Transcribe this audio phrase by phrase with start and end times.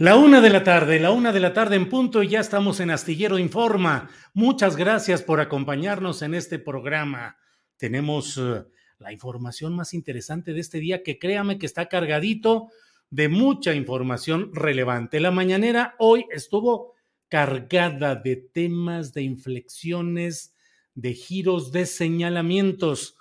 [0.00, 2.80] La una de la tarde, la una de la tarde en punto y ya estamos
[2.80, 4.08] en Astillero Informa.
[4.32, 7.36] Muchas gracias por acompañarnos en este programa.
[7.76, 8.64] Tenemos uh,
[8.98, 12.68] la información más interesante de este día que créame que está cargadito
[13.10, 15.20] de mucha información relevante.
[15.20, 16.94] La mañanera hoy estuvo
[17.28, 20.54] cargada de temas, de inflexiones,
[20.94, 23.18] de giros, de señalamientos.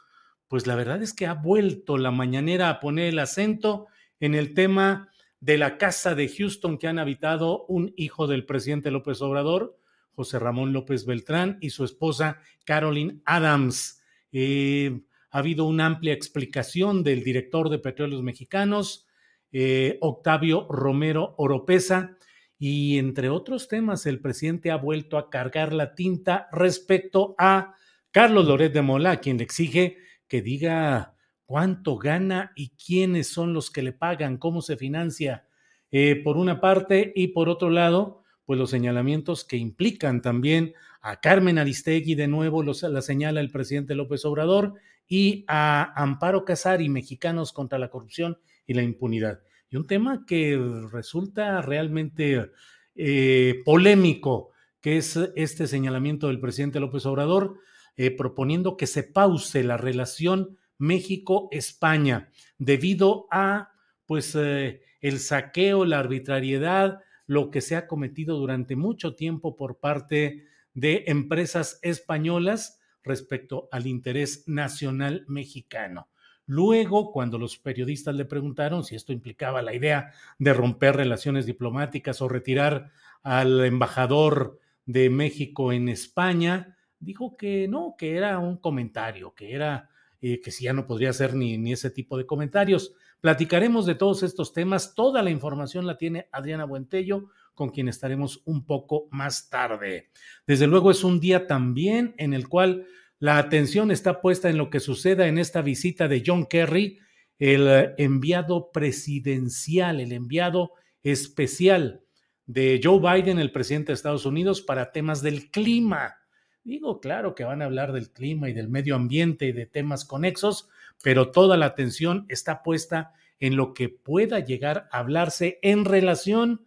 [0.47, 3.87] Pues la verdad es que ha vuelto la mañanera a poner el acento
[4.21, 5.09] en el tema
[5.39, 9.79] de la casa de Houston que han habitado un hijo del presidente López Obrador,
[10.11, 14.01] José Ramón López Beltrán, y su esposa Carolyn Adams.
[14.31, 15.01] Eh,
[15.31, 19.07] ha habido una amplia explicación del director de Petróleos Mexicanos,
[19.51, 22.17] eh, Octavio Romero Oropesa,
[22.57, 27.75] y entre otros temas, el presidente ha vuelto a cargar la tinta respecto a
[28.11, 29.97] Carlos Loret de Mola, quien le exige
[30.27, 31.15] que diga
[31.49, 35.47] cuánto gana y quiénes son los que le pagan, cómo se financia,
[35.89, 41.19] eh, por una parte, y por otro lado, pues los señalamientos que implican también a
[41.19, 44.75] Carmen Aristegui, de nuevo los, la señala el presidente López Obrador,
[45.07, 48.37] y a Amparo Casari, Mexicanos contra la Corrupción
[48.67, 49.39] y la Impunidad.
[49.71, 50.55] Y un tema que
[50.91, 52.51] resulta realmente
[52.93, 57.55] eh, polémico, que es este señalamiento del presidente López Obrador,
[57.97, 63.73] eh, proponiendo que se pause la relación México-España, debido a
[64.05, 69.77] pues eh, el saqueo, la arbitrariedad, lo que se ha cometido durante mucho tiempo por
[69.77, 76.09] parte de empresas españolas respecto al interés nacional mexicano.
[76.45, 82.21] Luego, cuando los periodistas le preguntaron si esto implicaba la idea de romper relaciones diplomáticas
[82.23, 82.91] o retirar
[83.21, 89.89] al embajador de México en España, dijo que no, que era un comentario, que era
[90.21, 92.93] eh, que si ya no podría hacer ni, ni ese tipo de comentarios.
[93.21, 94.95] Platicaremos de todos estos temas.
[94.95, 100.09] Toda la información la tiene Adriana Buentello, con quien estaremos un poco más tarde.
[100.47, 102.85] Desde luego es un día también en el cual
[103.19, 106.99] la atención está puesta en lo que suceda en esta visita de John Kerry,
[107.37, 110.71] el enviado presidencial, el enviado
[111.03, 112.01] especial
[112.45, 116.18] de Joe Biden, el presidente de Estados Unidos, para temas del clima.
[116.63, 120.05] Digo, claro que van a hablar del clima y del medio ambiente y de temas
[120.05, 120.69] conexos,
[121.01, 126.65] pero toda la atención está puesta en lo que pueda llegar a hablarse en relación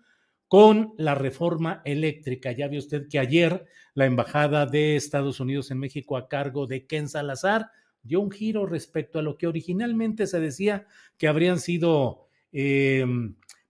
[0.49, 2.53] con la reforma eléctrica.
[2.53, 6.87] Ya vio usted que ayer la Embajada de Estados Unidos en México a cargo de
[6.87, 7.71] Ken Salazar
[8.03, 10.87] dio un giro respecto a lo que originalmente se decía
[11.19, 13.07] que habrían sido eh,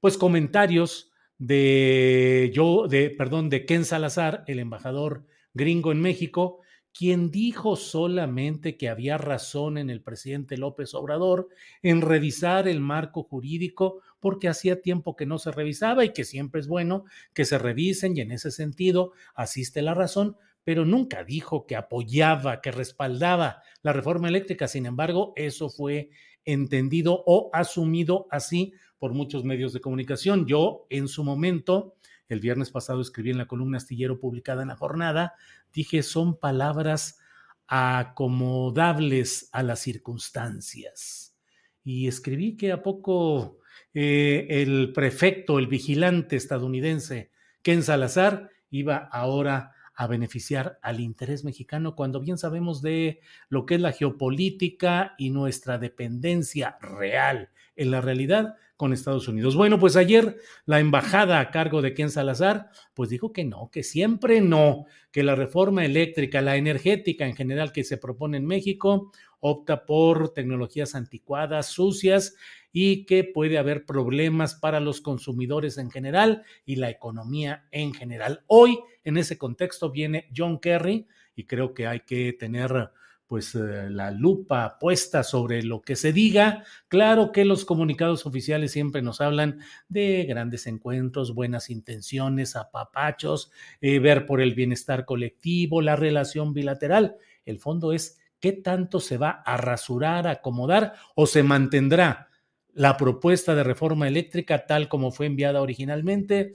[0.00, 6.60] pues comentarios de yo de perdón de Ken Salazar, el embajador gringo en México,
[6.93, 11.49] quien dijo solamente que había razón en el presidente López Obrador
[11.82, 16.60] en revisar el marco jurídico porque hacía tiempo que no se revisaba y que siempre
[16.60, 21.66] es bueno que se revisen y en ese sentido asiste la razón, pero nunca dijo
[21.66, 24.69] que apoyaba, que respaldaba la reforma eléctrica.
[24.69, 26.10] Sin embargo, eso fue
[26.44, 30.46] entendido o asumido así por muchos medios de comunicación.
[30.46, 31.96] Yo en su momento
[32.29, 35.35] el viernes pasado escribí en la columna astillero publicada en la jornada,
[35.73, 37.19] dije, son palabras
[37.67, 41.37] acomodables a las circunstancias.
[41.85, 43.59] Y escribí que a poco
[43.95, 47.31] eh, el prefecto, el vigilante estadounidense,
[47.63, 53.75] Ken Salazar, iba ahora a beneficiar al interés mexicano cuando bien sabemos de lo que
[53.75, 59.55] es la geopolítica y nuestra dependencia real en la realidad con Estados Unidos.
[59.55, 63.85] Bueno, pues ayer la embajada a cargo de Ken Salazar, pues dijo que no, que
[63.85, 69.13] siempre no, que la reforma eléctrica, la energética en general que se propone en México,
[69.39, 72.35] opta por tecnologías anticuadas, sucias
[72.73, 78.43] y que puede haber problemas para los consumidores en general y la economía en general.
[78.47, 82.91] Hoy, en ese contexto, viene John Kerry y creo que hay que tener
[83.32, 86.64] pues eh, la lupa puesta sobre lo que se diga.
[86.88, 93.50] Claro que los comunicados oficiales siempre nos hablan de grandes encuentros, buenas intenciones, apapachos,
[93.81, 97.17] eh, ver por el bienestar colectivo, la relación bilateral.
[97.46, 102.28] El fondo es qué tanto se va a rasurar, acomodar o se mantendrá
[102.75, 106.52] la propuesta de reforma eléctrica tal como fue enviada originalmente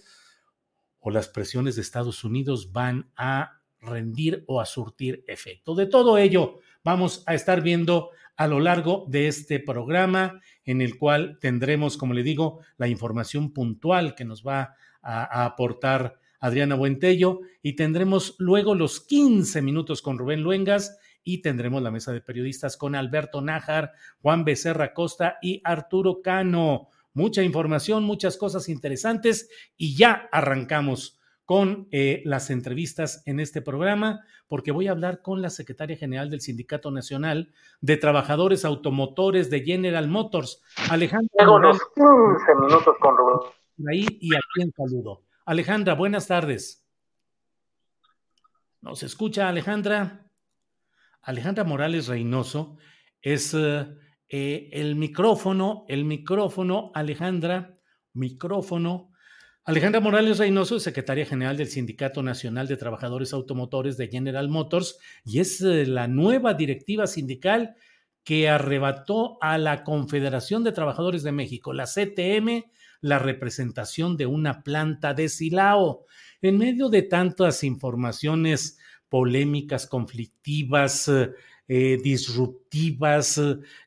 [1.00, 5.73] o las presiones de Estados Unidos van a rendir o a surtir efecto.
[5.73, 10.98] De todo ello vamos a estar viendo a lo largo de este programa en el
[10.98, 17.42] cual tendremos, como le digo, la información puntual que nos va a, aportar Adriana Buentello
[17.62, 22.78] y tendremos luego los 15 minutos con Rubén Luengas y tendremos la mesa de periodistas
[22.78, 23.92] con Alberto Nájar,
[24.22, 26.88] Juan Becerra Costa y Arturo Cano.
[27.13, 31.17] Mucha información, muchas cosas interesantes y ya arrancamos
[31.47, 36.29] con eh, las entrevistas en este programa, porque voy a hablar con la secretaria general
[36.29, 41.45] del Sindicato Nacional de Trabajadores Automotores de General Motors, Alejandra.
[41.45, 43.49] Morales, 15 minutos con Rubén.
[43.89, 45.23] Ahí y aquí en saludo.
[45.45, 46.85] Alejandra, buenas tardes.
[48.81, 50.29] ¿Nos escucha Alejandra?
[51.21, 52.75] Alejandra Morales Reynoso
[53.21, 53.88] es eh,
[54.27, 57.77] eh, el micrófono, el micrófono, Alejandra,
[58.11, 59.13] micrófono
[59.68, 64.98] Alejandra Morales Reynoso es secretaria general del Sindicato Nacional de Trabajadores Automotores de General Motors
[65.25, 67.75] y es eh, la nueva directiva sindical
[68.24, 72.64] que arrebató a la Confederación de Trabajadores de México, la CTM,
[73.02, 76.06] la representación de una planta de Silao.
[76.42, 78.80] En medio de tantas informaciones
[79.10, 81.31] polémicas, conflictivas, eh,
[81.69, 83.42] eh, disruptivas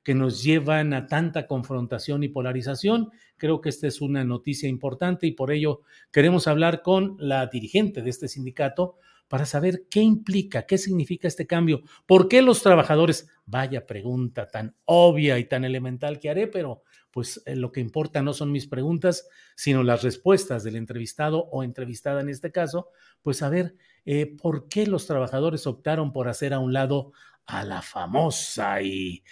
[0.04, 3.10] que nos llevan a tanta confrontación y polarización.
[3.40, 5.80] Creo que esta es una noticia importante y por ello
[6.12, 8.96] queremos hablar con la dirigente de este sindicato
[9.28, 14.76] para saber qué implica, qué significa este cambio, por qué los trabajadores, vaya pregunta tan
[14.84, 18.66] obvia y tan elemental que haré, pero pues eh, lo que importa no son mis
[18.66, 19.26] preguntas,
[19.56, 22.88] sino las respuestas del entrevistado o entrevistada en este caso,
[23.22, 23.74] pues saber
[24.42, 27.12] por qué los trabajadores optaron por hacer a un lado
[27.46, 29.24] a la famosa y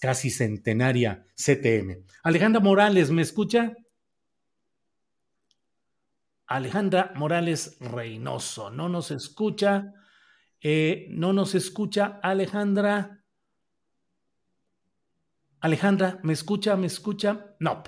[0.00, 2.04] casi centenaria CTM.
[2.22, 3.74] Alejandra Morales, ¿me escucha?
[6.46, 9.92] Alejandra Morales Reynoso, no nos escucha.
[10.60, 13.22] Eh, no nos escucha Alejandra.
[15.60, 16.76] Alejandra, ¿me escucha?
[16.76, 17.54] ¿Me escucha?
[17.60, 17.82] No.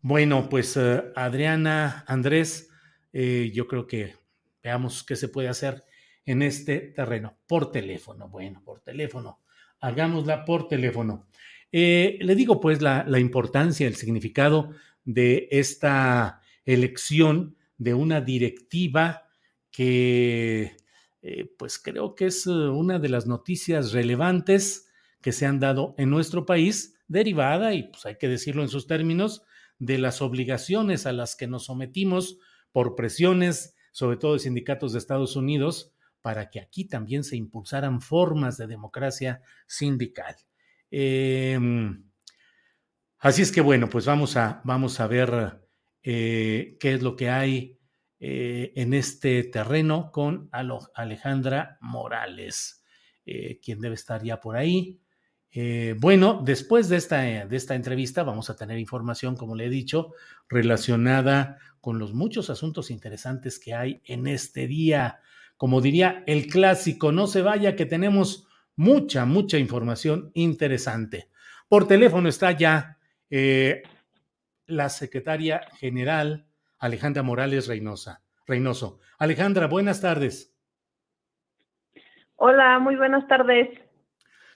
[0.00, 2.70] Bueno, pues eh, Adriana, Andrés,
[3.12, 4.16] eh, yo creo que
[4.62, 5.84] veamos qué se puede hacer
[6.24, 7.38] en este terreno.
[7.46, 9.43] Por teléfono, bueno, por teléfono.
[9.84, 11.26] Hagámosla por teléfono.
[11.70, 14.70] Eh, le digo pues la, importancia, el significado
[15.04, 19.28] de esta elección de una directiva
[19.70, 20.76] que
[21.22, 24.88] eh, pues creo que es eh, una de las noticias relevantes
[25.20, 28.86] que se han dado en nuestro país, derivada, y pues hay que decirlo en sus
[28.86, 29.42] términos,
[29.78, 32.38] de las obligaciones a las que nos sometimos
[32.72, 35.93] por presiones, sobre todo de sindicatos de Estados Unidos,
[36.24, 40.34] para que aquí también se impulsaran formas de democracia sindical.
[40.90, 42.02] Em,
[43.18, 45.60] así es que bueno, pues vamos a, vamos a ver
[46.02, 47.78] eh, qué es lo que hay
[48.20, 50.48] eh, en este terreno con
[50.94, 52.82] Alejandra Morales,
[53.26, 55.02] eh, quien debe estar ya por ahí.
[55.98, 60.14] bueno, después de esta, de esta entrevista vamos a tener información, como le he dicho,
[60.48, 65.20] relacionada con los muchos asuntos interesantes que hay en este día
[65.64, 71.30] como diría el clásico, no se vaya que tenemos mucha, mucha información interesante.
[71.70, 72.98] Por teléfono está ya
[73.30, 73.82] eh,
[74.66, 76.44] la secretaria general
[76.78, 78.20] Alejandra Morales Reynosa.
[78.46, 79.00] Reynoso.
[79.18, 80.54] Alejandra, buenas tardes.
[82.36, 83.70] Hola, muy buenas tardes.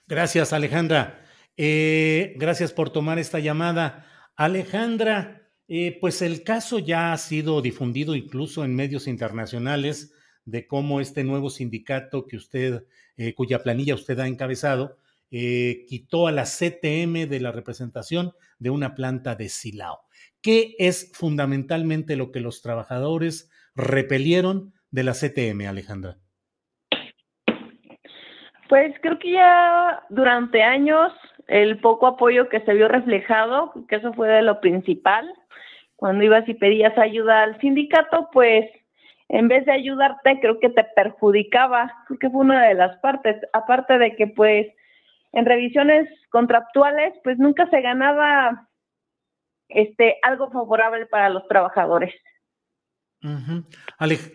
[0.05, 1.21] Gracias, Alejandra.
[1.57, 4.05] Eh, gracias por tomar esta llamada.
[4.35, 10.13] Alejandra, eh, pues el caso ya ha sido difundido incluso en medios internacionales
[10.49, 12.85] de cómo este nuevo sindicato que usted,
[13.17, 14.97] eh, cuya planilla usted ha encabezado,
[15.31, 19.99] eh, quitó a la CTM de la representación de una planta de Silao.
[20.41, 26.17] ¿Qué es fundamentalmente lo que los trabajadores repelieron de la CTM, Alejandra?
[28.69, 31.11] Pues creo que ya durante años
[31.47, 35.27] el poco apoyo que se vio reflejado, que eso fue de lo principal,
[35.95, 38.65] cuando ibas y pedías ayuda al sindicato, pues
[39.29, 43.99] en vez de ayudarte, creo que te perjudicaba, que fue una de las partes, aparte
[43.99, 44.67] de que pues
[45.31, 48.67] en revisiones contractuales, pues nunca se ganaba
[49.69, 52.13] este algo favorable para los trabajadores.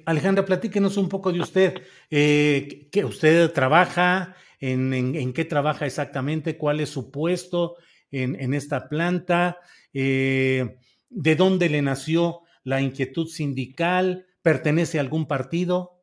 [0.04, 1.82] Alejandra, platíquenos un poco de usted.
[2.10, 4.36] Eh, ¿qué, ¿Usted trabaja?
[4.60, 6.56] En, qué trabaja exactamente?
[6.56, 7.76] ¿Cuál es su puesto
[8.10, 9.58] en, esta planta?
[9.92, 10.76] Eh,
[11.08, 14.26] ¿De dónde le nació la inquietud sindical?
[14.44, 16.02] ¿Pertenece a algún partido?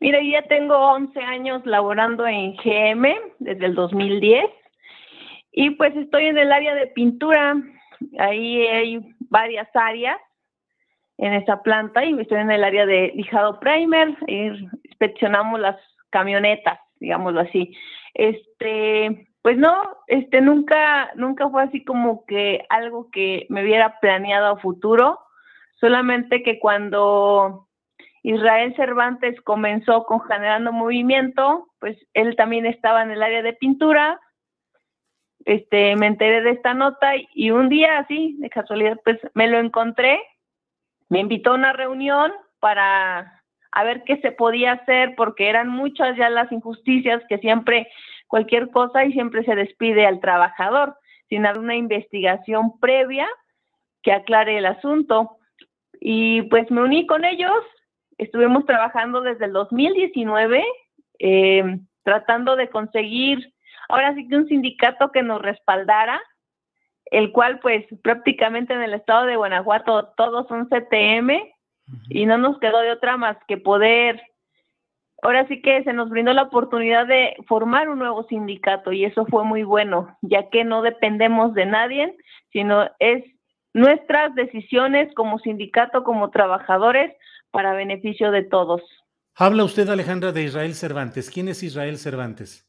[0.00, 4.42] Mira, ya tengo 11 años laborando en GM desde el 2010
[5.52, 7.56] y pues estoy en el área de pintura.
[8.18, 10.16] Ahí hay varias áreas
[11.18, 15.76] en esa planta y estoy en el área de lijado primer inspeccionamos las
[16.08, 17.76] camionetas, digámoslo así.
[18.14, 24.46] Este, pues no, este nunca nunca fue así como que algo que me hubiera planeado
[24.46, 25.20] a futuro,
[25.74, 27.68] solamente que cuando
[28.22, 34.20] Israel Cervantes comenzó con generando movimiento, pues él también estaba en el área de pintura.
[35.44, 39.58] Este, me enteré de esta nota y un día así, de casualidad, pues me lo
[39.58, 40.20] encontré,
[41.10, 46.16] me invitó a una reunión para a ver qué se podía hacer, porque eran muchas
[46.16, 47.88] ya las injusticias que siempre
[48.28, 50.96] cualquier cosa y siempre se despide al trabajador
[51.28, 53.28] sin haber una investigación previa
[54.02, 55.38] que aclare el asunto.
[56.00, 57.62] Y pues me uní con ellos.
[58.18, 60.64] Estuvimos trabajando desde el 2019
[61.18, 63.52] eh, tratando de conseguir
[63.88, 66.20] ahora sí que un sindicato que nos respaldara,
[67.06, 71.30] el cual pues prácticamente en el estado de Guanajuato todos son CTM
[72.08, 74.22] y no nos quedó de otra más que poder,
[75.22, 79.26] ahora sí que se nos brindó la oportunidad de formar un nuevo sindicato y eso
[79.26, 82.16] fue muy bueno, ya que no dependemos de nadie,
[82.52, 83.22] sino es
[83.74, 87.14] nuestras decisiones como sindicato, como trabajadores,
[87.50, 88.82] para beneficio de todos.
[89.36, 91.30] Habla usted, Alejandra, de Israel Cervantes.
[91.30, 92.68] ¿Quién es Israel Cervantes?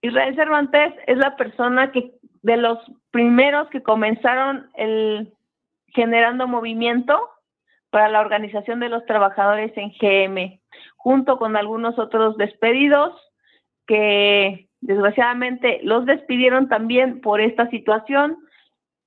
[0.00, 2.12] Israel Cervantes es la persona que
[2.42, 2.78] de los
[3.12, 5.32] primeros que comenzaron el
[5.88, 7.30] generando movimiento
[7.90, 10.60] para la organización de los trabajadores en GM,
[10.96, 13.12] junto con algunos otros despedidos
[13.86, 18.36] que desgraciadamente los despidieron también por esta situación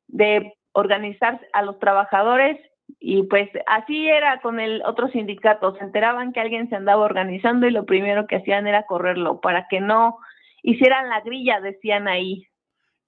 [0.08, 2.60] de organizar a los trabajadores
[3.00, 7.68] y pues así era con el otro sindicato, se enteraban que alguien se andaba organizando
[7.68, 10.18] y lo primero que hacían era correrlo para que no
[10.64, 12.48] hicieran la grilla, decían ahí.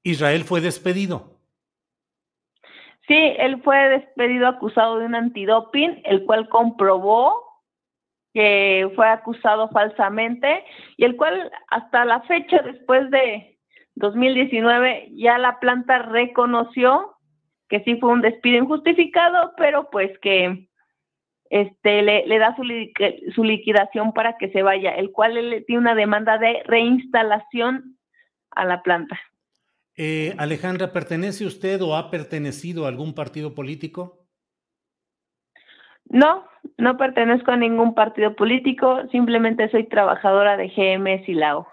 [0.04, 1.38] Israel fue despedido.
[3.08, 7.47] Sí, él fue despedido acusado de un antidoping, el cual comprobó
[8.38, 10.64] que fue acusado falsamente
[10.96, 13.58] y el cual hasta la fecha, después de
[13.96, 17.16] 2019, ya la planta reconoció
[17.68, 20.70] que sí fue un despido injustificado, pero pues que
[21.50, 22.62] este le, da su,
[23.34, 27.98] su, liquidación para que se vaya, el cual le tiene una demanda de reinstalación
[28.52, 29.20] a la planta.
[29.96, 34.27] Eh, Alejandra, ¿pertenece usted o ha pertenecido a algún partido político?
[36.10, 36.46] No,
[36.78, 41.68] no pertenezco a ningún partido político, simplemente soy trabajadora de GM Silao.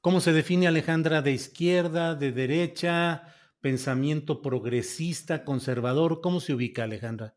[0.00, 3.22] ¿Cómo se define Alejandra de izquierda, de derecha?
[3.60, 6.20] pensamiento progresista, conservador?
[6.20, 7.34] ¿Cómo se ubica Alejandra?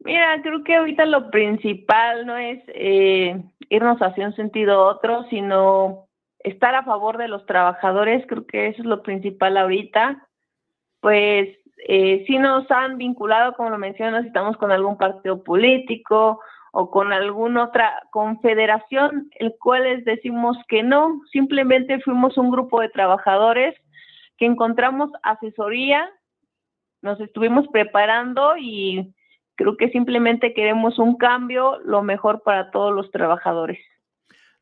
[0.00, 5.24] Mira, creo que ahorita lo principal no es eh, irnos hacia un sentido u otro,
[5.30, 6.08] sino
[6.40, 10.28] estar a favor de los trabajadores, creo que eso es lo principal ahorita.
[11.00, 16.40] Pues eh, nos han vinculado, como lo mencionas, estamos con algún partido político
[16.72, 22.80] o con alguna otra confederación, el cual les decimos que no, simplemente fuimos un grupo
[22.80, 23.74] de trabajadores
[24.38, 26.10] que encontramos asesoría,
[27.02, 29.14] nos estuvimos preparando y
[29.54, 33.78] creo que simplemente queremos un cambio, lo mejor para todos los trabajadores.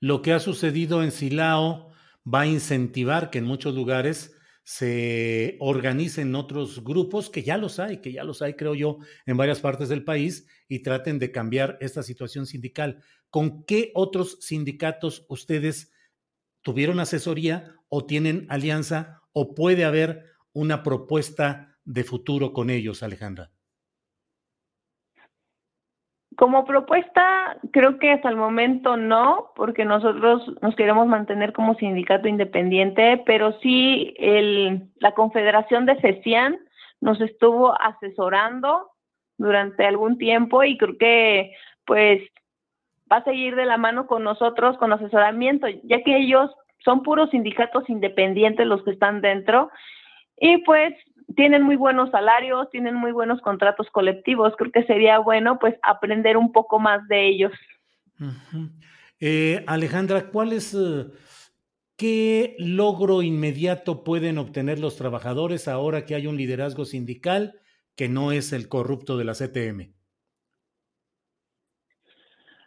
[0.00, 1.92] Lo que ha sucedido en Silao
[2.26, 7.98] va a incentivar que en muchos lugares se organicen otros grupos, que ya los hay,
[7.98, 11.78] que ya los hay, creo yo, en varias partes del país, y traten de cambiar
[11.80, 13.02] esta situación sindical.
[13.30, 15.92] ¿Con qué otros sindicatos ustedes
[16.62, 23.50] tuvieron asesoría o tienen alianza o puede haber una propuesta de futuro con ellos, Alejandra?
[26.42, 32.26] Como propuesta, creo que hasta el momento no, porque nosotros nos queremos mantener como sindicato
[32.26, 36.58] independiente, pero sí el, la Confederación de CECIAN
[37.00, 38.90] nos estuvo asesorando
[39.38, 41.52] durante algún tiempo y creo que
[41.84, 42.20] pues
[43.10, 46.50] va a seguir de la mano con nosotros con asesoramiento, ya que ellos
[46.84, 49.70] son puros sindicatos independientes los que están dentro.
[50.40, 50.92] Y pues
[51.34, 54.54] tienen muy buenos salarios, tienen muy buenos contratos colectivos.
[54.56, 57.52] Creo que sería bueno pues aprender un poco más de ellos.
[59.20, 61.12] eh, Alejandra, ¿cuál es, uh,
[61.96, 67.54] qué logro inmediato pueden obtener los trabajadores ahora que hay un liderazgo sindical
[67.96, 69.94] que no es el corrupto de la CTM?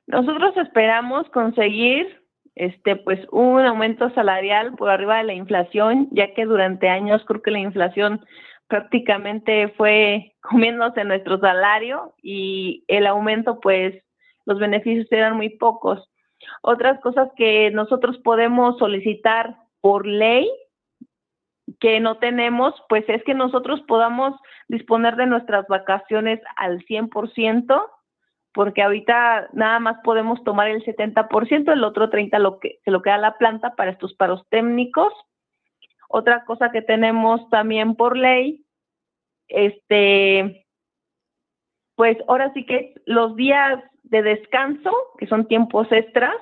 [0.08, 2.25] Nosotros esperamos conseguir
[2.56, 7.42] este pues un aumento salarial por arriba de la inflación, ya que durante años creo
[7.42, 8.26] que la inflación
[8.68, 13.96] prácticamente fue comiéndose nuestro salario y el aumento pues
[14.46, 16.10] los beneficios eran muy pocos.
[16.62, 20.50] Otras cosas que nosotros podemos solicitar por ley
[21.80, 24.34] que no tenemos, pues es que nosotros podamos
[24.68, 27.86] disponer de nuestras vacaciones al 100%,
[28.56, 33.02] porque ahorita nada más podemos tomar el 70%, el otro 30% lo que, se lo
[33.02, 35.14] queda la planta para estos paros técnicos.
[36.08, 38.66] Otra cosa que tenemos también por ley,
[39.50, 40.66] este,
[41.96, 46.36] pues ahora sí que los días de descanso, que son tiempos extras,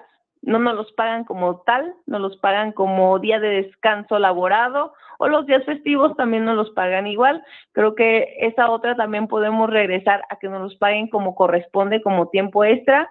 [0.44, 5.28] no nos los pagan como tal, nos los pagan como día de descanso laborado o
[5.30, 7.44] los días festivos también nos los pagan igual.
[7.72, 12.28] Creo que esa otra también podemos regresar a que nos los paguen como corresponde, como
[12.28, 13.10] tiempo extra.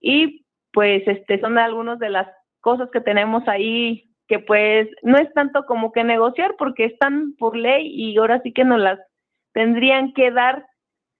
[0.00, 2.28] Y pues este son algunas de las
[2.60, 7.56] cosas que tenemos ahí que pues no es tanto como que negociar porque están por
[7.56, 8.98] ley y ahora sí que nos las
[9.52, 10.66] tendrían que dar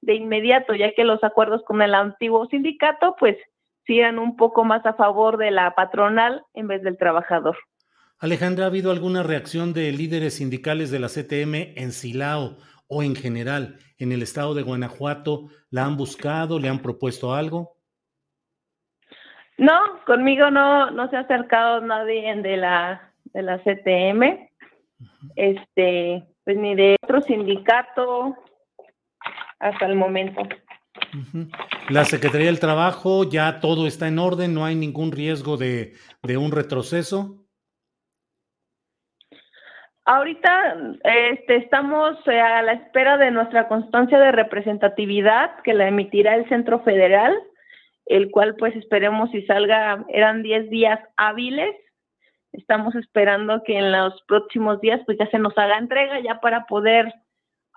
[0.01, 3.37] de inmediato, ya que los acuerdos con el antiguo sindicato pues
[3.89, 7.57] sigan un poco más a favor de la patronal en vez del trabajador.
[8.21, 13.17] Alejandra, ¿ha habido alguna reacción de líderes sindicales de la CTM en Silao o en
[13.17, 15.49] general en el estado de Guanajuato?
[15.71, 16.59] ¿La han buscado?
[16.59, 17.77] ¿Le han propuesto algo?
[19.57, 24.51] No, conmigo no, no se ha acercado nadie de la, de la CTM,
[25.35, 28.37] este, pues ni de otro sindicato
[29.59, 30.43] hasta el momento.
[31.91, 36.37] La Secretaría del Trabajo, ya todo está en orden, no hay ningún riesgo de, de
[36.37, 37.49] un retroceso.
[40.09, 46.35] Ahorita este, estamos eh, a la espera de nuestra constancia de representatividad que la emitirá
[46.35, 47.39] el Centro Federal,
[48.07, 51.77] el cual pues esperemos si salga, eran 10 días hábiles.
[52.53, 56.65] Estamos esperando que en los próximos días pues ya se nos haga entrega ya para
[56.65, 57.13] poder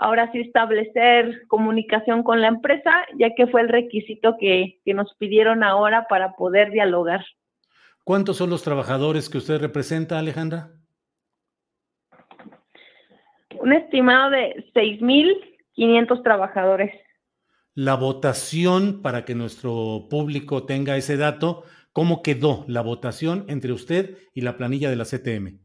[0.02, 5.14] ahora sí establecer comunicación con la empresa, ya que fue el requisito que, que nos
[5.16, 7.26] pidieron ahora para poder dialogar.
[8.04, 10.72] ¿Cuántos son los trabajadores que usted representa, Alejandra?
[13.62, 16.92] un estimado de 6.500 trabajadores.
[17.74, 24.18] La votación, para que nuestro público tenga ese dato, ¿cómo quedó la votación entre usted
[24.34, 25.60] y la planilla de la CTM?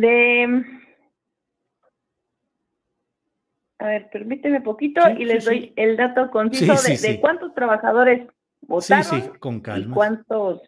[0.00, 0.64] De...
[3.78, 5.72] A ver, permíteme poquito sí, y les sí, doy sí.
[5.76, 8.28] el dato conciso de, de, cuántos trabajadores
[8.62, 9.86] votaron sí, sí, con calma.
[9.86, 10.62] y cuántos...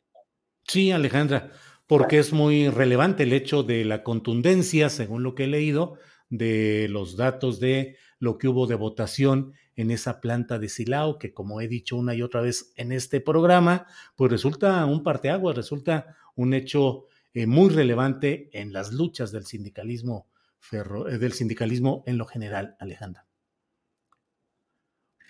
[0.65, 1.51] Sí, Alejandra,
[1.87, 6.89] porque es muy relevante el hecho de la contundencia, según lo que he leído, de
[6.91, 11.61] los datos de lo que hubo de votación en esa planta de Silao, que como
[11.61, 16.55] he dicho una y otra vez en este programa, pues resulta un parteaguas, resulta un
[16.55, 22.27] hecho eh, muy relevante en las luchas del sindicalismo ferro, eh, del sindicalismo en lo
[22.27, 23.27] general, Alejandra.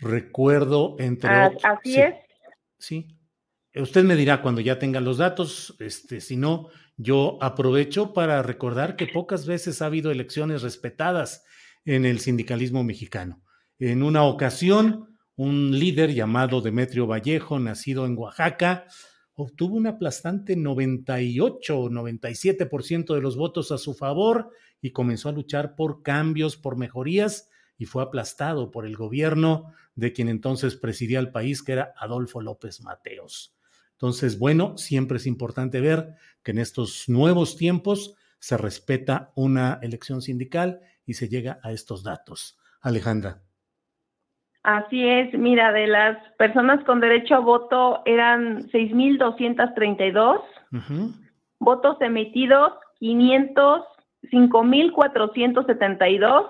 [0.01, 2.15] Recuerdo entre ah, así sí, es.
[2.79, 3.23] Sí,
[3.75, 8.97] Usted me dirá cuando ya tenga los datos, este, si no, yo aprovecho para recordar
[8.97, 11.45] que pocas veces ha habido elecciones respetadas
[11.87, 13.43] en el sindicalismo mexicano.
[13.79, 18.85] En una ocasión, un líder llamado Demetrio Vallejo, nacido en Oaxaca,
[19.35, 25.33] obtuvo un aplastante 98 o 97% de los votos a su favor y comenzó a
[25.33, 31.19] luchar por cambios, por mejorías y fue aplastado por el gobierno de quien entonces presidía
[31.19, 33.57] el país, que era Adolfo López Mateos.
[33.93, 40.23] Entonces, bueno, siempre es importante ver que en estos nuevos tiempos se respeta una elección
[40.23, 42.59] sindical y se llega a estos datos.
[42.81, 43.43] Alejandra.
[44.63, 50.41] Así es, mira, de las personas con derecho a voto eran 6.232, uh
[50.77, 51.13] -huh.
[51.59, 53.83] votos emitidos 500,
[54.31, 56.49] 5.472,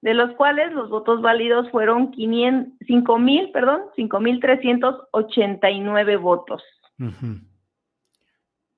[0.00, 6.62] de los cuales los votos válidos fueron 5.000, perdón, 5.389 votos.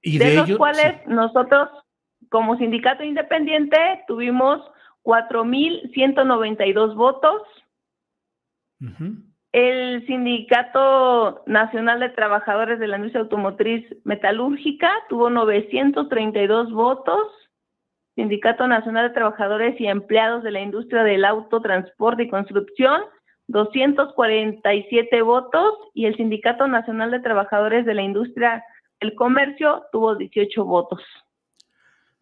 [0.02, 1.68] ¿Y de, los cuales nosotros,
[2.30, 4.60] como sindicato independiente, tuvimos
[5.04, 7.42] 4.192 votos.
[9.52, 17.18] El Sindicato Nacional de Trabajadores de la Industria Automotriz Metalúrgica tuvo 932 votos.
[18.14, 23.02] Sindicato Nacional de Trabajadores y Empleados de la Industria del Autotransporte y Construcción,
[23.46, 25.74] 247 votos.
[25.94, 28.64] Y el Sindicato Nacional de Trabajadores de la Industria
[29.00, 31.00] del Comercio tuvo 18 votos.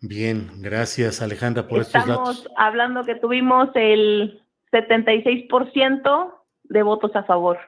[0.01, 2.39] Bien, gracias Alejandra por estos datos.
[2.39, 6.36] Estamos hablando que tuvimos el 76%
[6.69, 7.59] de votos a favor.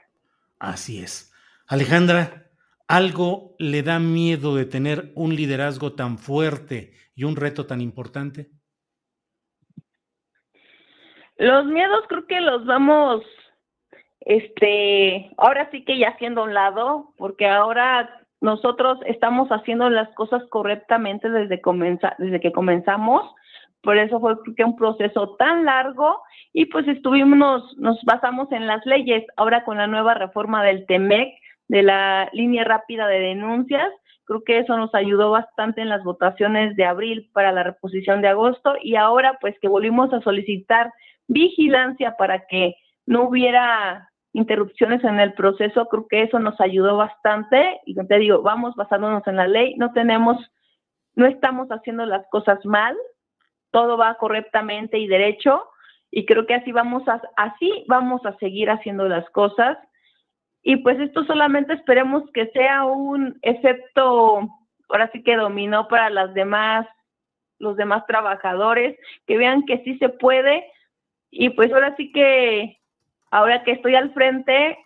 [0.58, 1.32] Así es.
[1.66, 2.48] Alejandra,
[2.86, 8.50] ¿algo le da miedo de tener un liderazgo tan fuerte y un reto tan importante?
[11.36, 13.22] Los miedos creo que los vamos,
[14.20, 20.08] este, ahora sí que ya haciendo a un lado, porque ahora nosotros estamos haciendo las
[20.14, 21.60] cosas correctamente desde,
[22.18, 23.22] desde que comenzamos
[23.82, 26.20] por eso fue que un proceso tan largo
[26.52, 29.24] y pues estuvimos, nos basamos en las leyes.
[29.36, 31.34] Ahora con la nueva reforma del TEMEC,
[31.68, 33.88] de la línea rápida de denuncias,
[34.24, 38.28] creo que eso nos ayudó bastante en las votaciones de abril para la reposición de
[38.28, 38.74] agosto.
[38.82, 40.92] Y ahora pues que volvimos a solicitar
[41.28, 42.74] vigilancia para que
[43.06, 47.80] no hubiera interrupciones en el proceso, creo que eso nos ayudó bastante.
[47.86, 50.36] Y te digo, vamos basándonos en la ley, no tenemos,
[51.14, 52.96] no estamos haciendo las cosas mal,
[53.70, 55.64] todo va correctamente y derecho
[56.10, 59.78] y creo que así vamos a así vamos a seguir haciendo las cosas.
[60.62, 64.48] Y pues esto solamente esperemos que sea un efecto
[64.88, 66.86] ahora sí que dominó para las demás
[67.58, 70.64] los demás trabajadores que vean que sí se puede.
[71.30, 72.78] Y pues ahora sí que
[73.30, 74.78] ahora que estoy al frente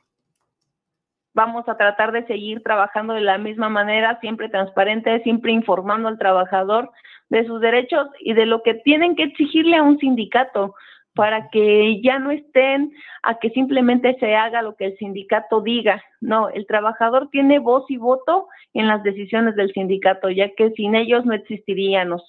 [1.35, 6.19] vamos a tratar de seguir trabajando de la misma manera, siempre transparente, siempre informando al
[6.19, 6.91] trabajador
[7.29, 10.75] de sus derechos y de lo que tienen que exigirle a un sindicato
[11.15, 12.93] para que ya no estén
[13.23, 16.03] a que simplemente se haga lo que el sindicato diga.
[16.21, 20.95] No, el trabajador tiene voz y voto en las decisiones del sindicato, ya que sin
[20.95, 22.23] ellos no existiríamos.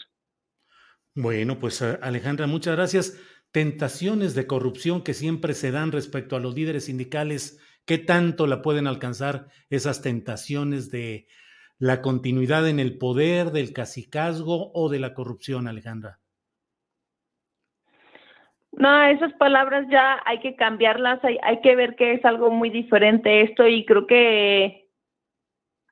[1.16, 3.22] Bueno, pues eh, Alejandra, muchas gracias.
[3.52, 8.62] Tentaciones de corrupción que siempre se dan respecto a los líderes sindicales ¿Qué tanto la
[8.62, 11.28] pueden alcanzar esas tentaciones de
[11.80, 16.20] la continuidad en el poder, del cacicazgo o de la corrupción, Alejandra?
[18.72, 22.70] No, esas palabras ya hay que cambiarlas, hay, hay que ver que es algo muy
[22.70, 24.88] diferente esto y creo que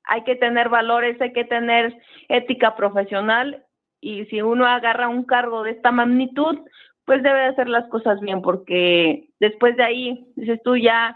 [0.05, 1.95] hay que tener valores, hay que tener
[2.27, 3.65] ética profesional
[3.99, 6.57] y si uno agarra un cargo de esta magnitud,
[7.05, 11.15] pues debe hacer las cosas bien porque después de ahí, dices tú ya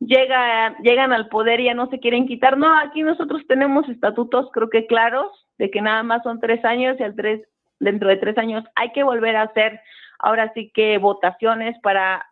[0.00, 2.58] llega, llegan al poder y ya no se quieren quitar.
[2.58, 6.96] No, aquí nosotros tenemos estatutos creo que claros de que nada más son tres años
[6.98, 7.42] y al tres,
[7.80, 9.80] dentro de tres años hay que volver a hacer
[10.18, 12.24] ahora sí que votaciones para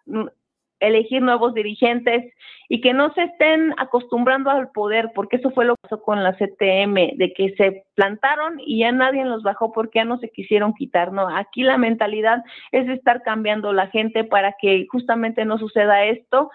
[0.81, 2.33] elegir nuevos dirigentes
[2.69, 6.23] y que no se estén acostumbrando al poder, porque eso fue lo que pasó con
[6.23, 10.31] la CTM, de que se plantaron y ya nadie los bajó porque ya no se
[10.31, 11.29] quisieron quitar, ¿no?
[11.29, 16.51] Aquí la mentalidad es estar cambiando la gente para que justamente no suceda esto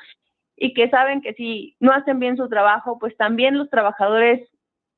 [0.59, 4.47] y que saben que si no hacen bien su trabajo, pues también los trabajadores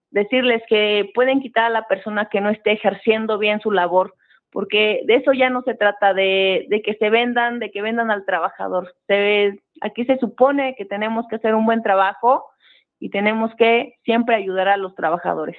[0.10, 4.16] decirles que pueden quitar a la persona que no esté ejerciendo bien su labor,
[4.50, 8.26] porque de eso ya no se trata de, que se vendan, de que vendan al
[8.26, 8.94] trabajador.
[9.08, 12.46] Se, aquí se supone que tenemos que hacer un buen trabajo
[13.00, 15.58] y tenemos que siempre ayudar a los trabajadores.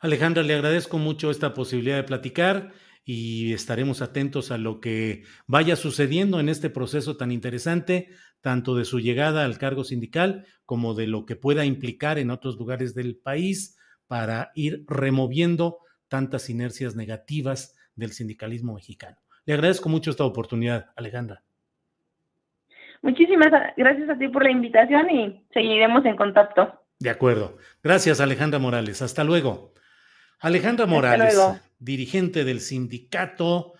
[0.00, 2.72] Alejandra, le agradezco mucho esta posibilidad de platicar
[3.04, 8.08] y estaremos atentos a lo que vaya sucediendo en este proceso tan interesante,
[8.44, 12.58] tanto de su llegada al cargo sindical como de lo que pueda implicar en otros
[12.58, 15.78] lugares del país para ir removiendo
[16.08, 19.16] tantas inercias negativas del sindicalismo mexicano.
[19.46, 21.42] Le agradezco mucho esta oportunidad, Alejandra.
[23.00, 26.82] Muchísimas gracias a ti por la invitación y seguiremos en contacto.
[26.98, 27.56] De acuerdo.
[27.82, 29.00] Gracias, Alejandra Morales.
[29.00, 29.72] Hasta luego.
[30.38, 31.38] Alejandra Morales,
[31.78, 33.72] dirigente del sindicato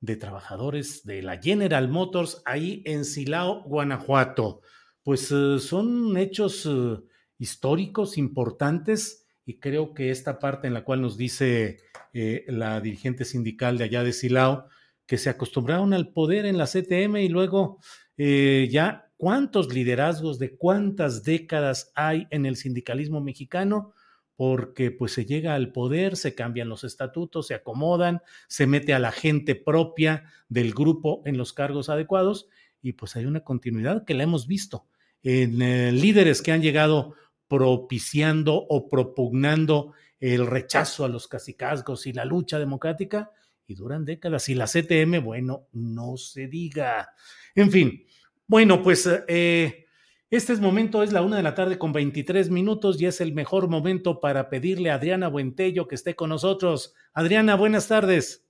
[0.00, 4.60] de trabajadores de la General Motors ahí en Silao, Guanajuato.
[5.02, 6.98] Pues eh, son hechos eh,
[7.38, 11.78] históricos importantes y creo que esta parte en la cual nos dice
[12.12, 14.66] eh, la dirigente sindical de allá de Silao
[15.06, 17.78] que se acostumbraron al poder en la CTM y luego
[18.16, 23.92] ya cuántos liderazgos de cuántas décadas hay en el sindicalismo mexicano
[24.36, 28.98] porque pues se llega al poder, se cambian los estatutos, se acomodan, se mete a
[28.98, 32.48] la gente propia del grupo en los cargos adecuados
[32.82, 34.86] y pues hay una continuidad que la hemos visto
[35.22, 37.14] en eh, líderes que han llegado
[37.48, 43.30] propiciando o propugnando el rechazo a los cacicazgos y la lucha democrática
[43.66, 44.48] y duran décadas.
[44.48, 47.10] Y la CTM, bueno, no se diga.
[47.54, 48.06] En fin,
[48.46, 49.85] bueno, pues eh,
[50.30, 53.68] este momento es la una de la tarde con 23 minutos y es el mejor
[53.68, 56.94] momento para pedirle a Adriana Buentello que esté con nosotros.
[57.12, 58.44] Adriana, buenas tardes.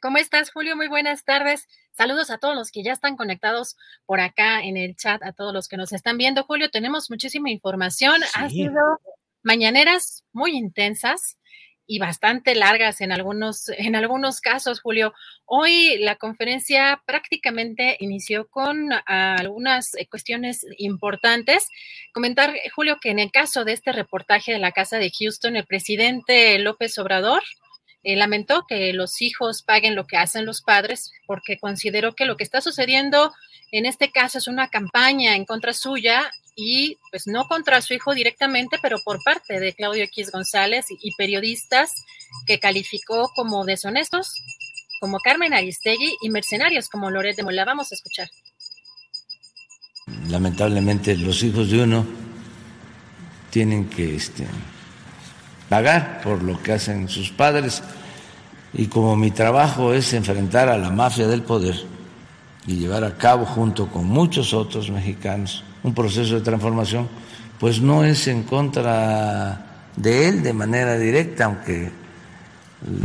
[0.00, 0.76] ¿Cómo estás, Julio?
[0.76, 1.66] Muy buenas tardes.
[1.92, 5.52] Saludos a todos los que ya están conectados por acá en el chat, a todos
[5.52, 6.44] los que nos están viendo.
[6.44, 8.14] Julio, tenemos muchísima información.
[8.34, 9.00] Ha sido
[9.42, 11.36] mañaneras muy intensas
[11.90, 15.12] y bastante largas en algunos, en algunos casos, Julio.
[15.44, 21.66] Hoy la conferencia prácticamente inició con algunas eh, cuestiones importantes.
[22.12, 25.66] Comentar, Julio, que en el caso de este reportaje de la Casa de Houston, el
[25.66, 27.42] presidente López Obrador
[28.04, 32.36] eh, lamentó que los hijos paguen lo que hacen los padres porque consideró que lo
[32.36, 33.32] que está sucediendo
[33.72, 38.12] en este caso es una campaña en contra suya y pues no contra su hijo
[38.12, 41.90] directamente, pero por parte de Claudio X González y, periodistas
[42.46, 44.34] que calificó como deshonestos,
[45.00, 47.64] como Carmen Aristegui y mercenarios como Loret de Mola.
[47.64, 48.28] Vamos a escuchar.
[50.28, 52.06] Lamentablemente los hijos de uno
[53.48, 54.46] tienen que este,
[55.70, 57.82] pagar por lo que hacen sus padres
[58.74, 61.76] y como mi trabajo es enfrentar a la mafia del poder
[62.66, 67.08] y llevar a cabo junto con muchos otros mexicanos un proceso de transformación,
[67.58, 71.90] pues no es en contra de él de manera directa, aunque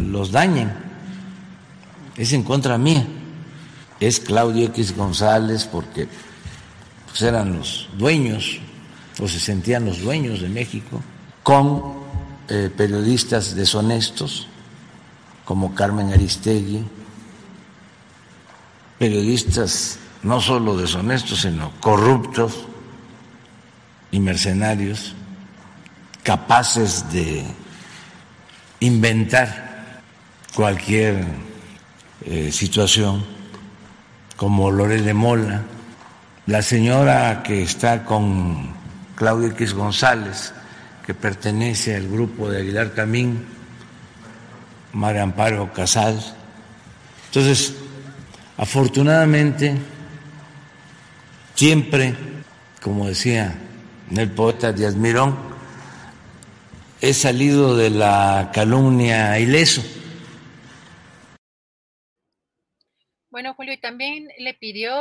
[0.01, 0.71] los dañen,
[2.15, 3.05] es en contra mía.
[3.99, 6.07] Es Claudio X González porque
[7.07, 8.59] pues, eran los dueños
[9.21, 11.01] o se sentían los dueños de México
[11.43, 11.95] con
[12.49, 14.47] eh, periodistas deshonestos
[15.45, 16.83] como Carmen Aristegui,
[18.97, 22.65] periodistas no solo deshonestos, sino corruptos
[24.09, 25.13] y mercenarios,
[26.23, 27.45] capaces de
[28.79, 30.01] inventar
[30.55, 31.23] cualquier
[32.25, 33.23] eh, situación,
[34.35, 35.61] como Lore de Mola,
[36.47, 38.73] la señora que está con
[39.13, 40.53] Claudio X González,
[41.05, 43.45] que pertenece al grupo de Aguilar Camín,
[44.91, 46.19] María Amparo Casal.
[47.27, 47.75] Entonces,
[48.57, 49.77] afortunadamente,
[51.55, 52.13] Siempre,
[52.81, 53.55] como decía
[54.13, 55.37] el poeta Díaz Mirón,
[56.99, 59.81] he salido de la calumnia ileso.
[63.29, 64.93] Bueno, Julio, y también le pidió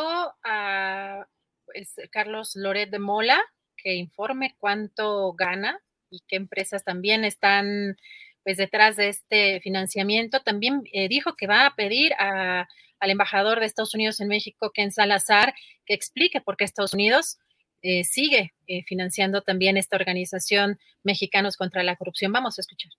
[0.44, 1.26] a
[1.64, 3.42] pues, Carlos Loret de Mola
[3.76, 7.96] que informe cuánto gana y qué empresas también están
[8.44, 10.40] pues detrás de este financiamiento.
[10.40, 12.68] También eh, dijo que va a pedir a
[13.04, 15.54] al embajador de Estados Unidos en México, Ken Salazar,
[15.84, 17.38] que explique por qué Estados Unidos
[17.82, 22.32] eh, sigue eh, financiando también esta organización Mexicanos contra la Corrupción.
[22.32, 22.92] Vamos a escuchar.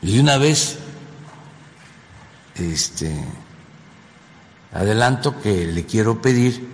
[0.00, 0.78] Y una vez,
[2.56, 3.12] este,
[4.72, 6.66] adelanto que le quiero pedir,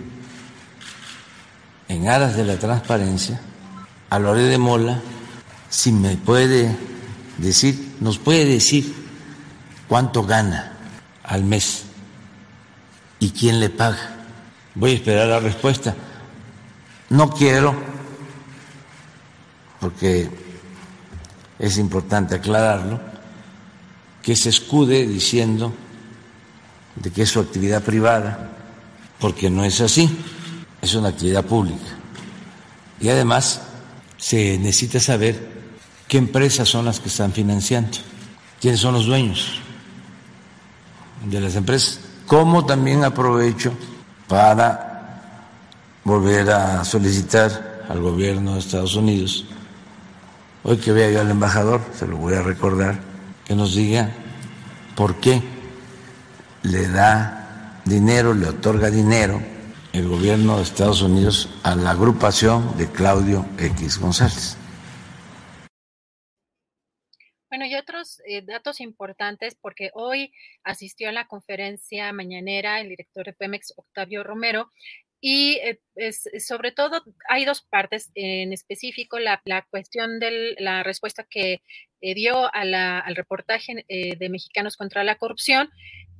[1.88, 3.40] en aras de la transparencia,
[4.10, 5.00] a Lore de Mola,
[5.68, 6.76] si me puede
[7.38, 8.94] decir, nos puede decir
[9.88, 10.72] cuánto gana
[11.24, 11.89] al mes.
[13.20, 14.16] ¿Y quién le paga?
[14.74, 15.94] Voy a esperar la respuesta.
[17.10, 17.74] No quiero,
[19.78, 20.30] porque
[21.58, 23.00] es importante aclararlo,
[24.22, 25.72] que se escude diciendo
[26.96, 28.50] de que es su actividad privada,
[29.18, 30.08] porque no es así,
[30.80, 31.98] es una actividad pública.
[33.00, 33.62] Y además
[34.16, 35.48] se necesita saber
[36.08, 37.98] qué empresas son las que están financiando,
[38.60, 39.60] quiénes son los dueños
[41.24, 43.72] de las empresas, como también aprovecho
[44.28, 45.20] para
[46.04, 49.46] volver a solicitar al gobierno de Estados Unidos,
[50.62, 53.00] hoy que vea yo al embajador, se lo voy a recordar,
[53.44, 54.12] que nos diga
[54.94, 55.42] por qué
[56.62, 59.42] le da dinero, le otorga dinero
[59.92, 64.56] el gobierno de Estados Unidos a la agrupación de Claudio X González.
[67.50, 70.32] Bueno, y otros eh, datos importantes, porque hoy
[70.62, 74.70] asistió a la conferencia mañanera el director de Pemex, Octavio Romero,
[75.20, 75.58] y
[75.96, 81.60] eh, sobre todo hay dos partes en específico, la, cuestión de la respuesta que
[82.00, 85.70] eh, dio al reportaje de Mexicanos contra la Corrupción.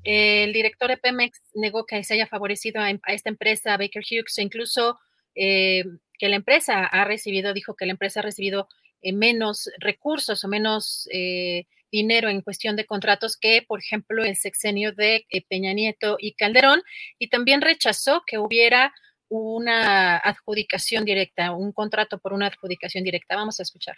[0.03, 4.37] el director de Pemex negó que se haya favorecido a, a esta empresa, Baker Hughes,
[4.39, 4.99] e incluso
[5.35, 8.69] que la empresa ha recibido, dijo que la empresa ha recibido
[9.03, 14.37] eh, menos recursos o menos eh, dinero en cuestión de contratos que, por ejemplo, el
[14.37, 16.83] sexenio de eh, Peña Nieto y Calderón,
[17.19, 18.93] y también rechazó que hubiera
[19.29, 23.37] una adjudicación directa, un contrato por una adjudicación directa.
[23.37, 23.97] Vamos a escuchar.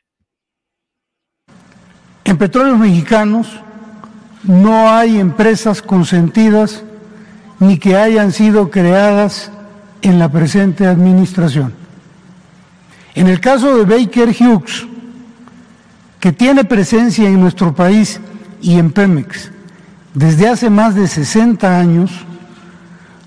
[2.25, 3.49] En Petróleos Mexicanos
[4.45, 6.85] no hay empresas consentidas
[7.61, 9.51] ni que hayan sido creadas
[10.03, 11.75] en la presente administración.
[13.15, 14.87] En el caso de Baker Hughes,
[16.23, 18.21] que tiene presencia en nuestro país
[18.61, 19.51] y en Pemex
[20.15, 22.13] desde hace más de 60 años,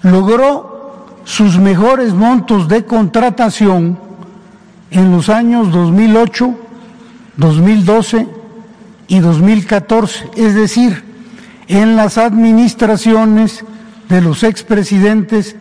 [0.01, 3.99] logró sus mejores montos de contratación
[4.91, 6.55] en los años 2008,
[7.35, 8.27] 2012
[9.09, 11.03] y 2014, es decir,
[11.67, 13.65] en las administraciones
[14.07, 15.57] de los expresidentes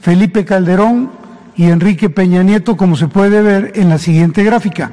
[0.00, 1.12] Felipe Calderón
[1.54, 4.90] y Enrique Peña Nieto, como se puede ver en la siguiente gráfica.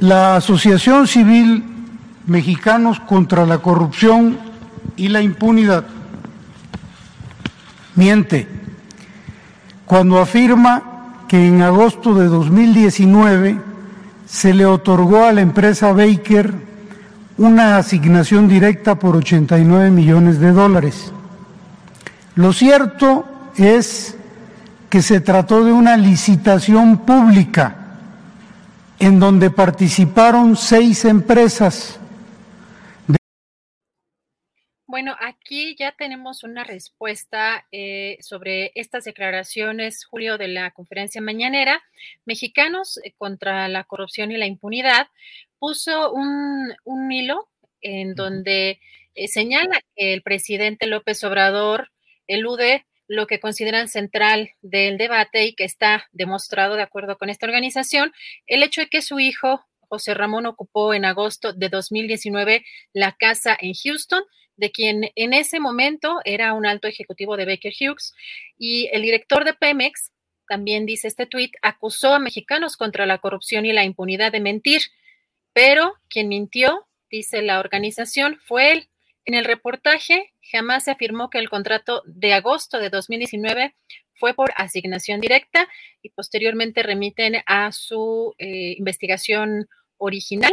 [0.00, 1.64] La Asociación Civil
[2.26, 4.38] Mexicanos contra la Corrupción
[4.96, 5.84] y la Impunidad
[7.94, 8.48] miente
[9.86, 13.60] cuando afirma que en agosto de 2019
[14.26, 16.54] se le otorgó a la empresa Baker
[17.38, 21.12] una asignación directa por 89 millones de dólares.
[22.34, 23.24] Lo cierto
[23.56, 24.16] es
[24.88, 27.79] que se trató de una licitación pública
[29.00, 31.98] en donde participaron seis empresas.
[34.90, 41.80] Bueno, aquí ya tenemos una respuesta eh, sobre estas declaraciones, Julio, de la conferencia mañanera.
[42.26, 45.06] Mexicanos eh, contra la corrupción y la impunidad
[45.60, 46.74] puso un,
[47.12, 47.48] hilo
[47.80, 48.80] en donde
[49.14, 51.92] eh, señala que el presidente López Obrador
[52.26, 57.44] elude lo que consideran central del debate y que está demostrado de acuerdo con esta
[57.44, 58.12] organización,
[58.46, 63.58] el hecho de que su hijo, José Ramón, ocupó en agosto de 2019 la casa
[63.60, 64.22] en Houston,
[64.54, 68.14] de quien en ese momento era un alto ejecutivo de Baker Hughes,
[68.56, 70.12] y el director de Pemex,
[70.46, 74.82] también dice este tuit, acusó a mexicanos contra la corrupción y la impunidad de mentir,
[75.52, 78.88] pero quien mintió, dice la organización, fue él.
[79.24, 83.74] En el reportaje jamás se afirmó que el contrato de agosto de 2019
[84.14, 85.68] fue por asignación directa
[86.02, 90.52] y posteriormente remiten a su eh, investigación original.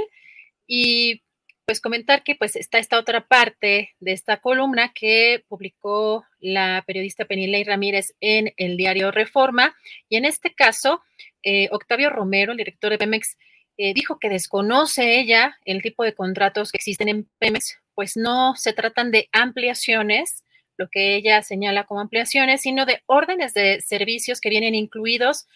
[0.66, 1.24] Y
[1.66, 7.26] pues comentar que pues está esta otra parte de esta columna que publicó la periodista
[7.26, 9.76] Penilei Ramírez en el diario Reforma.
[10.08, 11.02] Y en este caso,
[11.44, 13.38] eh, Octavio Romero, el director de Pemex,
[13.76, 18.56] eh, dijo que desconoce ella el tipo de contratos que existen en Pemex pues no
[18.56, 20.44] se tratan de ampliaciones,
[20.78, 25.48] lo que ella señala como ampliaciones, sino de órdenes de servicios que vienen incluidos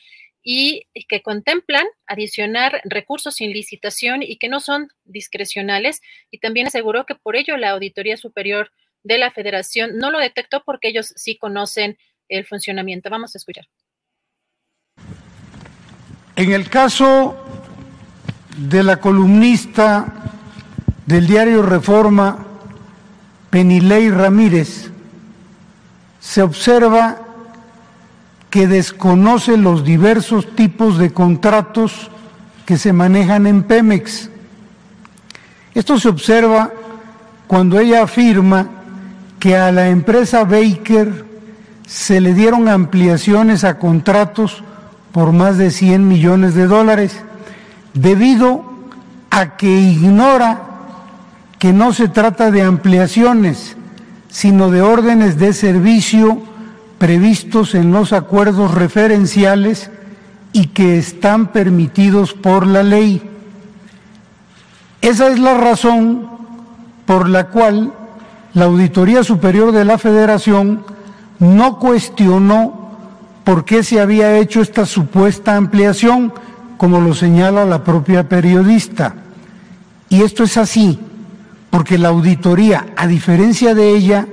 [0.42, 6.02] y que contemplan adicionar recursos sin licitación y que no son discrecionales.
[6.32, 8.72] Y también aseguró que por ello la Auditoría Superior
[9.04, 13.12] de la Federación no lo detectó porque ellos sí conocen el funcionamiento.
[13.12, 13.68] Vamos a escuchar.
[16.36, 17.38] En el caso
[18.58, 20.22] de la columnista
[21.06, 22.38] del diario Reforma,
[23.50, 24.92] Penilei Ramírez,
[26.20, 27.18] se observa
[28.50, 32.12] que desconoce los diversos tipos de contratos
[32.66, 34.30] que se manejan en Pemex.
[35.74, 36.72] Esto se observa
[37.48, 38.68] cuando ella afirma
[39.40, 41.26] que a la empresa Baker
[41.88, 44.64] se le dieron ampliaciones a contratos
[45.12, 47.18] por más de 100 millones de dólares,
[47.94, 48.64] debido
[49.30, 50.71] a que ignora
[51.62, 53.78] que no se trata de ampliaciones,
[54.30, 56.42] sino de órdenes de servicio
[56.98, 59.92] previstos en los acuerdos referenciales
[60.54, 63.22] y que están permitidos por la ley.
[65.02, 66.32] Esa es la razón
[67.06, 67.94] por la cual
[68.56, 70.84] la Auditoría Superior de la Federación
[71.38, 72.90] no cuestionó
[73.44, 76.34] por qué se había hecho esta supuesta ampliación,
[76.78, 79.14] como lo señala la propia periodista.
[80.10, 81.00] Y esto es así
[81.72, 84.28] porque la auditoría, a diferencia de ella,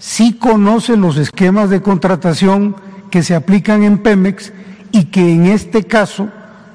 [0.00, 2.74] sí conoce los esquemas de contratación
[3.10, 4.52] que se aplican en Pemex
[4.90, 6.28] y que en este caso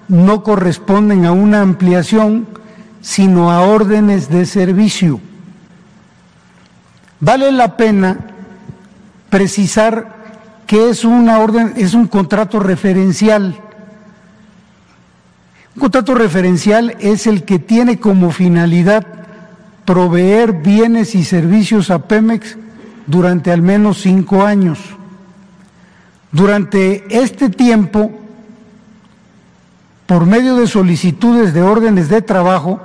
[0.07, 2.47] no corresponden a una ampliación,
[3.01, 5.19] sino a órdenes de servicio.
[7.19, 8.19] Vale la pena
[9.29, 10.21] precisar
[10.67, 13.59] que es una orden, es un contrato referencial.
[15.75, 19.20] Un contrato referencial es el que tiene como finalidad
[19.91, 22.55] proveer bienes y servicios a Pemex
[23.07, 24.79] durante al menos cinco años.
[26.31, 28.09] Durante este tiempo
[30.05, 32.79] por medio de solicitudes de órdenes de trabajo,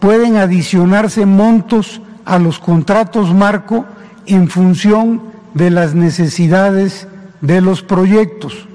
[0.00, 3.86] pueden adicionarse montos a los contratos marco
[4.26, 5.22] en función
[5.54, 7.08] de las necesidades
[7.40, 8.66] de los proyectos.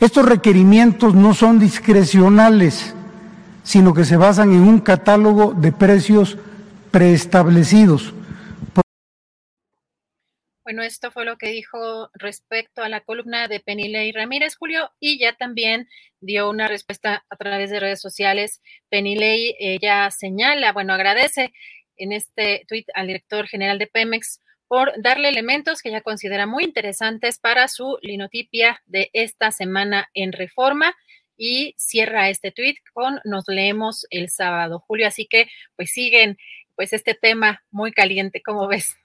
[0.00, 2.94] Estos requerimientos no son discrecionales,
[3.64, 6.36] sino que se basan en un catálogo de precios
[6.90, 8.14] preestablecidos.
[10.66, 15.16] Bueno, esto fue lo que dijo respecto a la columna de Penilei Ramírez, Julio, y
[15.16, 15.88] ya también
[16.20, 18.60] dio una respuesta a través de redes sociales.
[18.88, 21.52] Penilei ella señala, bueno, agradece
[21.96, 26.64] en este tuit al director general de Pemex por darle elementos que ella considera muy
[26.64, 30.96] interesantes para su linotipia de esta semana en reforma
[31.36, 35.06] y cierra este tuit con nos leemos el sábado, Julio.
[35.06, 36.38] Así que pues siguen
[36.76, 38.96] pues este tema muy caliente, ¿cómo ves?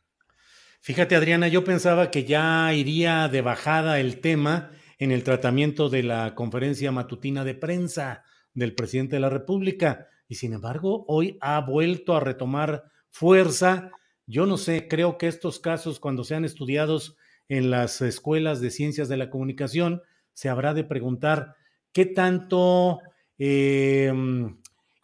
[0.82, 6.04] Fíjate, Adriana, yo pensaba que ya iría de bajada el tema en el tratamiento de
[6.04, 11.60] la conferencia matutina de prensa del presidente de la República y sin embargo hoy ha
[11.62, 13.92] vuelto a retomar fuerza.
[14.26, 17.16] Yo no sé, creo que estos casos cuando sean estudiados
[17.48, 20.02] en las escuelas de ciencias de la comunicación,
[20.34, 21.56] se habrá de preguntar
[21.92, 23.00] qué tanto
[23.38, 24.14] eh,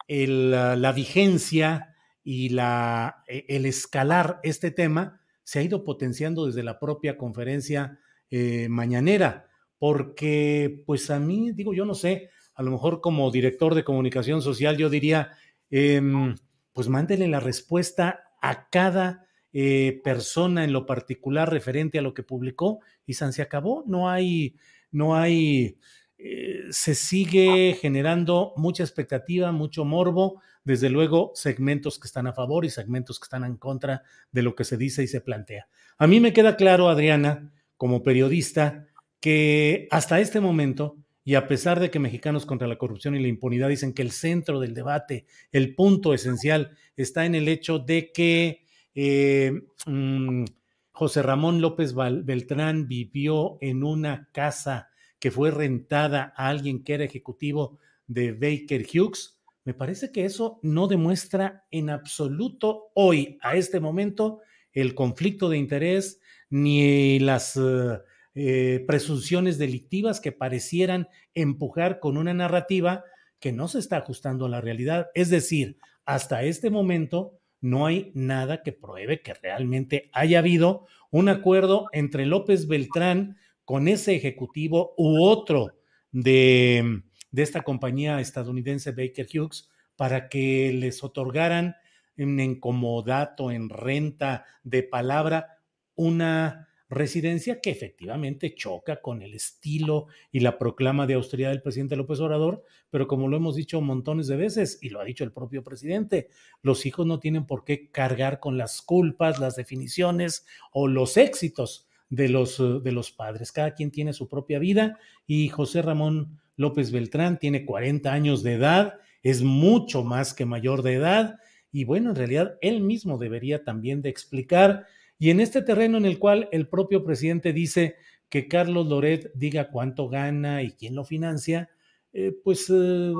[0.08, 1.87] la vigencia
[2.30, 8.68] y e, el escalar este tema se ha ido potenciando desde la propia conferencia eh,
[8.68, 9.46] mañanera,
[9.78, 14.42] porque pues a mí, digo, yo no sé, a lo mejor como director de comunicación
[14.42, 15.30] social yo diría,
[15.70, 16.36] em,
[16.74, 22.24] pues mándele la respuesta a cada eh, persona en lo particular referente a lo que
[22.24, 24.56] publicó y San se acabó, no hay,
[24.90, 25.78] no hay,
[26.18, 32.66] eh, se sigue generando mucha expectativa, mucho morbo, desde luego segmentos que están a favor
[32.66, 35.66] y segmentos que están en contra de lo que se dice y se plantea.
[35.96, 38.86] A mí me queda claro, Adriana, como periodista,
[39.18, 43.28] que hasta este momento, y a pesar de que Mexicanos contra la Corrupción y la
[43.28, 48.12] Impunidad dicen que el centro del debate, el punto esencial, está en el hecho de
[48.12, 49.52] que eh,
[49.86, 50.44] mm,
[50.90, 57.04] José Ramón López Beltrán vivió en una casa que fue rentada a alguien que era
[57.04, 59.37] ejecutivo de Baker Hughes,
[59.68, 64.40] me parece que eso no demuestra en absoluto hoy, a este momento,
[64.72, 67.98] el conflicto de interés ni las eh,
[68.34, 73.04] eh, presunciones delictivas que parecieran empujar con una narrativa
[73.40, 75.08] que no se está ajustando a la realidad.
[75.12, 81.28] Es decir, hasta este momento no hay nada que pruebe que realmente haya habido un
[81.28, 85.74] acuerdo entre López Beltrán con ese ejecutivo u otro
[86.10, 91.76] de de esta compañía estadounidense Baker Hughes para que les otorgaran
[92.16, 95.58] en encomodato, en renta de palabra,
[95.94, 101.96] una residencia que efectivamente choca con el estilo y la proclama de austeridad del presidente
[101.96, 105.32] López Obrador, pero como lo hemos dicho montones de veces y lo ha dicho el
[105.32, 106.28] propio presidente,
[106.62, 111.86] los hijos no tienen por qué cargar con las culpas, las definiciones o los éxitos
[112.08, 113.52] de los, de los padres.
[113.52, 118.52] Cada quien tiene su propia vida y José Ramón López Beltrán tiene 40 años de
[118.54, 121.38] edad, es mucho más que mayor de edad
[121.72, 124.86] y bueno, en realidad él mismo debería también de explicar.
[125.18, 127.96] Y en este terreno en el cual el propio presidente dice
[128.28, 131.70] que Carlos Loret diga cuánto gana y quién lo financia,
[132.12, 133.12] eh, pues eh,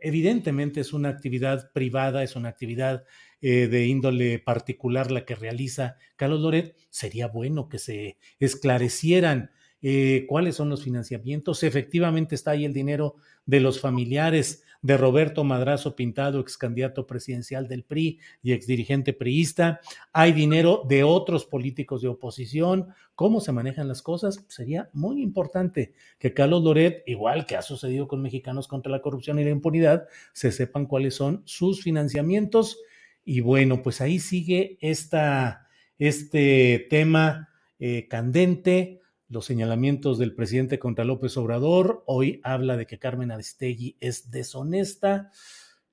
[0.00, 3.04] evidentemente es una actividad privada, es una actividad
[3.40, 9.50] eh, de índole particular la que realiza Carlos Loret, sería bueno que se esclarecieran
[9.82, 11.62] eh, cuáles son los financiamientos.
[11.62, 13.16] Efectivamente está ahí el dinero
[13.46, 19.12] de los familiares de Roberto Madrazo Pintado, ex candidato presidencial del PRI y ex dirigente
[19.12, 19.80] priista.
[20.12, 22.88] Hay dinero de otros políticos de oposición.
[23.14, 24.44] ¿Cómo se manejan las cosas?
[24.48, 29.38] Sería muy importante que Carlos Loret, igual que ha sucedido con Mexicanos contra la Corrupción
[29.38, 32.78] y la Impunidad, se sepan cuáles son sus financiamientos.
[33.24, 35.68] Y bueno, pues ahí sigue esta,
[35.98, 38.99] este tema eh, candente
[39.30, 42.02] los señalamientos del presidente contra López Obrador.
[42.06, 45.30] Hoy habla de que Carmen Aristegui es deshonesta.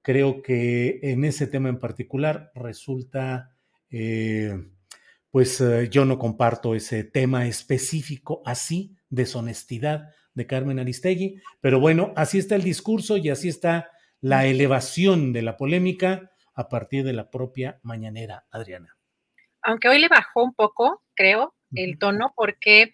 [0.02, 3.56] Creo que en ese tema en particular resulta,
[3.92, 4.72] eh,
[5.30, 12.14] pues eh, yo no comparto ese tema específico así, deshonestidad de Carmen Aristegui, pero bueno,
[12.16, 17.14] así está el discurso y así está la elevación de la polémica a partir de
[17.14, 18.98] la propia mañanera, Adriana.
[19.62, 22.94] Aunque hoy le bajó un poco, creo, el tono, porque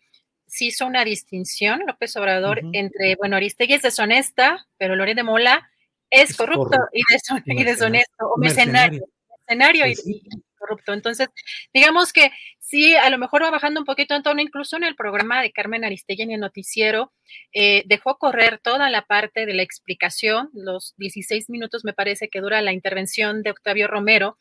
[0.53, 5.67] sí hizo una distinción, López Obrador, entre, bueno, Aristegui es deshonesta, pero Loret de Mola
[6.11, 9.03] es, corrupto y, deshonesto, o mercenario,
[9.47, 10.21] mercenario, y,
[10.55, 10.93] corrupto.
[10.93, 11.29] Entonces,
[11.73, 12.31] digamos que
[12.63, 15.51] sí, a lo mejor va bajando un poquito en tono, incluso en el programa de
[15.51, 17.11] Carmen Aristegui en el noticiero,
[17.51, 22.41] eh, dejó correr toda la parte de la explicación, los 16 minutos me parece que
[22.41, 24.39] dura la intervención de Octavio Romero,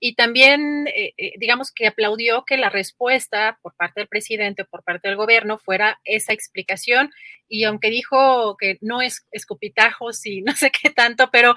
[0.00, 4.82] y también, eh, eh, digamos que aplaudió que la respuesta por parte del presidente, por
[4.82, 7.10] parte del gobierno, fuera esa explicación,
[7.48, 11.54] y aunque dijo que no es escupitajos y no sé qué tanto, pero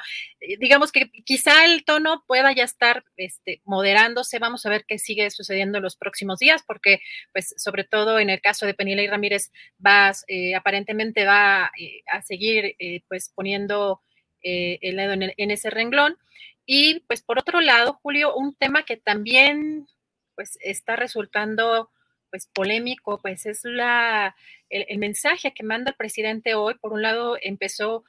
[0.60, 5.30] digamos que quizá el tono pueda ya estar este, moderándose, vamos a ver qué sigue
[5.32, 7.00] sucediendo en los próximos días, porque
[7.34, 9.52] pues sobre todo en el caso de y Ramírez
[9.86, 10.14] va a
[10.56, 14.02] aparentemente va eh, a seguir eh, pues poniendo
[14.42, 16.18] eh, el dedo en, ese renglón.
[16.66, 19.88] Y pues por otro lado, Julio, un tema que también
[20.36, 21.92] pues está resultando
[22.30, 24.36] pues polémico, pues es la,
[24.70, 26.76] el, mensaje que manda el presidente hoy.
[26.76, 28.04] Por un lado, empezó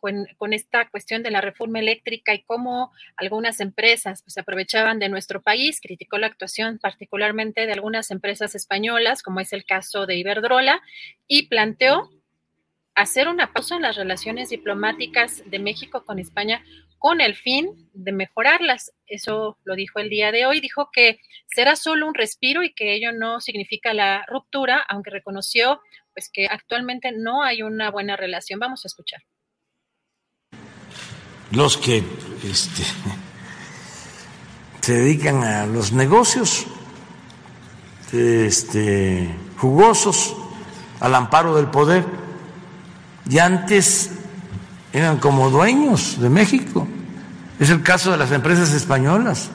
[0.00, 5.08] con, con, esta cuestión de la reforma eléctrica y cómo algunas empresas pues, aprovechaban de
[5.08, 10.16] nuestro país, criticó la actuación particularmente de algunas empresas españolas, como es el caso de
[10.16, 10.80] Iberdrola,
[11.26, 12.10] y planteó
[12.94, 16.62] hacer una pausa en las relaciones diplomáticas de México con España
[17.02, 18.92] con el fin de mejorarlas.
[19.08, 20.60] Eso lo dijo el día de hoy.
[20.60, 21.18] Dijo que
[21.52, 25.80] será solo un respiro y que ello no significa la ruptura, aunque reconoció
[26.14, 28.60] pues que actualmente no hay una buena relación.
[28.60, 29.22] Vamos a escuchar.
[31.52, 32.04] Los que
[32.42, 32.82] este,
[34.80, 36.66] se dedican a los negocios
[38.12, 40.34] este, jugosos,
[41.00, 42.04] al amparo del poder,
[43.28, 44.10] y antes
[44.92, 46.86] eran como dueños de México.
[47.60, 49.50] Es el caso de las empresas españolas.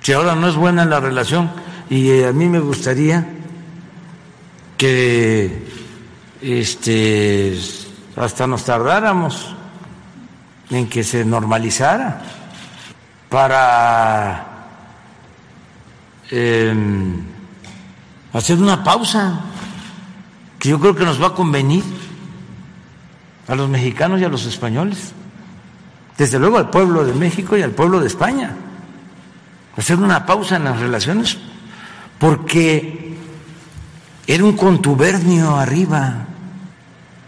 [0.00, 1.50] Si ahora no es buena la relación,
[1.88, 3.26] y eh, a mí me gustaría
[4.76, 5.68] que
[6.40, 7.56] este,
[8.16, 9.54] hasta nos tardáramos
[10.72, 12.22] en que se normalizara
[13.28, 14.46] para
[16.30, 17.20] em,
[18.32, 19.40] hacer una pausa
[20.58, 21.84] que yo creo que nos va a convenir
[23.48, 25.12] a los mexicanos y a los españoles,
[26.16, 28.54] desde luego al pueblo de México y al pueblo de España,
[29.76, 31.36] hacer una pausa en las relaciones,
[32.18, 33.18] porque
[34.26, 36.26] era un contubernio arriba,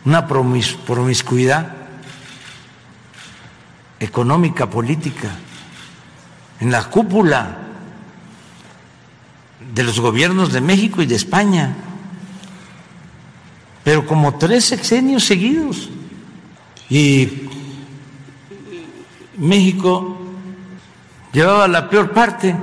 [0.05, 1.74] una promiscuidad
[4.05, 5.30] económica, política,
[6.61, 7.59] en la cúpula
[9.74, 11.74] de los gobiernos de México y de España
[13.84, 15.90] pero como tres sexenios seguidos.
[16.88, 17.48] Y
[19.36, 20.16] México
[21.32, 22.57] llevaba la peor parte,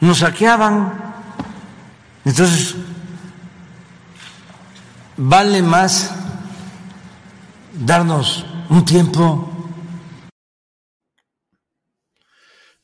[0.00, 0.94] nos saqueaban.
[2.24, 2.76] Entonces,
[5.16, 6.14] vale más
[7.72, 9.54] darnos un tiempo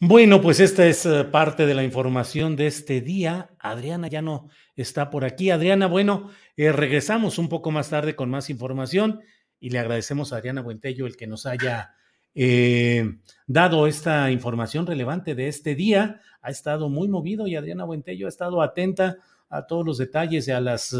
[0.02, 3.50] Bueno, pues esta es eh, parte de la información de este día.
[3.58, 5.50] Adriana ya no está por aquí.
[5.50, 9.20] Adriana, bueno, eh, regresamos un poco más tarde con más información
[9.60, 11.96] y le agradecemos a Adriana Buentello el que nos haya
[12.34, 16.22] eh, dado esta información relevante de este día.
[16.40, 19.18] Ha estado muy movido y Adriana Buentello ha estado atenta
[19.50, 20.96] a todos los detalles y a las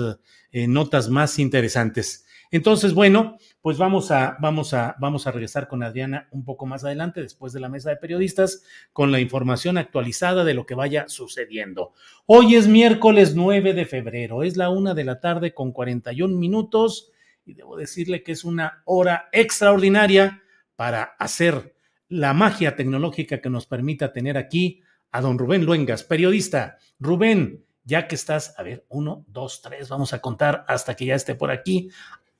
[0.52, 2.26] notas más interesantes.
[2.50, 6.84] Entonces, bueno, pues vamos a, vamos a, vamos a regresar con Adriana un poco más
[6.84, 11.08] adelante, después de la mesa de periodistas, con la información actualizada de lo que vaya
[11.08, 11.92] sucediendo.
[12.26, 17.12] Hoy es miércoles 9 de febrero, es la una de la tarde con 41 minutos
[17.44, 20.42] y debo decirle que es una hora extraordinaria
[20.76, 21.74] para hacer
[22.08, 24.82] la magia tecnológica que nos permita tener aquí
[25.12, 26.78] a don Rubén Luengas, periodista.
[26.98, 31.14] Rubén, ya que estás, a ver, uno, dos, tres, vamos a contar hasta que ya
[31.14, 31.90] esté por aquí.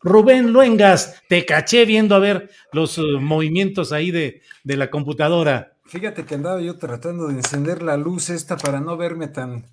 [0.02, 5.76] Rubén Luengas, te caché viendo a ver los eh, movimientos ahí de, de, la computadora.
[5.84, 9.66] Fíjate que andaba yo tratando de encender la luz esta para no verme tan.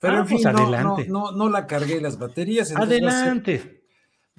[0.00, 1.06] Pero en pues fin, adelante.
[1.08, 2.74] No, no, la cargué las baterías.
[2.74, 3.84] Adelante.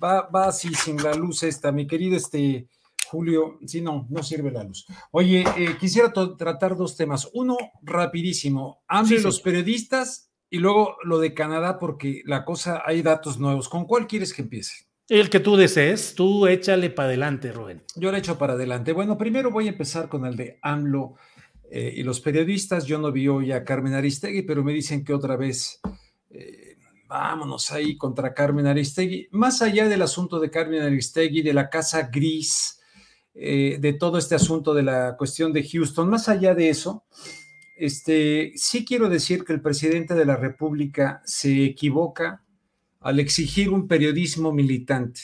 [0.04, 2.68] Va, va así sin la luz esta, mi querido este
[3.08, 3.60] Julio.
[3.66, 4.86] Sí, no, no sirve la luz.
[5.12, 7.30] Oye, eh, quisiera tratar dos temas.
[7.34, 8.82] Uno, rapidísimo.
[8.88, 13.70] Hambre los periodistas y luego lo de Canadá, porque la cosa, hay datos nuevos.
[13.70, 14.91] ¿Con cuál quieres que empiece?
[15.12, 17.84] El que tú desees, tú échale para adelante, Rubén.
[17.98, 18.94] Yo le echo para adelante.
[18.94, 21.16] Bueno, primero voy a empezar con el de AMLO
[21.70, 22.86] eh, y los periodistas.
[22.86, 25.82] Yo no vi hoy a Carmen Aristegui, pero me dicen que otra vez
[26.30, 26.78] eh,
[27.10, 29.28] vámonos ahí contra Carmen Aristegui.
[29.32, 32.80] Más allá del asunto de Carmen Aristegui, de la Casa Gris,
[33.34, 37.04] eh, de todo este asunto de la cuestión de Houston, más allá de eso,
[37.76, 42.46] este, sí quiero decir que el presidente de la República se equivoca
[43.02, 45.22] al exigir un periodismo militante.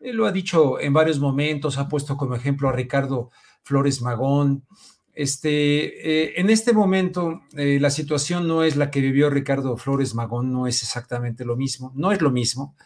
[0.00, 3.30] Él lo ha dicho en varios momentos, ha puesto como ejemplo a Ricardo
[3.62, 4.64] Flores Magón,
[5.12, 10.14] Este, eh, en este momento, eh, la situación no es la que vivió Ricardo Flores
[10.14, 12.76] Magón, no es exactamente lo mismo, no es lo mismo.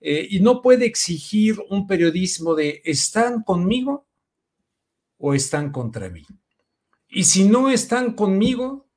[0.00, 4.06] Eh, y no puede exigir un periodismo de ¿están conmigo
[5.18, 6.24] o están contra mí?
[7.08, 8.88] Y si no están conmigo,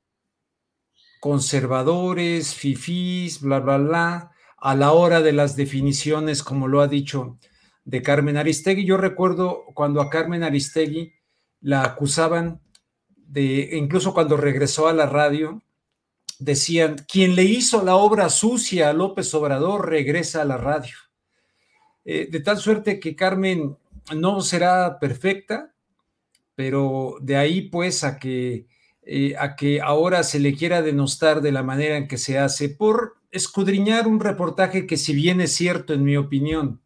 [1.19, 4.30] conservadores, fifís, bla, bla, bla,
[4.61, 7.37] a la hora de las definiciones, como lo ha dicho
[7.83, 8.85] de Carmen Aristegui.
[8.85, 11.13] Yo recuerdo cuando a Carmen Aristegui
[11.61, 12.61] la acusaban
[13.15, 15.63] de, incluso cuando regresó a la radio,
[16.37, 20.95] decían, quien le hizo la obra sucia a López Obrador regresa a la radio.
[22.05, 23.77] Eh, de tal suerte que Carmen
[24.15, 25.73] no será perfecta,
[26.53, 28.67] pero de ahí pues a que,
[29.03, 32.69] eh, a que ahora se le quiera denostar de la manera en que se hace
[32.69, 36.81] por escudriñar un reportaje que si bien es cierto en mi opinión,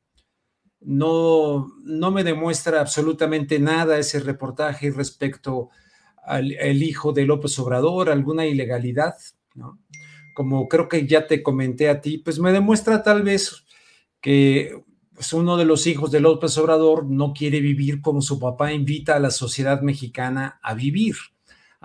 [0.80, 5.70] no, no me demuestra absolutamente nada ese reportaje respecto
[6.24, 6.52] al,
[6.82, 9.16] hijo de López Obrador, alguna ilegalidad,
[9.54, 9.80] ¿no?
[10.34, 13.66] Como creo que ya te comenté a ti, pues me demuestra tal vez
[14.22, 18.74] que pues uno de los hijos de López Obrador no quiere vivir como su papá
[18.74, 21.16] invita a la sociedad mexicana a vivir,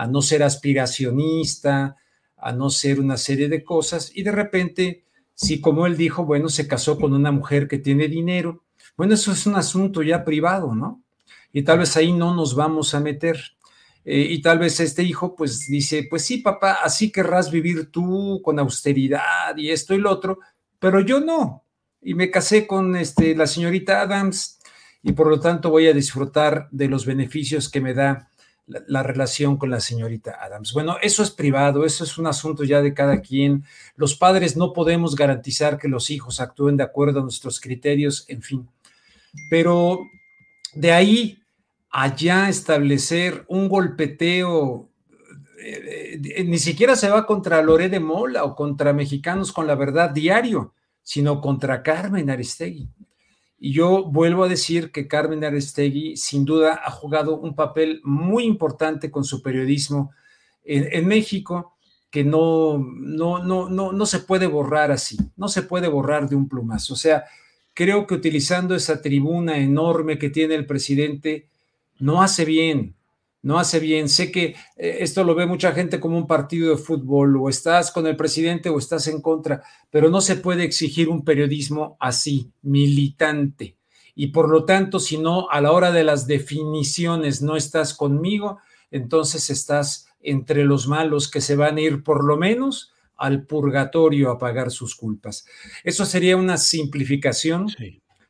[0.01, 1.95] a no ser aspiracionista,
[2.39, 6.49] a no ser una serie de cosas, y de repente, si como él dijo, bueno,
[6.49, 8.65] se casó con una mujer que tiene dinero,
[8.97, 11.03] bueno, eso es un asunto ya privado, ¿no?
[11.53, 13.39] Y tal vez ahí no nos vamos a meter.
[14.07, 18.41] Eh, y tal vez este hijo pues dice, pues sí, papá, así querrás vivir tú
[18.43, 20.39] con austeridad y esto y lo otro,
[20.79, 21.67] pero yo no.
[22.01, 24.61] Y me casé con este, la señorita Adams
[25.03, 28.30] y por lo tanto voy a disfrutar de los beneficios que me da
[28.71, 30.73] la, la, relación con la señorita Adams.
[30.73, 33.65] Bueno, eso es privado, eso es un asunto ya de cada quien.
[33.97, 38.43] Los padres no podemos garantizar que los hijos actúen de acuerdo a nuestros criterios, en
[38.43, 38.69] fin.
[39.51, 40.01] Pero
[40.75, 41.41] de ahí
[41.91, 44.89] allá establecer un golpeteo,
[45.63, 49.75] eh, eh, ni siquiera se va contra Loré de Mola o contra Mexicanos con la
[49.75, 52.89] Verdad diario, sino contra Carmen Aristegui.
[53.61, 58.45] Y yo vuelvo a decir que Carmen Aristegui sin duda ha jugado un papel muy
[58.45, 60.13] importante con su periodismo
[60.65, 61.77] en, en México
[62.11, 66.37] que no, no, no, no, no se puede borrar así, no se puede borrar de
[66.37, 66.95] un plumazo.
[66.95, 67.25] O sea,
[67.75, 71.49] creo que utilizando esa tribuna enorme que tiene el presidente,
[71.99, 72.97] no hace bien,
[73.43, 74.09] no hace bien.
[74.09, 77.91] Sé que eh, esto lo ve mucha gente como un partido de fútbol, o estás
[77.91, 82.51] con el presidente o estás en contra, pero no se puede exigir un periodismo así,
[82.63, 83.77] militante.
[84.15, 88.59] Y por lo tanto, si no, a la hora de las definiciones no estás conmigo,
[88.91, 94.31] entonces estás entre los malos que se van a ir por lo menos al purgatorio
[94.31, 95.47] a pagar sus culpas.
[95.85, 97.69] Eso sería una simplificación,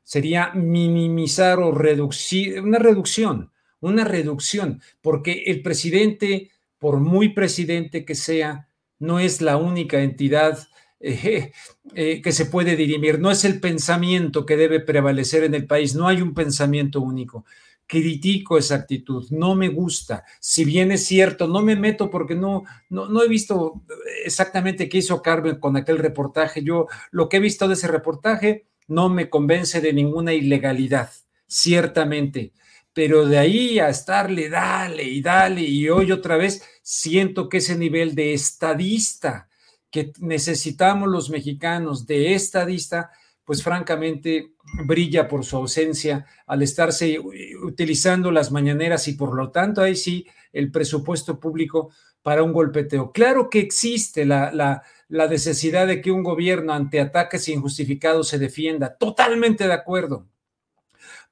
[0.02, 3.50] sería minimizar o reducir, una reducción
[3.80, 8.68] una reducción, porque el presidente, por muy presidente que sea,
[8.98, 10.68] no es la única entidad
[11.00, 11.52] eh,
[11.94, 15.94] eh, que se puede dirimir, no es el pensamiento que debe prevalecer en el país,
[15.94, 17.44] no hay un pensamiento único.
[17.86, 20.24] Critico esa actitud, no me gusta.
[20.38, 23.82] Si bien es cierto, no me meto porque no, no, no he visto
[24.24, 26.62] exactamente qué hizo Carmen con aquel reportaje.
[26.62, 31.10] Yo lo que he visto de ese reportaje no me convence de ninguna ilegalidad,
[31.48, 32.52] ciertamente
[32.92, 37.76] pero de ahí a estarle, dale y dale, y hoy otra vez siento que ese
[37.76, 39.48] nivel de estadista
[39.90, 43.10] que necesitamos los mexicanos, de estadista,
[43.44, 44.52] pues francamente
[44.86, 50.26] brilla por su ausencia al estarse utilizando las mañaneras y por lo tanto ahí sí
[50.52, 51.90] el presupuesto público
[52.22, 53.12] para un golpeteo.
[53.12, 58.38] Claro que existe la, la, la necesidad de que un gobierno ante ataques injustificados se
[58.38, 60.28] defienda, totalmente de acuerdo,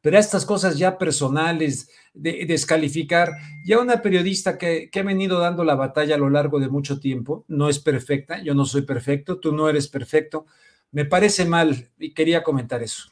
[0.01, 3.30] pero estas cosas ya personales, de, descalificar,
[3.64, 7.01] ya una periodista que, que, ha venido dando la batalla a lo largo de mucho
[7.01, 10.46] tiempo, no es perfecta, yo no soy perfecto, tú no eres perfecto,
[10.90, 13.11] me parece mal y quería comentar eso.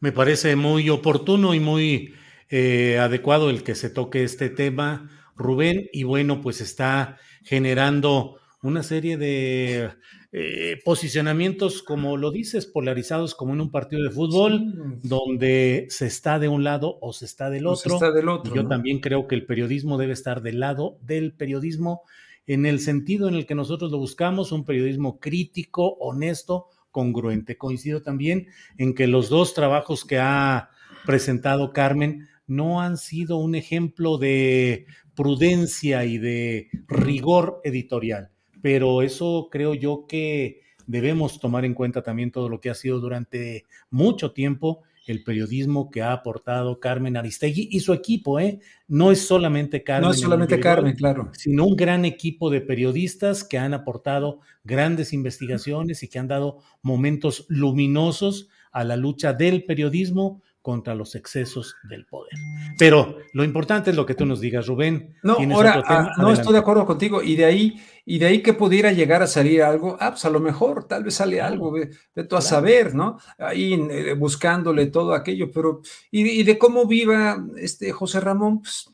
[0.00, 2.14] Me parece muy oportuno y muy
[2.50, 8.82] eh, adecuado el que se toque este tema, Rubén, y bueno, pues está generando una
[8.82, 9.90] serie de
[10.30, 15.08] eh, posicionamientos, como lo dices, polarizados como en un partido de fútbol, sí.
[15.08, 17.94] donde se está de un lado o se está del otro.
[17.94, 18.68] Está del otro yo ¿no?
[18.68, 22.02] también creo que el periodismo debe estar del lado del periodismo
[22.46, 27.56] en el sentido en el que nosotros lo buscamos, un periodismo crítico, honesto, congruente.
[27.56, 30.68] Coincido también en que los dos trabajos que ha
[31.06, 38.30] presentado Carmen no han sido un ejemplo de prudencia y de rigor editorial
[38.62, 42.98] pero eso creo yo que debemos tomar en cuenta también todo lo que ha sido
[42.98, 48.60] durante mucho tiempo el periodismo que ha aportado Carmen Aristegui y su equipo, ¿eh?
[48.88, 50.08] No es solamente Carmen.
[50.08, 51.30] No es solamente Carmen, claro.
[51.32, 56.58] Sino un gran equipo de periodistas que han aportado grandes investigaciones y que han dado
[56.82, 62.32] momentos luminosos a la lucha del periodismo contra los excesos del poder.
[62.78, 65.14] Pero lo importante es lo que tú nos digas, Rubén.
[65.22, 67.22] No, ahora, ah, no estoy de acuerdo contigo.
[67.22, 70.30] Y de ahí, y de ahí que pudiera llegar a salir algo, ah, pues a
[70.30, 73.18] lo mejor, tal vez sale algo, de, de a saber, ¿no?
[73.38, 75.80] Ahí eh, buscándole todo aquello, pero,
[76.10, 78.90] y, de cómo viva este José Ramón, pues,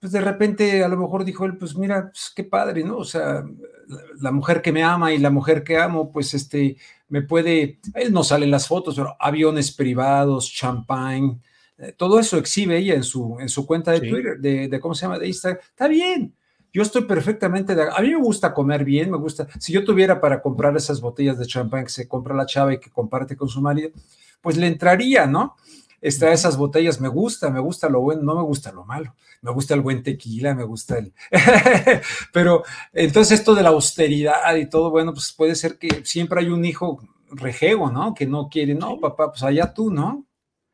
[0.00, 2.98] pues, de repente a lo mejor dijo él, pues mira, pues qué padre, ¿no?
[2.98, 3.42] O sea,
[4.20, 6.76] la mujer que me ama y la mujer que amo, pues este,
[7.14, 11.38] me puede, él no sale en las fotos, pero aviones privados, champagne,
[11.78, 15.02] eh, todo eso exhibe ella en su, en su cuenta de Twitter, de, cómo se
[15.02, 15.62] llama, de Instagram.
[15.62, 16.34] Está bien,
[16.72, 19.46] yo estoy perfectamente de A mí me gusta comer bien, me gusta.
[19.60, 22.80] Si yo tuviera para comprar esas botellas de champán que se compra la chava y
[22.80, 23.90] que comparte con su marido,
[24.40, 25.54] pues le entraría, ¿no?
[26.04, 29.14] Está esas botellas, me gusta, me gusta lo bueno, no me gusta lo malo.
[29.40, 31.14] Me gusta el buen tequila, me gusta el.
[32.32, 36.48] Pero entonces esto de la austeridad y todo, bueno, pues puede ser que siempre hay
[36.48, 37.00] un hijo
[37.30, 38.12] rejego, ¿no?
[38.12, 40.26] Que no quiere, no, papá, pues allá tú, ¿no?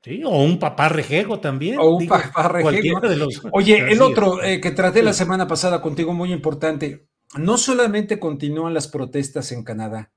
[0.03, 1.79] Sí, o un papá rejego también.
[1.79, 3.01] O un papá rejego.
[3.53, 7.07] Oye, el otro eh, que traté la semana pasada contigo, muy importante,
[7.37, 10.11] no solamente continúan las protestas en Canadá,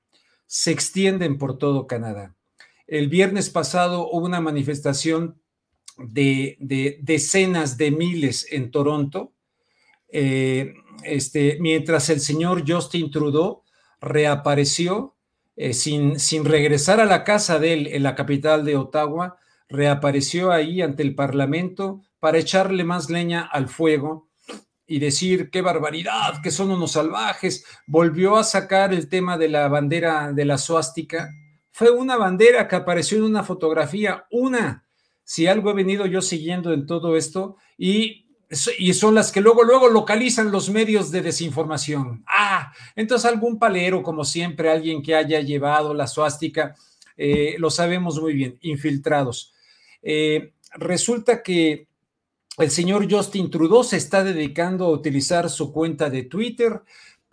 [0.46, 2.34] se extienden por todo Canadá.
[2.86, 5.40] El viernes pasado hubo una manifestación
[5.98, 6.56] de,
[7.00, 9.32] decenas de miles en Toronto,
[10.08, 13.62] eh, este, mientras el señor Justin Trudeau
[14.00, 15.16] reapareció
[15.56, 20.52] eh, sin, sin regresar a la casa de él en la capital de Ottawa, reapareció
[20.52, 24.28] ahí ante el Parlamento para echarle más leña al fuego
[24.86, 27.64] y decir qué barbaridad, que son unos salvajes.
[27.86, 31.30] Volvió a sacar el tema de la bandera de la suástica.
[31.76, 34.84] Fue una bandera que apareció en una fotografía, una.
[35.24, 38.24] Si algo he venido yo siguiendo en todo esto y
[38.78, 42.24] y son las que luego, luego localizan los medios de desinformación.
[42.28, 46.76] Ah, entonces algún palero, como siempre, alguien que haya llevado la suástica,
[47.16, 49.52] eh, lo sabemos muy bien, infiltrados.
[50.02, 51.88] Eh, resulta que
[52.58, 56.82] el señor Justin Trudeau se está dedicando a utilizar su cuenta de Twitter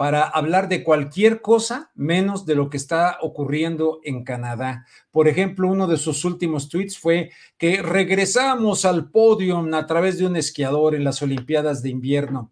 [0.01, 4.87] para hablar de cualquier cosa menos de lo que está ocurriendo en Canadá.
[5.11, 10.25] Por ejemplo, uno de sus últimos tweets fue que regresamos al podio a través de
[10.25, 12.49] un esquiador en las Olimpiadas de invierno,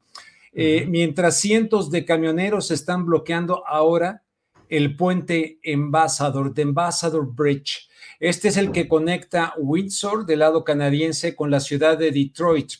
[0.54, 4.22] eh, mientras cientos de camioneros están bloqueando ahora
[4.68, 7.90] el puente Ambassador, de Ambassador Bridge.
[8.20, 12.74] Este es el que conecta Windsor del lado canadiense con la ciudad de Detroit.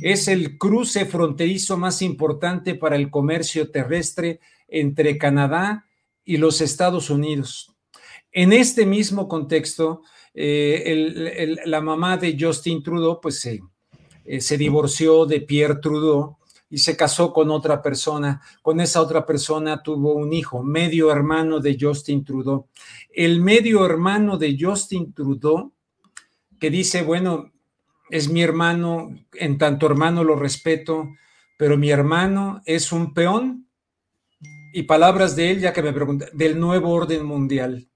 [0.00, 5.86] Es el cruce fronterizo más importante para el comercio terrestre entre Canadá
[6.24, 7.74] y los Estados Unidos.
[8.30, 10.02] En este mismo contexto,
[10.34, 13.60] eh, la mamá de Justin Trudeau, pues eh,
[14.40, 16.38] se divorció de Pierre Trudeau
[16.70, 18.40] y se casó con otra persona.
[18.62, 22.68] Con esa otra persona tuvo un hijo, medio hermano de Justin Trudeau.
[23.12, 25.74] El medio hermano de Justin Trudeau,
[26.58, 27.51] que dice, bueno,
[28.12, 31.08] es mi hermano, en tanto hermano lo respeto,
[31.56, 33.70] pero mi hermano es un peón.
[34.74, 37.88] Y palabras de él, ya que me pregunta, del nuevo orden mundial.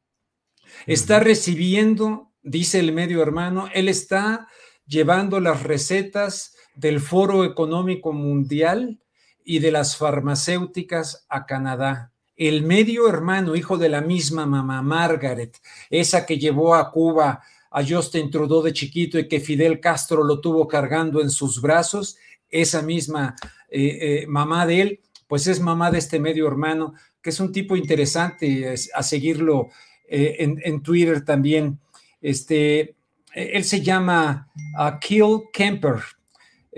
[0.87, 4.49] Está recibiendo, dice el medio hermano, él está
[4.87, 8.99] llevando las recetas del Foro Económico Mundial
[9.45, 12.11] y de las farmacéuticas a Canadá.
[12.37, 15.59] El medio hermano, hijo de la misma mamá, Margaret,
[15.91, 20.41] esa que llevó a Cuba a Justin Trudeau de chiquito y que Fidel Castro lo
[20.41, 22.17] tuvo cargando en sus brazos,
[22.49, 23.35] esa misma
[23.69, 27.53] eh, eh, mamá de él, pues es mamá de este medio hermano, que es un
[27.53, 29.69] tipo interesante a seguirlo
[30.09, 31.81] eh, en, Twitter también.
[32.21, 32.95] Este,
[33.35, 34.49] él se llama
[34.79, 35.97] uh, Kill Kemper,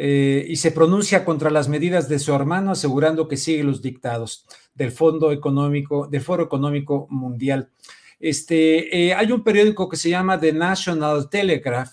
[0.01, 4.93] y se pronuncia contra las medidas de su hermano, asegurando que sigue los dictados del
[4.93, 7.68] Fondo Económico, del Foro Económico Mundial.
[8.19, 11.93] Este, eh, hay un periódico que se llama The National Telegraph.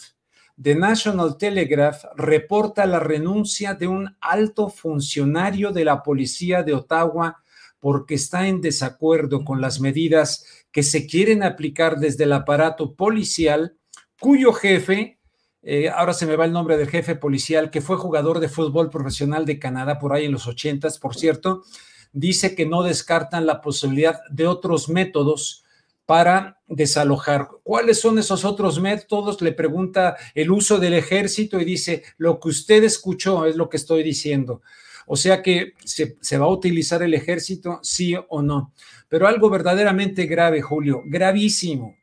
[0.61, 7.43] The National Telegraph reporta la renuncia de un alto funcionario de la policía de Ottawa
[7.79, 13.77] porque está en desacuerdo con las medidas que se quieren aplicar desde el aparato policial,
[14.19, 15.19] cuyo jefe
[15.67, 18.91] eh, ahora se me va el nombre del jefe policial, que fue jugador de fútbol
[18.91, 21.63] profesional de Canadá por ahí en los ochentas, por cierto,
[22.13, 25.64] dice que no descartan la posibilidad de otros métodos
[26.05, 27.49] para desalojar.
[27.63, 29.41] ¿Cuáles son esos otros métodos?
[29.41, 33.77] Le pregunta el uso del ejército y dice, lo que usted escuchó es lo que
[33.77, 34.61] estoy diciendo.
[35.07, 38.73] O sea que se, va a utilizar el ejército, sí o no.
[39.07, 41.95] Pero algo verdaderamente grave, Julio, gravísimo.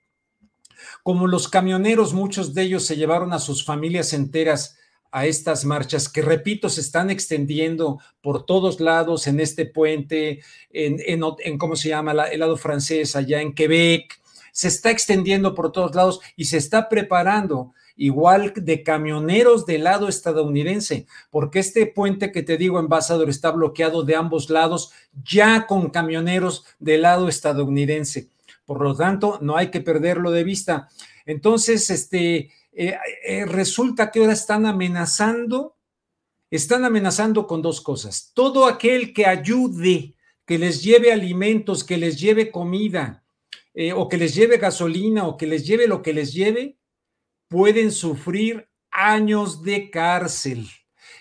[1.02, 4.76] como los camioneros, muchos de ellos se llevaron a sus familias enteras
[5.12, 10.40] a estas marchas que, repito, se están extendiendo por todos lados en este puente,
[10.72, 12.12] en, en, ¿cómo se llama?
[12.12, 14.18] el lado francés, allá en Quebec,
[14.52, 20.08] se está extendiendo por todos lados y se está preparando igual de camioneros del lado
[20.08, 24.92] estadounidense, porque este puente que te digo, embajador, está bloqueado de ambos lados,
[25.24, 28.30] ya con camioneros del lado estadounidense.
[28.64, 30.88] Por lo tanto, no hay que perderlo de vista.
[31.26, 35.76] Entonces, este, eh, eh, resulta que ahora están amenazando,
[36.50, 38.32] están amenazando con dos cosas.
[38.34, 40.14] Todo aquel que ayude,
[40.46, 43.24] que les lleve alimentos, que les lleve comida,
[43.74, 46.78] eh, o que les lleve gasolina, o que les lleve lo que les lleve,
[47.48, 50.66] pueden sufrir años de cárcel.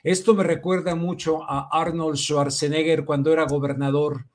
[0.03, 4.25] Esto me recuerda mucho a Arnold Schwarzenegger cuando era gobernador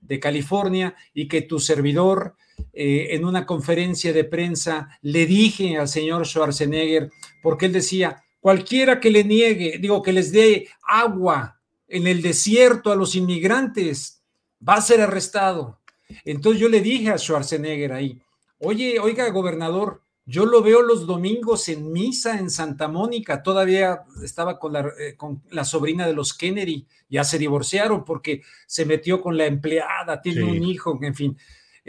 [0.00, 2.36] de California y que tu servidor
[2.72, 7.10] eh, en una conferencia de prensa le dije al señor Schwarzenegger,
[7.42, 12.92] porque él decía, cualquiera que le niegue, digo, que les dé agua en el desierto
[12.92, 14.22] a los inmigrantes,
[14.66, 15.80] va a ser arrestado.
[16.24, 18.20] Entonces yo le dije a Schwarzenegger ahí,
[18.58, 23.42] oye, oiga, gobernador, yo lo veo los domingos en misa en Santa Mónica.
[23.42, 26.86] Todavía estaba con la, eh, con la, sobrina de los Kennedy.
[27.08, 31.38] Ya se divorciaron porque se metió con la empleada, tiene un hijo, en fin.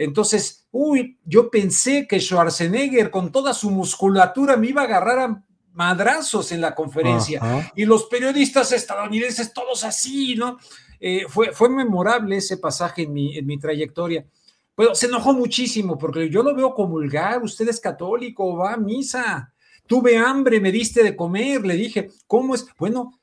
[0.00, 5.44] Entonces, uy, yo pensé que Schwarzenegger con toda su musculatura me iba a agarrar a
[5.74, 7.70] madrazos en la conferencia.
[7.76, 10.56] Y los periodistas estadounidenses, todos así, ¿no?
[10.98, 14.24] Eh, fue, fue memorable ese pasaje en mi, en mi trayectoria.
[14.74, 19.52] Pero se enojó muchísimo porque yo lo veo comulgar, usted es católico, va a misa,
[19.86, 22.64] tuve hambre, me diste de comer, le dije, ¿cómo es?
[22.78, 23.20] Bueno,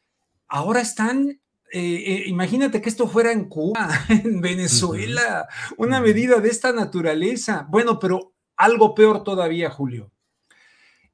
[0.48, 1.42] ahora están
[1.72, 5.48] eh, eh, imagínate que esto fuera en Cuba, en Venezuela,
[5.78, 7.68] una medida de esta naturaleza.
[7.70, 10.12] Bueno, pero algo peor todavía, Julio.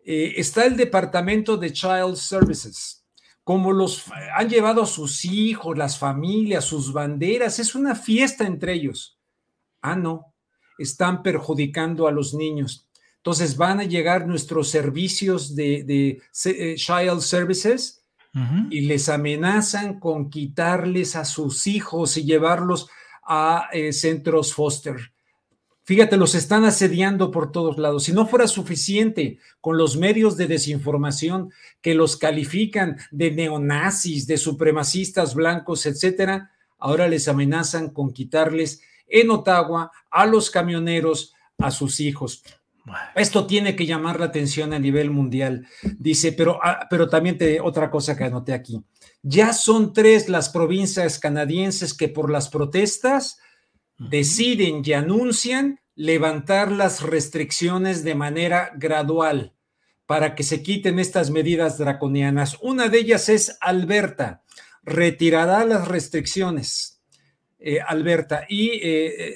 [0.06, 3.06] Eh, está el Departamento de Child Services.
[3.43, 8.74] Como los han llevado a sus hijos, las familias, sus banderas, es una fiesta entre
[8.74, 9.20] ellos.
[9.82, 10.34] Ah, no,
[10.78, 12.88] están perjudicando a los niños.
[13.18, 16.22] Entonces van a llegar nuestros servicios de, de
[16.76, 18.03] Child Services
[18.70, 22.90] y les amenazan con quitarles a sus hijos y llevarlos
[23.24, 25.14] a eh, centros foster.
[25.86, 28.06] Fíjate, los están asediando por todos lados.
[28.06, 34.38] Si no fuera suficiente con los medios de desinformación que los califican de neonazis, de
[34.38, 42.00] supremacistas blancos, etcétera, ahora les amenazan con quitarles en Ottawa a los camioneros a sus
[42.00, 42.44] hijos.
[43.16, 45.68] Esto tiene que llamar la atención a nivel mundial.
[45.98, 48.84] Dice, pero, ah, pero también te, otra cosa que anoté aquí.
[49.22, 53.40] Ya son tres las provincias canadienses que por las protestas
[53.98, 59.54] deciden y anuncian levantar las restricciones de manera gradual
[60.06, 62.58] para que se quiten estas medidas draconianas.
[62.62, 64.44] Una de ellas es Alberta.
[64.84, 66.93] Retirará las restricciones
[67.66, 69.36] eh, Alberta, y eh,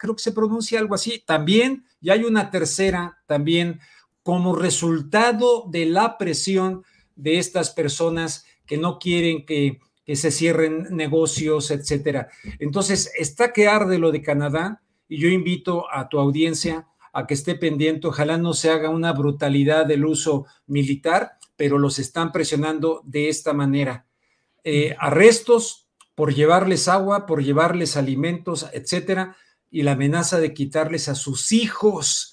[0.00, 3.80] creo que se pronuncia algo así, también, y hay una tercera también,
[4.22, 6.84] como resultado de la presión
[7.14, 12.28] de estas personas que no quieren que, que se cierren negocios, etcétera.
[12.58, 17.34] Entonces, está que arde lo de Canadá, y yo invito a tu audiencia a que
[17.34, 23.02] esté pendiente, ojalá no se haga una brutalidad del uso militar, pero los están presionando
[23.04, 24.06] de esta manera.
[24.64, 29.36] Eh, arrestos, por llevarles agua, por llevarles alimentos, etcétera,
[29.70, 32.32] y la amenaza de quitarles a sus hijos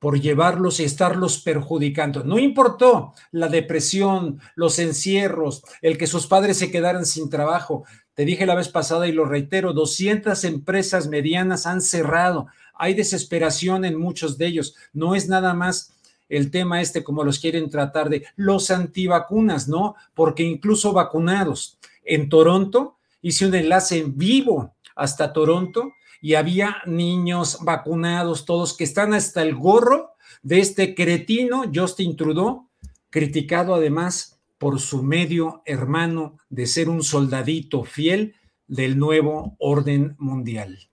[0.00, 2.24] por llevarlos y estarlos perjudicando.
[2.24, 7.84] No importó la depresión, los encierros, el que sus padres se quedaran sin trabajo.
[8.14, 12.46] Te dije la vez pasada y lo reitero, 200 empresas medianas han cerrado.
[12.74, 14.74] Hay desesperación en muchos de ellos.
[14.94, 15.92] No es nada más
[16.30, 19.96] el tema este como los quieren tratar de los antivacunas, ¿no?
[20.14, 27.58] Porque incluso vacunados en Toronto hice un enlace en vivo hasta Toronto y había niños
[27.62, 30.10] vacunados, todos que están hasta el gorro
[30.42, 32.68] de este cretino Justin Trudeau,
[33.08, 38.34] criticado además por su medio hermano de ser un soldadito fiel
[38.66, 40.90] del nuevo orden mundial.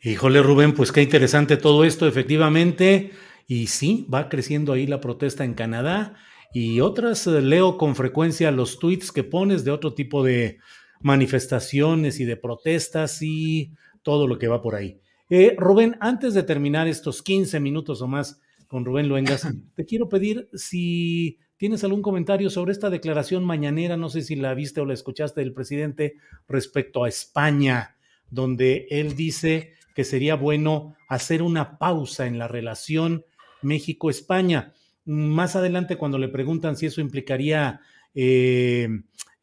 [0.00, 3.10] Híjole, Rubén, pues qué interesante todo esto, efectivamente.
[3.48, 6.14] Y sí, va creciendo ahí la protesta en Canadá
[6.52, 10.58] y otras, eh, leo con frecuencia los tweets que pones de otro tipo de,
[11.00, 13.72] manifestaciones y de protestas y
[14.02, 15.00] todo lo que va por ahí.
[15.30, 20.08] Eh, Rubén, antes de terminar estos 15 minutos o más con Rubén Luengas, te quiero
[20.08, 24.86] pedir si tienes algún comentario sobre esta declaración mañanera, no sé si la viste o
[24.86, 26.14] la escuchaste del presidente
[26.48, 27.96] respecto a España,
[28.30, 33.24] donde él dice que sería bueno hacer una pausa en la relación
[33.62, 34.72] México-España.
[35.04, 37.80] Más adelante, cuando le preguntan si eso implicaría
[38.14, 38.88] eh,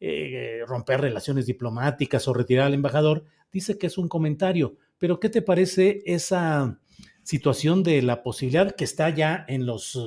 [0.08, 4.76] eh, romper relaciones diplomáticas o retirar al embajador, dice que es un comentario.
[4.98, 6.78] Pero, ¿qué te parece esa
[7.22, 9.98] situación de la posibilidad que está ya en los,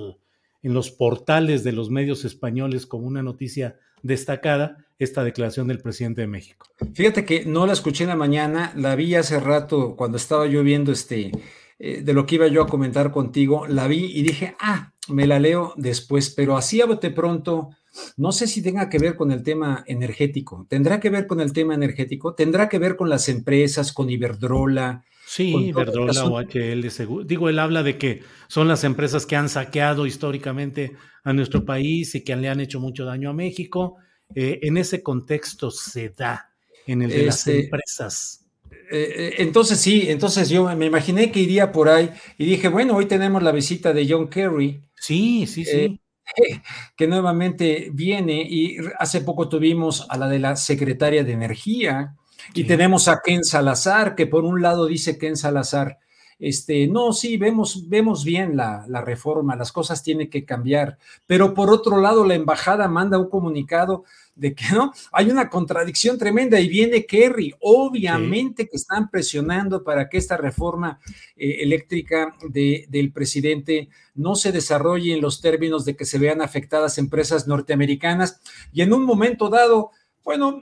[0.64, 6.22] en los portales de los medios españoles como una noticia destacada, esta declaración del presidente
[6.22, 6.68] de México?
[6.94, 10.64] Fíjate que no la escuché en la mañana, la vi hace rato cuando estaba yo
[10.64, 11.32] viendo este,
[11.78, 15.28] eh, de lo que iba yo a comentar contigo, la vi y dije, ah, me
[15.28, 17.70] la leo después, pero así a pronto,
[18.18, 20.66] no sé si tenga que ver con el tema energético.
[20.70, 22.34] ¿Tendrá que ver con el tema energético?
[22.34, 25.04] ¿Tendrá que ver con las empresas, con Iberdrola?
[25.26, 27.26] Sí, Iberdrola o HL.
[27.26, 32.16] Digo, él habla de que son las empresas que han saqueado históricamente a nuestro país
[32.16, 33.98] y que le han hecho mucho daño a México.
[34.34, 36.52] Eh, en ese contexto se da,
[36.88, 38.46] en el de las este, empresas.
[38.92, 42.96] Eh, eh, entonces sí, entonces yo me imaginé que iría por ahí y dije, bueno,
[42.96, 44.82] hoy tenemos la visita de John Kerry.
[44.96, 46.00] Sí, sí, sí
[46.96, 52.16] que nuevamente viene y hace poco tuvimos a la de la secretaria de Energía
[52.54, 56.00] y tenemos a Ken Salazar, que por un lado dice Ken Salazar,
[56.40, 61.54] este, no, sí, vemos, vemos bien la, la, reforma, las cosas tienen que cambiar, pero
[61.54, 66.60] por otro lado la embajada manda un comunicado de que no, hay una contradicción tremenda
[66.62, 71.02] y viene Kerry, obviamente que están presionando para que esta reforma
[71.36, 76.42] eh, eléctrica de, del presidente no se desarrolle en los términos de que se vean
[76.42, 78.40] afectadas empresas norteamericanas
[78.72, 79.92] y en un momento dado,
[80.24, 80.62] bueno,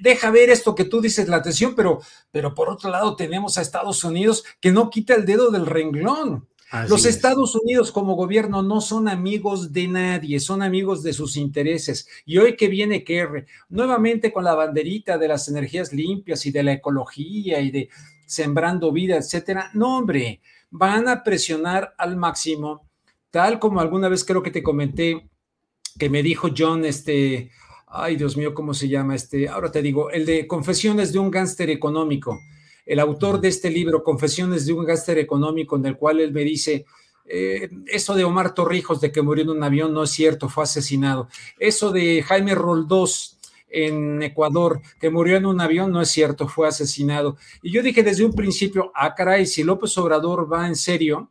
[0.00, 2.00] deja ver esto que tú dices, la atención, pero,
[2.30, 6.48] pero por otro lado tenemos a Estados Unidos que no quita el dedo del renglón.
[6.86, 12.06] Los Estados Unidos como gobierno no son amigos de nadie, son amigos de sus intereses.
[12.26, 16.62] Y hoy que viene Kerry, nuevamente con la banderita de las energías limpias y de
[16.62, 17.88] la ecología y de
[18.26, 22.86] sembrando vida, etcétera, no, hombre, van a presionar al máximo,
[23.30, 25.30] tal como alguna vez creo que te comenté
[25.98, 27.50] que me dijo John, este,
[27.90, 29.48] ay Dios mío, ¿cómo se llama este?
[29.48, 32.38] Ahora te digo, el de Confesiones de un gánster económico
[32.88, 36.42] el autor de este libro, Confesiones de un gáster económico, en el cual él me
[36.42, 36.86] dice,
[37.26, 40.64] eh, eso de Omar Torrijos, de que murió en un avión, no es cierto, fue
[40.64, 41.28] asesinado.
[41.58, 46.66] Eso de Jaime Roldós en Ecuador, que murió en un avión, no es cierto, fue
[46.66, 47.36] asesinado.
[47.60, 51.30] Y yo dije desde un principio, ah, caray, si López Obrador va en serio,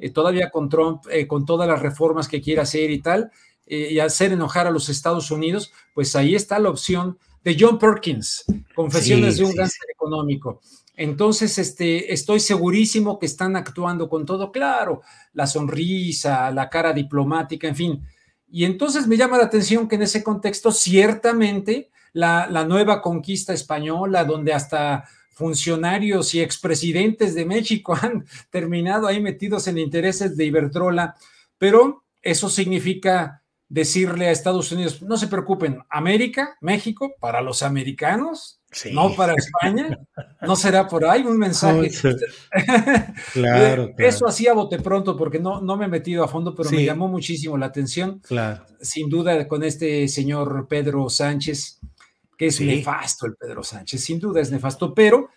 [0.00, 3.30] eh, todavía con Trump, eh, con todas las reformas que quiere hacer y tal,
[3.64, 8.44] y hacer enojar a los Estados Unidos, pues ahí está la opción de John Perkins,
[8.74, 10.60] Confesiones de un sí, económico.
[10.96, 15.02] Entonces, este, estoy segurísimo que están actuando con todo claro,
[15.32, 18.06] la sonrisa, la cara diplomática, en fin.
[18.50, 23.54] Y entonces me llama la atención que en ese contexto, ciertamente, la, la nueva conquista
[23.54, 30.44] española, donde hasta funcionarios y expresidentes de México han terminado ahí metidos en intereses de
[30.44, 31.16] Iberdrola,
[31.58, 38.60] pero eso significa decirle a Estados Unidos, no se preocupen, América, México, para los americanos,
[38.92, 39.98] no para España,
[40.42, 41.90] no será por ahí un mensaje.
[43.32, 46.84] claro, Eso hacía bote pronto porque no, no me he metido a fondo, pero me
[46.84, 48.20] llamó muchísimo la atención.
[48.20, 48.66] Claro.
[48.78, 51.80] Sin duda con este señor Pedro Sánchez,
[52.42, 55.28] que es nefasto el Pedro Sánchez, sin duda es nefasto, pero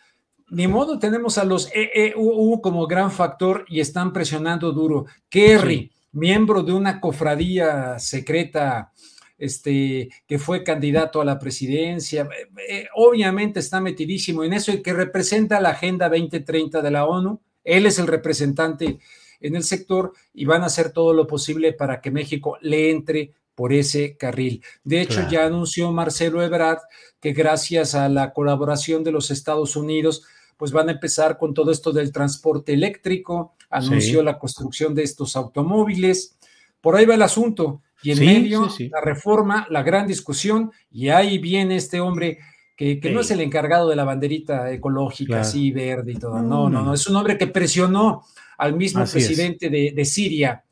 [0.49, 5.05] ni modo tenemos a los EEUU como gran factor y están presionando duro.
[5.29, 8.91] Kerry miembro de una cofradía secreta
[9.37, 12.23] este, que fue candidato a la presidencia.
[12.23, 17.05] Eh, eh, obviamente está metidísimo en eso y que representa la Agenda 2030 de la
[17.05, 17.39] ONU.
[17.63, 18.97] Él es el representante
[19.41, 23.35] en el sector y van a hacer todo lo posible para que México le entre
[23.55, 24.63] por ese carril.
[24.83, 26.79] De hecho, ya anunció Marcelo Ebrard
[27.19, 30.23] que gracias a la colaboración de los Estados Unidos,
[30.57, 35.35] pues van a empezar con todo esto del transporte eléctrico, anunció la construcción de estos
[35.35, 36.37] automóviles.
[36.81, 37.81] Por ahí va el asunto.
[38.03, 42.37] Y en medio, la reforma, la gran discusión, y ahí viene este hombre
[42.75, 46.41] que, no es el encargado de la banderita ecológica, así verde y todo.
[46.41, 48.23] No, no, no, es un hombre que presionó
[48.57, 50.64] al mismo presidente de, Siria.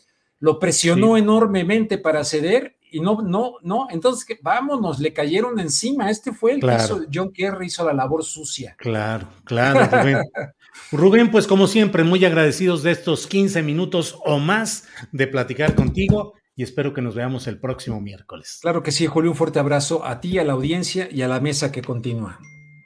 [0.44, 6.10] Lo presionó enormemente para ceder y no, no, no, entonces vámonos, le cayeron encima.
[6.10, 8.76] Este fue el que hizo, John Kerry hizo la labor sucia.
[8.78, 10.18] Claro, claro, Rubén.
[10.92, 14.84] Rubén, pues como siempre, muy agradecidos de estos 15 minutos o más
[15.14, 18.60] de platicar contigo y espero que nos veamos el próximo miércoles.
[18.62, 21.40] Claro que sí, Julio, un fuerte abrazo a ti, a la audiencia y a la
[21.40, 22.38] mesa que continúa.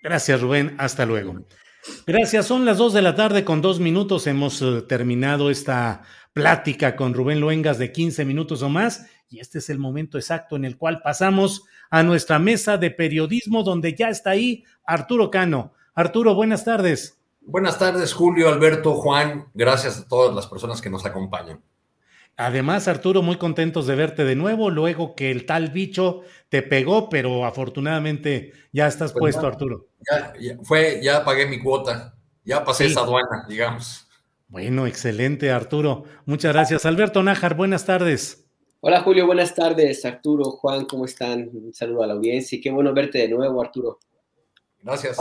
[0.04, 1.48] Gracias, Rubén, hasta luego.
[2.06, 4.28] Gracias, son las 2 de la tarde con dos minutos.
[4.28, 6.04] Hemos eh, terminado esta
[6.38, 10.56] plática con Rubén Luengas de 15 minutos o más y este es el momento exacto
[10.56, 15.74] en el cual pasamos a nuestra mesa de periodismo donde ya está ahí Arturo Cano.
[15.96, 17.20] Arturo, buenas tardes.
[17.42, 19.48] Buenas tardes, Julio, Alberto, Juan.
[19.54, 21.62] Gracias a todas las personas que nos acompañan.
[22.36, 27.10] Además, Arturo, muy contentos de verte de nuevo, luego que el tal bicho te pegó,
[27.10, 29.88] pero afortunadamente ya estás pues puesto, Arturo.
[30.12, 30.34] Ya,
[30.64, 32.14] fue, ya pagué mi cuota,
[32.44, 34.07] ya pasé esa aduana, digamos.
[34.50, 36.06] Bueno, excelente, Arturo.
[36.26, 36.86] Muchas gracias.
[36.86, 38.46] Alberto Nájar, buenas tardes.
[38.80, 40.06] Hola, Julio, buenas tardes.
[40.06, 41.50] Arturo, Juan, ¿cómo están?
[41.52, 44.00] Un saludo a la audiencia y qué bueno verte de nuevo, Arturo.
[44.82, 45.18] Gracias.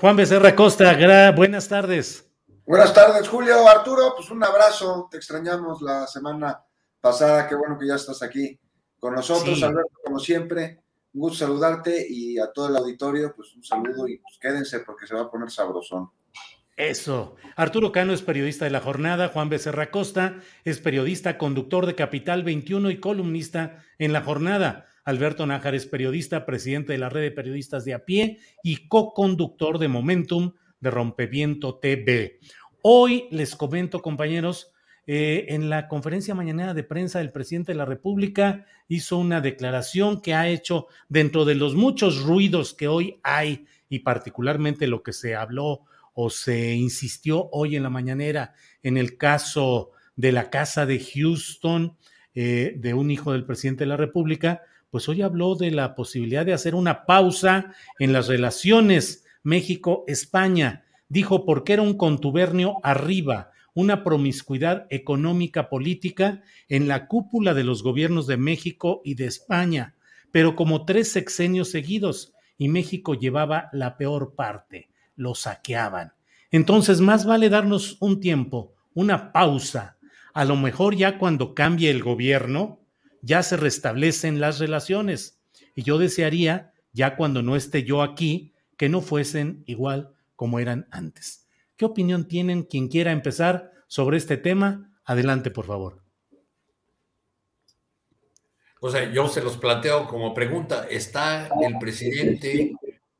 [0.00, 2.30] Juan Becerra Costa, buenas tardes.
[2.64, 3.68] Buenas tardes, Julio.
[3.68, 5.08] Arturo, pues un abrazo.
[5.10, 6.64] Te extrañamos la semana
[7.00, 7.46] pasada.
[7.46, 8.58] Qué bueno que ya estás aquí
[8.98, 9.62] con nosotros.
[9.62, 10.80] Alberto, como siempre,
[11.12, 15.06] un gusto saludarte y a todo el auditorio, pues un saludo y pues quédense porque
[15.06, 16.10] se va a poner sabrosón.
[16.76, 17.36] Eso.
[17.56, 22.44] Arturo Cano es periodista de La Jornada, Juan Becerra Costa es periodista, conductor de Capital
[22.44, 24.86] 21 y columnista en La Jornada.
[25.02, 29.78] Alberto Nájar es periodista, presidente de la red de periodistas de a pie y co-conductor
[29.78, 32.40] de Momentum de Rompeviento TV.
[32.82, 34.72] Hoy les comento, compañeros,
[35.06, 40.20] eh, en la conferencia mañanera de prensa del presidente de la República hizo una declaración
[40.20, 45.12] que ha hecho dentro de los muchos ruidos que hoy hay y particularmente lo que
[45.12, 45.86] se habló
[46.18, 48.54] o se insistió hoy en la mañanera.
[48.82, 51.96] En el caso de la casa de Houston
[52.34, 56.46] eh, de un hijo del presidente de la República, pues hoy habló de la posibilidad
[56.46, 60.86] de hacer una pausa en las relaciones México-España.
[61.10, 67.82] Dijo porque era un contubernio arriba, una promiscuidad económica política en la cúpula de los
[67.82, 69.94] gobiernos de México y de España,
[70.32, 76.12] pero como tres sexenios seguidos, y México llevaba la peor parte, lo saqueaban.
[76.50, 79.98] Entonces, más vale darnos un tiempo, una pausa.
[80.32, 82.80] A lo mejor ya cuando cambie el gobierno,
[83.22, 85.40] ya se restablecen las relaciones.
[85.74, 90.86] Y yo desearía, ya cuando no esté yo aquí, que no fuesen igual como eran
[90.90, 91.46] antes.
[91.76, 94.92] ¿Qué opinión tienen quien quiera empezar sobre este tema?
[95.04, 96.02] Adelante, por favor.
[98.80, 100.86] O sea, yo se los planteo como pregunta.
[100.88, 102.74] ¿Está el presidente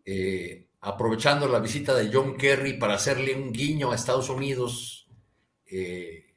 [0.05, 5.09] eh, aprovechando la visita de John Kerry para hacerle un guiño a Estados Unidos,
[5.67, 6.35] eh,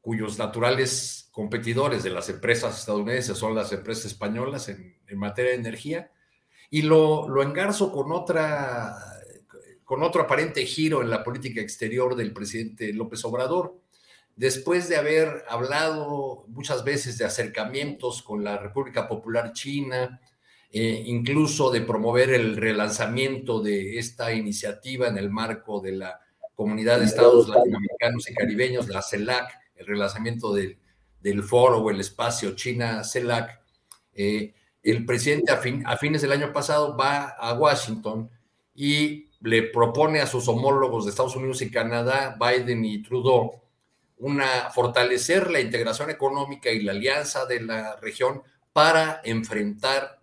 [0.00, 6.12] cuyos naturales competidores de las empresas estadounidenses son las empresas españolas en materia de enería?
[6.70, 8.96] y lo, lo engarzo con otra
[9.84, 13.78] con otro aparente giro en la política exterior del presidente López Obrador.
[14.34, 20.20] Después de haber hablado muchas veces de acercamientos con la República Popular China,
[20.78, 26.20] eh, incluso de promover el relanzamiento de esta iniciativa en el marco de la
[26.54, 30.76] Comunidad de Estados Latinoamericanos y Caribeños, la CELAC, el relanzamiento del,
[31.22, 33.58] del foro o el espacio China-CELAC,
[34.12, 34.52] eh,
[34.82, 38.28] el presidente a, fines del año pasado va a Washington
[38.74, 43.62] y le propone a sus homólogos de Estados Unidos y Canadá, Biden y Trudeau,
[44.18, 48.42] una, fortalecer la integración económica y la alianza de la región
[48.74, 50.16] para enfrentar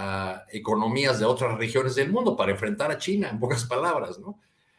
[0.00, 4.38] a economías de otras regiones del mundo, para enfrentar a China, en pocas palabras, ¿no?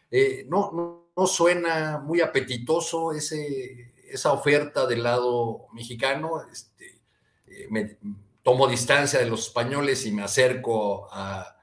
[0.09, 6.41] Eh, no, no, suena muy apetitoso ese, esa oferta del lado mexicano.
[6.49, 7.01] Este,
[7.47, 7.97] eh,
[8.41, 11.55] tomo distancia de los españoles y me acerco a,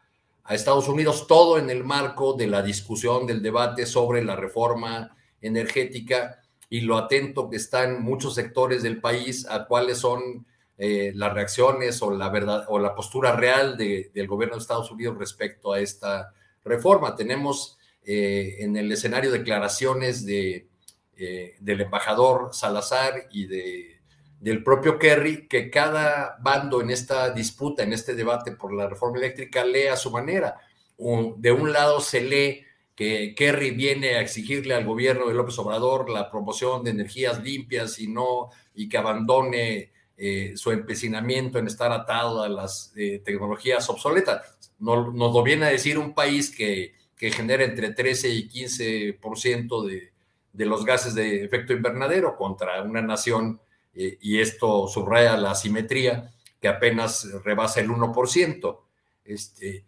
[0.51, 6.41] Estados Unidos, todo en el marco de la discusión, del debate sobre la reforma energética
[6.71, 10.47] y lo atento que están muchos sectores del país a cuáles son
[10.79, 15.17] eh, las reacciones o la verdad o la postura real del gobierno de Estados Unidos
[15.19, 16.33] respecto a esta
[16.65, 17.17] reforma.
[17.17, 20.69] Tenemos eh, en el escenario declaraciones de,
[21.17, 23.97] eh, del embajador Salazar y de
[24.39, 29.17] del propio Kerry, que cada bando en esta disputa, en este debate por la reforma
[29.17, 30.59] eléctrica, lee a su manera.
[30.99, 32.63] De un lado se lee
[32.95, 37.99] que Kerry viene a exigirle al gobierno de López Obrador la promoción de energías limpias
[37.99, 43.89] y no y que abandone eh, su empecinamiento en estar atado a las eh, tecnologías
[43.91, 44.57] obsoletas.
[44.79, 49.87] Nos, nos, lo viene a decir un país que, que genera entre 13 y 15%
[49.87, 50.13] de,
[50.57, 53.61] de los gases de efecto invernadero contra una nación
[53.95, 58.79] eh, y esto subraya la asimetría que apenas rebasa el 1%.
[59.25, 59.85] Este,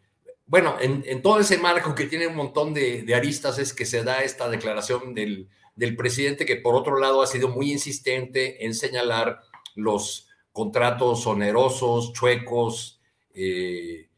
[0.46, 4.22] bueno, en, todo ese marco que tiene un montón de, aristas es que se da
[4.22, 5.48] esta declaración del,
[5.96, 9.40] presidente que por otro lado ha sido muy insistente en señalar
[9.78, 13.00] los contratos onerosos, chuecos,
[13.32, 14.08] eh,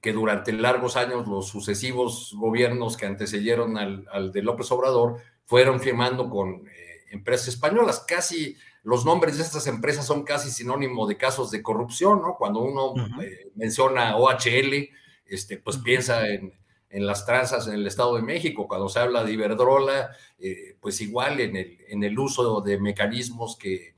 [0.00, 6.28] que durante largos años los sucesivos gobiernos que antecedieron al, de López Obrador fueron firmando
[6.28, 8.04] con eh, empresas españolas.
[8.06, 12.36] Casi los nombres de estas empresas son casi sinónimo de casos de corrupción, ¿no?
[12.36, 14.90] Cuando uno eh, menciona OHL,
[15.26, 16.52] este, pues piensa en,
[16.94, 18.68] en las trazas en el Estado de México.
[18.68, 23.56] Cuando se habla de Iberdrola, eh, pues igual en el, en el, uso de mecanismos
[23.56, 23.96] que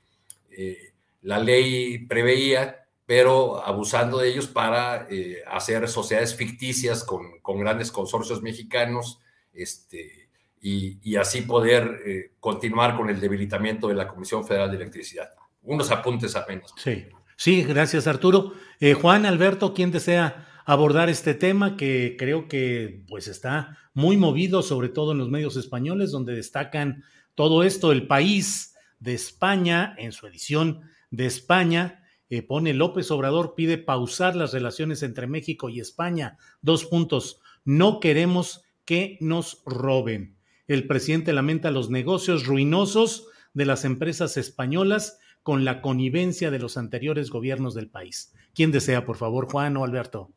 [0.49, 0.86] eh,
[1.27, 8.41] la ley preveía, pero abusando de ellos para eh, hacer sociedades ficticias con, grandes consorcios
[8.41, 9.19] mexicanos
[9.53, 10.29] este,
[10.61, 15.29] y, así poder continuar con el debilitamiento de la Comisión Federal de Electricidad.
[15.63, 16.73] Unos apuntes apenas.
[16.77, 17.05] Sí,
[17.35, 18.53] sí, gracias Arturo.
[19.01, 24.89] Juan Alberto, ¿quién desea abordar este tema que creo que pues está muy movido, sobre
[24.89, 27.03] todo en los medios españoles, donde destacan
[27.35, 27.93] todo esto.
[27.93, 30.81] El país de España, en su edición
[31.17, 36.37] de España, eh, pone López Obrador pide pausar las relaciones entre México y España.
[36.61, 37.41] Dos puntos.
[37.65, 40.37] No queremos que nos roben.
[40.67, 43.25] El presidente lamenta los negocios ruinosos
[43.55, 48.31] de las empresas españolas con la connivencia de los anteriores gobiernos del país.
[48.53, 50.29] ¿Quién desea, por favor, Juan o Alberto?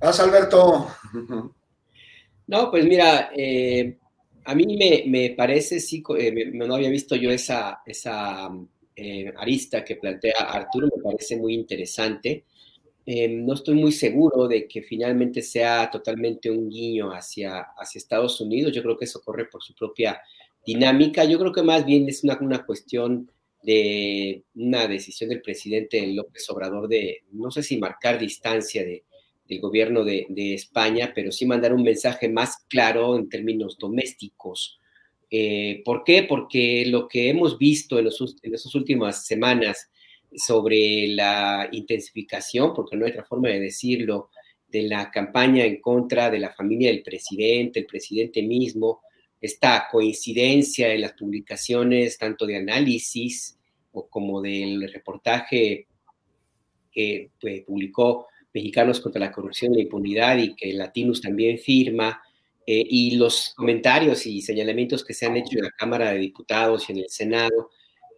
[0.00, 0.86] Haz, Alberto.
[2.46, 3.97] No, pues mira, eh,
[4.48, 8.48] a mí me, parece, sí, eh, no había visto yo esa, esa
[8.96, 12.44] eh, arista que plantea Arturo, me parece muy interesante.
[13.06, 18.72] no estoy muy seguro de que finalmente sea totalmente un guiño hacia, hacia Estados Unidos.
[18.72, 20.18] Yo creo que eso corre por su propia
[20.66, 21.24] dinámica.
[21.24, 23.30] Yo creo que más bien es una, una cuestión
[23.62, 29.04] de una decisión del presidente López Obrador de, no sé si marcar distancia de,
[29.48, 34.78] del gobierno de, España, pero sí mandar un mensaje más claro en términos domésticos.
[35.30, 36.24] Eh, ¿Por qué?
[36.24, 39.90] Porque lo que hemos visto en, los, esas últimas semanas
[40.34, 44.30] sobre la intensificación, porque no hay otra forma de decirlo,
[44.68, 49.00] de la campaña en contra de la familia del presidente, el presidente mismo,
[49.40, 53.58] esta coincidencia en las publicaciones tanto de análisis
[54.10, 55.86] como del reportaje
[56.92, 57.30] que
[57.66, 62.20] publicó Mexicanos contra la Corrupción y la Impunidad y que Latinus también firma,
[62.70, 66.86] eh, y los comentarios y señalamientos que se han hecho en la Cámara de Diputados
[66.88, 67.70] y en el Senado,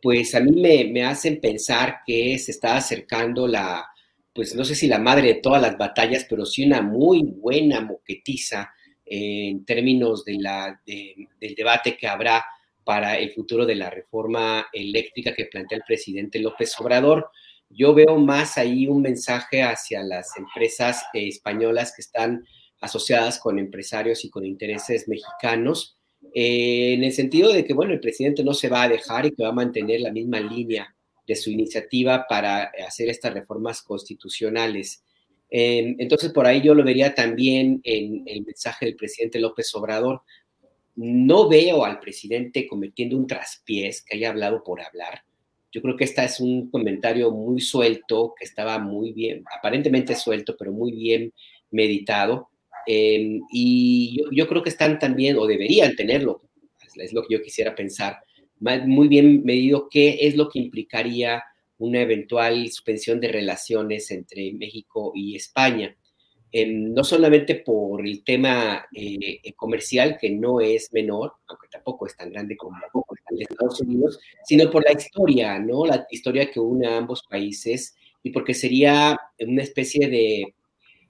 [0.02, 3.86] pues a mí me, hacen pensar que se está acercando la,
[4.34, 7.80] pues no sé si la madre de todas las batallas, pero sí una muy buena
[7.80, 8.72] moquetiza
[9.04, 12.44] en términos de la, del debate que habrá
[12.82, 17.30] para el futuro de la reforma eléctrica que plantea el presidente López Obrador.
[17.70, 22.44] Yo veo más ahí un mensaje hacia las empresas eh, españolas que están
[22.80, 25.96] asociadas con empresarios y con intereses mexicanos,
[26.34, 29.32] eh, en el sentido de que, bueno, el presidente no se va a dejar y
[29.32, 30.94] que va a mantener la misma línea
[31.26, 35.04] de su iniciativa para hacer estas reformas constitucionales.
[35.48, 40.22] Em, entonces, por ahí yo lo vería también en el mensaje del presidente López Obrador.
[40.96, 45.22] No veo al presidente cometiendo un traspiés que haya hablado por hablar.
[45.72, 50.56] Yo creo que este es un comentario muy suelto, que estaba muy bien, aparentemente suelto,
[50.58, 51.32] pero muy bien
[51.70, 52.48] meditado.
[52.86, 56.42] Em, y yo, creo que están también, o deberían tenerlo,
[56.96, 58.18] es lo que yo quisiera pensar,
[58.86, 61.42] muy bien medido qué es lo que implicaría
[61.78, 65.96] una eventual suspensión de relaciones entre México y España.
[66.52, 72.16] Em, no solamente por el tema eh, comercial, que no es menor, aunque tampoco es
[72.16, 72.76] tan grande como
[73.30, 75.86] el Estados Unidos, sino por la historia, ¿no?
[75.86, 77.94] La historia que une a ambos países
[78.24, 80.54] y porque sería una especie de,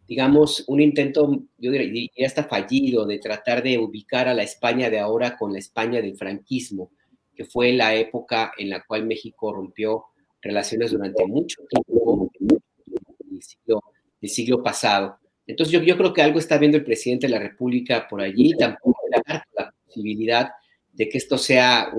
[0.06, 4.98] digamos, un intento, yo diría, hasta fallido, de tratar de ubicar a la España de
[4.98, 6.90] ahora con la España del franquismo,
[7.34, 10.04] que fue la época en la cual México rompió
[10.42, 13.82] relaciones durante mucho tiempo, el siglo,
[14.20, 15.18] el siglo pasado.
[15.46, 18.54] Entonces yo, yo creo que algo está viendo el presidente de la República por allí,
[18.56, 20.50] tampoco la, la posibilidad
[20.92, 21.92] de que esto sea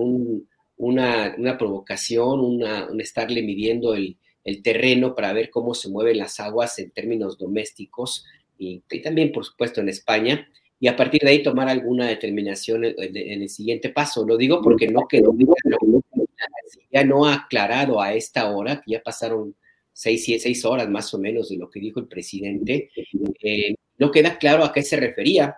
[0.78, 4.18] una, provocación, una, un estarle midiendo el,
[4.64, 8.26] terreno para ver cómo se mueven las aguas en términos domésticos
[8.58, 10.48] y, también, por supuesto, en España,
[10.80, 14.26] y a partir de ahí tomar alguna determinación en, el siguiente paso.
[14.26, 15.36] Lo digo porque no quedó
[16.92, 19.56] ya no ha aclarado a esta hora, que ya pasaron
[19.94, 22.90] seis, seis horas más o menos de lo que dijo el presidente,
[23.42, 25.58] eh, no queda claro a qué se refería,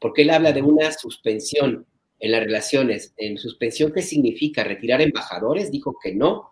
[0.00, 1.86] porque él habla de una suspensión
[2.18, 3.14] en las relaciones.
[3.16, 4.64] ¿En suspensión qué significa?
[4.64, 5.70] ¿Retirar embajadores?
[5.70, 6.50] Dijo que no,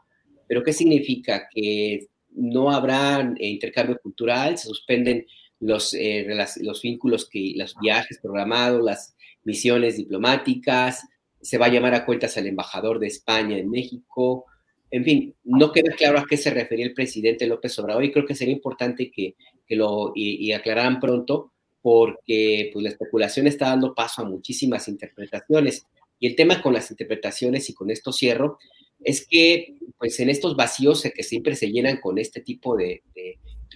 [0.48, 1.48] pero ¿qué significa?
[1.52, 5.26] Que no habrá eh, intercambio cultural, se suspenden
[5.60, 6.26] los, eh,
[6.60, 11.02] los vínculos, que, los viajes programados, las misiones diplomáticas,
[11.40, 14.46] se va a llamar a cuentas al embajador de España en México,
[14.90, 18.24] en fin, no queda claro a qué se refería el presidente López Obrador y creo
[18.24, 19.34] que sería importante que,
[19.70, 21.52] lo y, aclararan pronto
[21.82, 25.86] porque pues, la especulación está dando paso a muchísimas interpretaciones.
[26.18, 28.58] Y el tema con las interpretaciones, y con esto cierro,
[29.04, 33.02] es que pues en estos vacíos que siempre se llenan con este tipo de,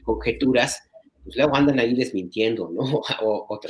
[0.03, 0.83] conjeturas,
[1.23, 3.03] pues luego andan ahí desmintiendo, ¿no?
[3.23, 3.61] O,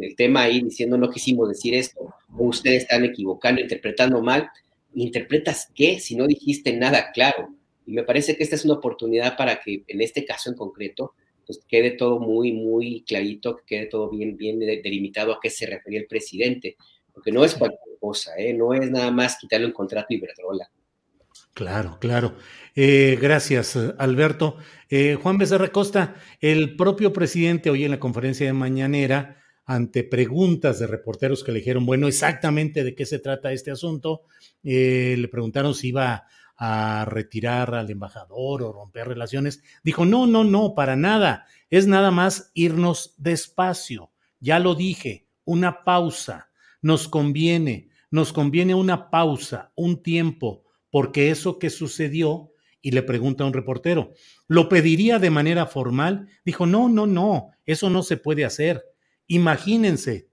[0.00, 4.48] el tema ahí diciendo no quisimos decir esto, o ustedes están equivocando, interpretando mal.
[4.94, 7.54] ¿Interpretas qué si no dijiste nada claro?
[7.86, 11.14] Y me parece que esta es una oportunidad para que en este caso en concreto,
[11.46, 15.66] pues quede todo muy, muy clarito, que quede todo bien, bien delimitado a qué se
[15.66, 16.76] refería el presidente,
[17.12, 18.54] porque no es cualquier cosa, ¿eh?
[18.54, 20.70] no es nada más quitarle un contrato y Iberdrola.
[21.54, 22.34] Claro, claro.
[22.74, 24.56] Eh, gracias, Alberto.
[24.88, 30.78] Eh, Juan Becerra Costa, el propio presidente hoy en la conferencia de mañanera, ante preguntas
[30.78, 34.22] de reporteros que le dijeron, bueno, exactamente de qué se trata este asunto,
[34.62, 36.26] eh, le preguntaron si iba
[36.56, 39.62] a retirar al embajador o romper relaciones.
[39.82, 41.46] Dijo, no, no, no, para nada.
[41.70, 44.12] Es nada más irnos despacio.
[44.38, 46.50] Ya lo dije, una pausa.
[46.80, 50.62] Nos conviene, nos conviene una pausa, un tiempo
[50.92, 52.52] porque eso que sucedió,
[52.82, 54.12] y le pregunta a un reportero,
[54.46, 56.28] ¿lo pediría de manera formal?
[56.44, 58.84] Dijo, no, no, no, eso no se puede hacer.
[59.32, 60.30] Imagínense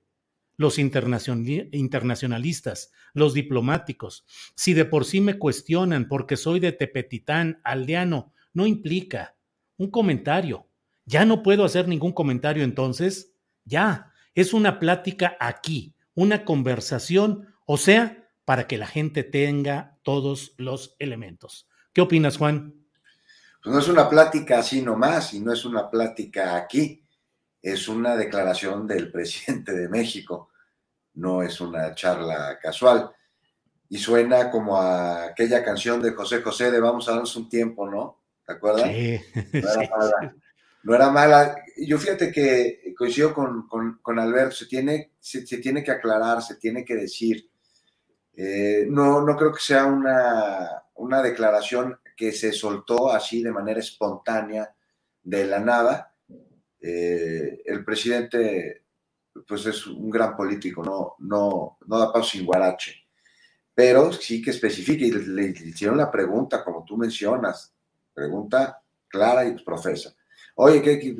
[0.58, 4.26] los internacionalistas, los diplomáticos,
[4.58, 9.38] si de por sí me cuestionan porque soy de Tepetitán, aldeano, no implica
[9.78, 10.68] un comentario.
[11.06, 13.32] Ya no puedo hacer ningún comentario entonces.
[13.64, 20.56] Ya, es una plática aquí, una conversación, o sea, para que la gente tenga todos
[20.58, 21.70] los elementos.
[21.94, 22.76] ¿Qué opinas, Juan?
[23.64, 27.06] Pues no es una plática así nomás y no es una plática aquí,
[27.62, 30.50] es una declaración del presidente de México,
[31.16, 33.12] no es una charla casual.
[33.90, 37.90] Y suena como a aquella canción de José José de Vamos a darnos un tiempo,
[37.90, 38.22] ¿no?
[38.46, 38.84] ¿Te acuerdas?
[38.84, 39.20] Sí.
[39.54, 40.36] No era mala.
[40.84, 41.56] No era mala.
[41.76, 46.86] Yo fíjate que coincido con, con, Alberto, se tiene, se tiene que aclarar, se tiene
[46.86, 47.50] que decir
[48.42, 53.82] eh, no, no creo que sea una, una declaración que se soltó así de manera
[53.82, 54.74] espontánea
[55.22, 56.09] de la nada.
[56.82, 58.84] Eh, el presidente,
[59.48, 62.96] pues es un gran político, no, no, no da paso sin guarache,
[63.74, 67.74] pero sí que especifica y le, hicieron la pregunta, como tú mencionas,
[68.14, 70.16] pregunta clara y profesa.
[70.56, 71.16] Oye, ¿qué,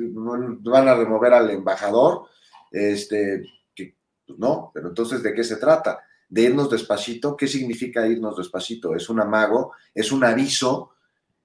[0.60, 2.28] van a remover al embajador?
[2.70, 3.42] Este,
[3.74, 6.04] pues no, pero entonces, ¿de qué se trata?
[6.30, 7.36] de irnos despacito.
[7.36, 8.94] ¿Qué significa irnos despacito?
[8.94, 10.92] Es un amago, es un aviso,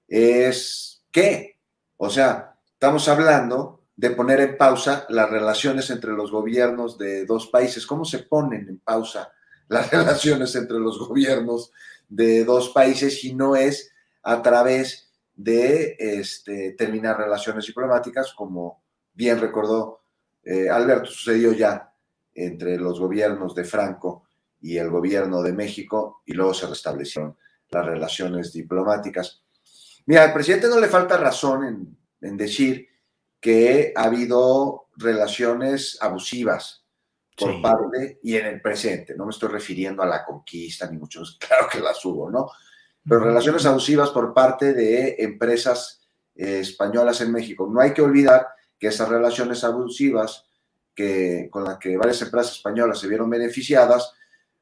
[0.08, 1.58] es qué.
[1.98, 7.48] O sea, estamos hablando de poner en pausa las relaciones entre los gobiernos de dos
[7.48, 7.86] países.
[7.86, 9.32] ¿Cómo se ponen en pausa
[9.68, 11.72] las relaciones entre los gobiernos
[12.08, 13.92] de dos países si no es
[14.24, 20.02] a través de este, terminar relaciones diplomáticas, como bien recordó
[20.44, 21.92] eh, Alberto, sucedió ya
[22.34, 24.28] entre los gobiernos de Franco
[24.62, 27.36] y el gobierno de México y luego se restablecieron
[27.70, 29.44] las relaciones diplomáticas.
[30.06, 32.88] Mira, al presidente no le falta razón en, decir
[33.46, 36.84] que ha habido relaciones abusivas
[37.38, 39.14] por parte y en el presente.
[39.16, 42.50] No me estoy refiriendo a la conquista, ni mucho claro que las hubo, ¿no?
[43.08, 47.70] Pero relaciones abusivas por parte de empresas eh, españolas en México.
[47.72, 48.48] No hay que olvidar
[48.80, 50.48] que esas relaciones abusivas
[50.96, 54.12] que, con las que varias empresas españolas se vieron beneficiadas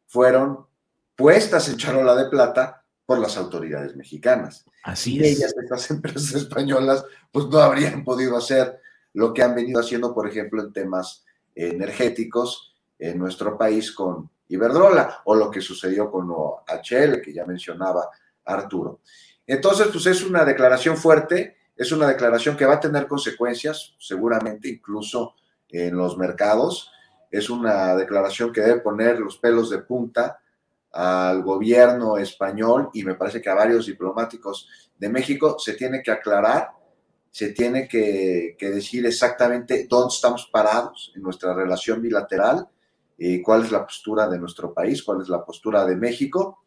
[0.07, 0.67] fueron
[1.15, 4.65] puestas en charola de plata por las autoridades mexicanas.
[4.83, 8.79] Así y ellas, estas empresas españolas, pues no habrían podido hacer
[9.13, 11.23] lo que han venido haciendo, por ejemplo, en temas
[11.55, 18.09] energéticos en nuestro país con Iberdrola o lo que sucedió con OHL, que ya mencionaba
[18.45, 19.01] Arturo.
[19.45, 24.69] Entonces, pues es una declaración fuerte, es una declaración que va a tener consecuencias, seguramente
[24.69, 25.35] incluso
[25.69, 26.91] en los mercados,
[27.29, 30.39] es una declaración que debe poner los pelos de punta
[30.93, 36.11] al gobierno español y me parece que a varios diplomáticos de México se tiene que
[36.11, 36.69] aclarar,
[37.31, 42.67] se tiene que, decir exactamente dónde estamos parados en nuestra relación bilateral,
[43.17, 46.65] y cuál es la postura de nuestro país, cuál es la postura de México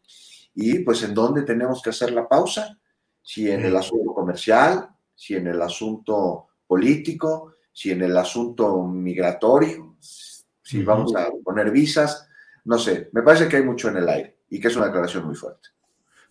[0.55, 2.79] y pues en dónde tenemos que hacer la pausa,
[3.21, 9.97] si en el asunto comercial, si en el asunto político, si en el asunto migratorio,
[9.99, 12.26] si vamos a poner visas,
[12.67, 15.25] no sé, me parece que hay mucho en el aire y que es una declaración
[15.25, 15.69] muy fuerte.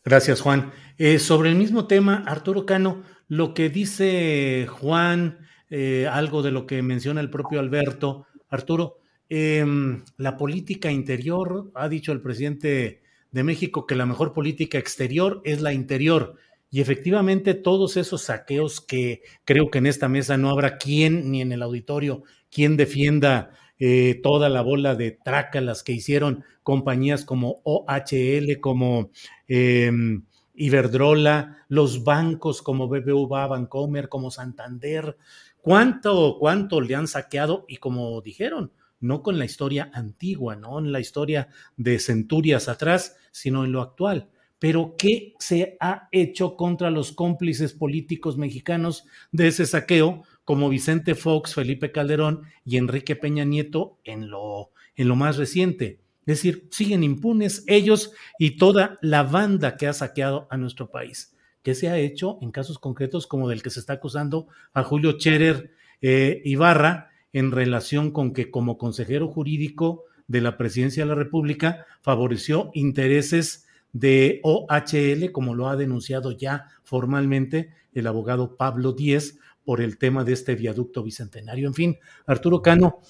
[0.04, 0.70] Gracias, Juan.
[0.98, 5.38] Eh, sobre el mismo tema, Arturo Cano, lo que dice Juan,
[5.70, 8.98] eh, algo de lo que menciona el propio Alberto, Arturo,
[9.30, 13.02] em, la política interior, ha dicho el presidente
[13.32, 16.36] de México que la mejor política exterior es la interior.
[16.70, 21.40] Y efectivamente todos esos saqueos que creo que en esta mesa no habrá quien, ni
[21.40, 27.60] en el auditorio, quien defienda eh, toda la bola de trácalas que hicieron compañías como
[27.64, 29.10] OHL, como
[29.48, 30.24] em,
[30.54, 35.16] Iberdrola, los bancos como BBVA, Bancomer, como Santander.
[35.60, 40.92] cuánto, cuánto le han saqueado y como dijeron, no con la historia antigua, no en
[40.92, 44.30] la historia de centurias atrás, sino en lo actual.
[44.58, 51.14] Pero ¿qué se ha hecho contra los cómplices políticos mexicanos de ese saqueo, como Vicente
[51.14, 55.98] Fox, Felipe Calderón y Enrique Peña Nieto en lo, en lo más reciente?
[56.20, 61.36] Es decir, siguen impunes ellos y toda la banda que ha saqueado a nuestro país.
[61.62, 65.18] ¿Qué se ha hecho en casos concretos como del que se está acusando a Julio
[65.18, 71.16] Cherer eh, Ibarra en relación con que como consejero jurídico de la presidencia de la
[71.16, 79.38] República favoreció intereses de OHL, como lo ha denunciado ya formalmente el abogado Pablo Díez
[79.66, 81.66] por el tema de este viaducto bicentenario.
[81.66, 83.00] En fin, Arturo Cano,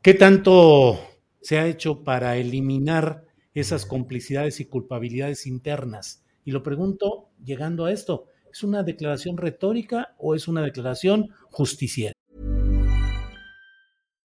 [0.00, 1.00] ¿qué tanto
[1.42, 6.22] se ha hecho para eliminar esas complicidades y culpabilidades internas?
[6.44, 12.14] Y lo pregunto llegando a esto, ¿es una declaración retórica o es una declaración justiciera?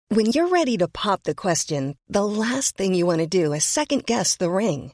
[0.10, 3.66] When you're ready to pop the question, the last thing you want to do is
[3.66, 4.94] second guess the ring.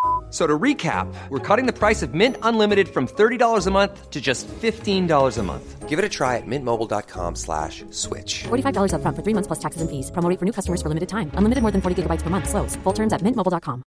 [0.31, 4.21] So to recap, we're cutting the price of Mint Unlimited from $30 a month to
[4.21, 5.89] just $15 a month.
[5.89, 8.43] Give it a try at mintmobile.com slash switch.
[8.43, 10.09] $45 up front for three months plus taxes and fees.
[10.09, 11.29] Promoting for new customers for limited time.
[11.35, 12.47] Unlimited more than 40 gigabytes per month.
[12.47, 12.77] Slows.
[12.77, 13.83] Full terms at mintmobile.com.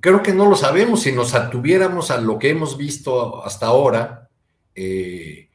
[0.00, 1.02] Creo que no lo sabemos.
[1.02, 4.28] Si nos atuviéramos a lo que hemos visto hasta ahora,
[4.74, 5.48] eh,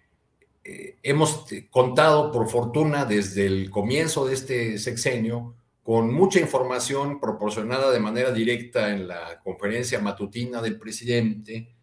[0.63, 7.91] eh, hemos contado, por fortuna, desde el comienzo de este sexenio, con mucha información proporcionada
[7.91, 11.75] de manera directa en la conferencia matutina del presidente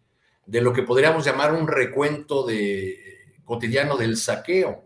[0.45, 3.09] de lo que podríamos llamar un recuento de,
[3.49, 4.83] cotidiano del saqueo.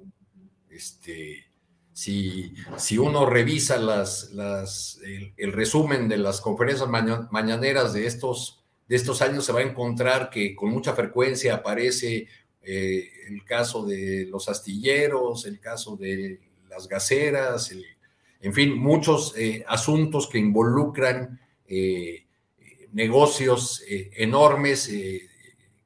[0.70, 1.46] Este,
[1.92, 5.00] si, si uno revisa las, las,
[5.38, 10.30] el, resumen de las conferencias mañaneras de estos, de estos años, se va a encontrar
[10.30, 12.28] que con mucha frecuencia aparece
[12.62, 17.86] eh, el caso de los astilleros, el caso de las gaceras, el
[18.44, 22.26] en fin, muchos eh, asuntos que involucran eh,
[22.92, 24.92] negocios eh, enormes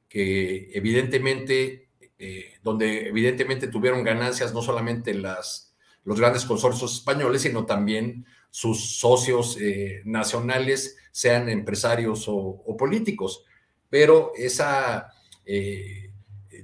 [0.08, 1.88] que evidentemente,
[2.62, 9.56] donde evidentemente tuvieron ganancias no solamente las, los grandes consorcios españoles, sino también sus socios
[10.04, 13.44] nacionales, sean empresarios o, o políticos.
[13.90, 15.12] Pero esa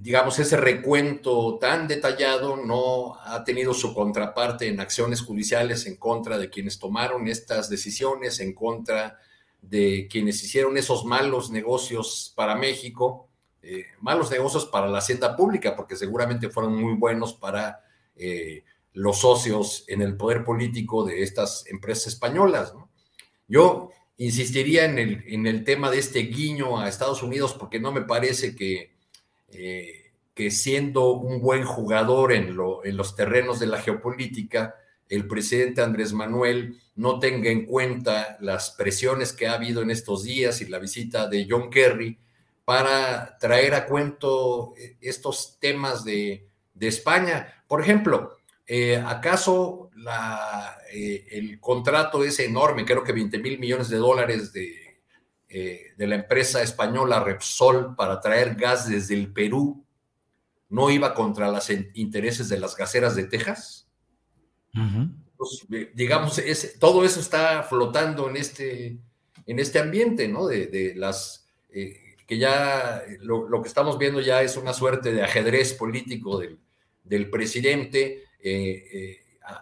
[0.05, 6.37] digamos, ese recuento tan detallado no ha tenido su contraparte en acciones judiciales en contra
[6.37, 9.19] de quienes tomaron estas decisiones, en contra
[9.63, 13.31] de quienes hicieron esos malos negocios para México,
[13.63, 17.81] eh, malos negocios para la hacienda pública, porque seguramente fueron muy buenos para
[18.15, 18.63] eh,
[18.93, 22.75] los socios en el poder político de estas empresas españolas.
[23.49, 27.91] Yo insistiría en el, en el tema de este guiño a Estados Unidos, porque no
[27.91, 28.94] me parece que
[29.55, 34.75] eh, que siendo un buen jugador en, los terrenos de la geopolítica,
[35.09, 40.25] el presidente Andrés Manuel no tenga en cuenta las presiones que ha habido en estos
[40.25, 42.19] días y la visita de John Kerry
[42.65, 46.49] para traer a cuento eh, estos temas de,
[46.81, 47.65] España.
[47.67, 48.37] Por ejemplo,
[48.67, 49.91] eh, ¿acaso
[50.93, 54.84] el contrato es enorme, creo que 20 mil millones de dólares de,
[55.57, 59.85] eh, de la empresa española Repsol para traer gas desde el Perú
[60.69, 63.87] no iba contra los intereses de las gaseras de Texas.
[64.73, 66.43] Pues, eh, digamos,
[66.81, 68.99] todo eso está flotando en este,
[69.47, 70.49] en este ambiente, ¿no?
[70.49, 75.73] De, las eh, que ya lo, que estamos viendo ya es una suerte de ajedrez
[75.75, 76.41] político
[77.05, 78.25] del, presidente,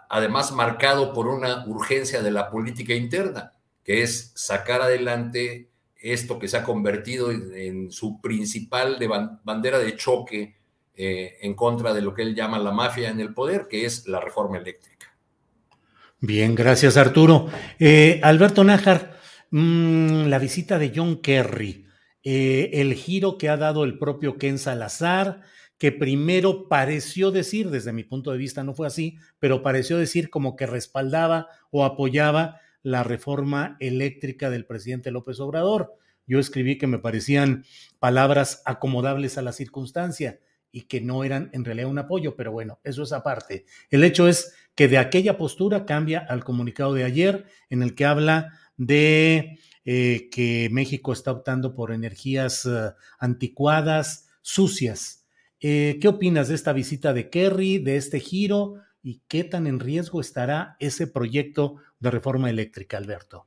[0.08, 3.52] además marcado por una urgencia de la política interna,
[3.84, 5.68] que es sacar adelante
[6.02, 8.98] esto que se ha convertido en, su principal
[9.44, 10.56] bandera de choque
[10.94, 14.06] eh, en contra de lo que él llama la mafia en el poder, que es
[14.08, 15.16] la reforma eléctrica.
[16.20, 17.48] Bien, gracias Arturo.
[17.78, 19.18] Eh, Alberto Nájar,
[19.50, 21.86] mm, la visita de John Kerry,
[22.24, 25.40] eh, el giro que ha dado el propio Ken Salazar,
[25.78, 30.30] que primero pareció decir, desde mi punto de vista no fue así, pero pareció decir
[30.30, 35.94] como que respaldaba o apoyaba la reforma eléctrica del presidente López Obrador.
[36.26, 37.64] Yo escribí que me parecían
[37.98, 40.40] palabras acomodables a la circunstancia
[40.70, 43.66] y que no eran en realidad un apoyo, pero bueno, eso es aparte.
[43.90, 48.06] El hecho es que de aquella postura cambia al comunicado de ayer en el que
[48.06, 55.26] habla de eh, que México está optando por energías eh, anticuadas, sucias.
[55.60, 59.80] Eh, ¿Qué opinas de esta visita de Kerry, de este giro y qué tan en
[59.80, 63.46] riesgo estará ese proyecto de reforma eléctrica, Alberto?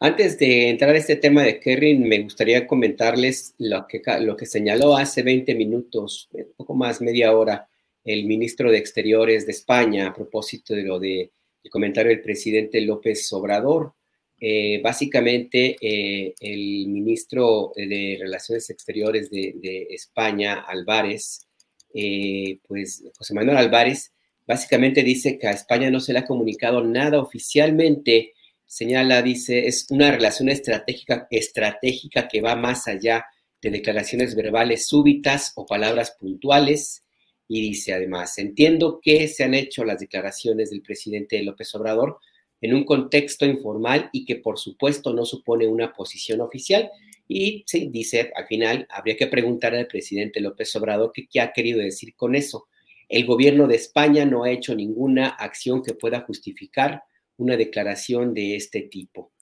[0.00, 4.44] Antes de entrar a este tema de Kerry, me gustaría comentarles lo que, lo que
[4.44, 7.68] señaló hace 20 minutos, un poco más, media hora,
[8.04, 11.30] el ministro de Exteriores de España a propósito de lo del
[11.70, 13.94] comentario del presidente López Obrador.
[14.38, 21.46] Eh, básicamente, eh, el ministro de Relaciones Exteriores de, España, Álvarez,
[21.94, 24.12] eh, pues José Manuel Álvarez,
[24.46, 28.34] básicamente dice que a España no se le ha comunicado nada oficialmente
[28.66, 33.24] señala, dice, es una relación estratégica, estratégica que va más allá
[33.62, 37.04] de declaraciones verbales súbitas o palabras puntuales.
[37.46, 42.18] Y dice además, entiendo que se han hecho las declaraciones del presidente López Obrador
[42.60, 46.90] en un contexto informal y que por supuesto no supone una posición oficial.
[47.28, 51.78] Y sí, dice, al final habría que preguntar al presidente López Obrador qué ha querido
[51.78, 52.66] decir con eso.
[53.08, 57.02] El gobierno de España no ha hecho ninguna acción que pueda justificar
[57.36, 59.32] una declaración de este tipo.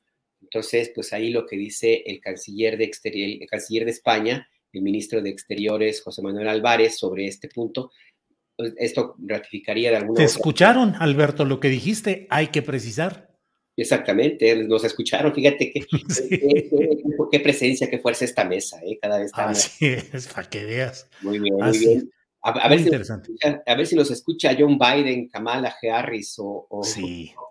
[0.40, 2.90] Entonces, pues ahí lo que dice el canciller de,
[3.40, 7.90] el canciller de España, el ministro de Exteriores, José Manuel Álvarez, sobre este punto,
[8.56, 12.26] pues, esto ratificaría de alguna ¿Te escucharon, Alberto, lo que dijiste?
[12.30, 13.32] Hay que precisar.
[13.76, 15.34] Exactamente, nos escucharon.
[15.34, 16.68] Fíjate qué,
[17.30, 18.98] qué, presencia, qué fuerza esta mesa, ¿eh?
[19.01, 21.09] cada vez está Así es, para que veas.
[21.22, 22.10] Muy bien, muy bien.
[22.44, 26.82] A, ver si nos escucha John Biden, Kamala Harris o, o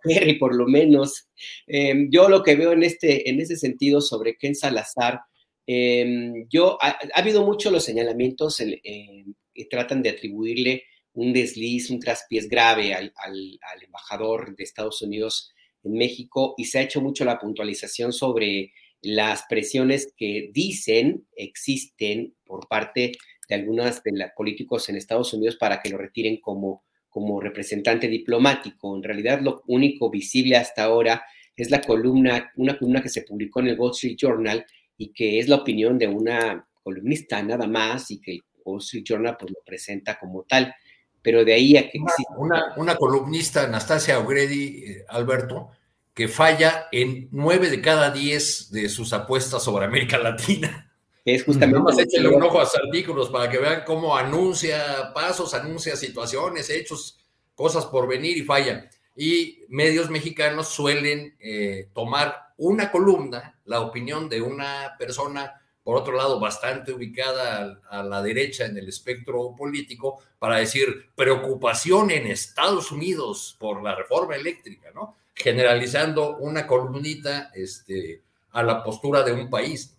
[0.04, 1.30] Perry, por lo menos.
[1.66, 5.22] Em, yo lo que veo en, este, en ese sentido sobre Ken Salazar,
[5.66, 12.48] em, yo, ha, habido muchos los señalamientos que tratan de atribuirle un desliz, un traspiés
[12.50, 15.52] grave al, al, embajador de Estados Unidos
[15.84, 22.36] en México y se ha hecho mucho la puntualización sobre las presiones que dicen existen
[22.46, 23.18] por parte de
[23.56, 28.95] algunos de los políticos en Estados Unidos para que lo retiren como, como representante diplomático.
[28.95, 31.23] En realidad lo único visible hasta ahora
[31.56, 34.65] es la columna, una columna que se publicó en el Wall Street Journal
[34.98, 39.03] y que es la opinión de una columnista nada más y que el Wall Street
[39.03, 40.73] Journal pues lo presenta como tal.
[41.22, 41.99] Pero de ahí a que
[42.38, 45.69] una, una, columnista, Anastasia O'Grady, eh, Alberto,
[46.14, 50.91] que falla en nueve de cada diez de sus apuestas sobre América Latina
[51.26, 51.80] es justamente.
[51.80, 55.95] Nada más échenle un ojo a sus artículos para que vean cómo anuncia pasos, anuncia
[55.95, 57.19] situaciones, hechos,
[57.56, 58.89] cosas por venir y falla.
[59.15, 66.15] Y medios mexicanos suelen eh, tomar una columna, la opinión de una persona, por otro
[66.15, 72.27] lado, bastante ubicada a, a la derecha en el espectro político, para decir preocupación en
[72.27, 75.18] Estados Unidos por la reforma eléctrica, ¿no?
[75.35, 79.95] Generalizando una columnita este, a la postura de un país.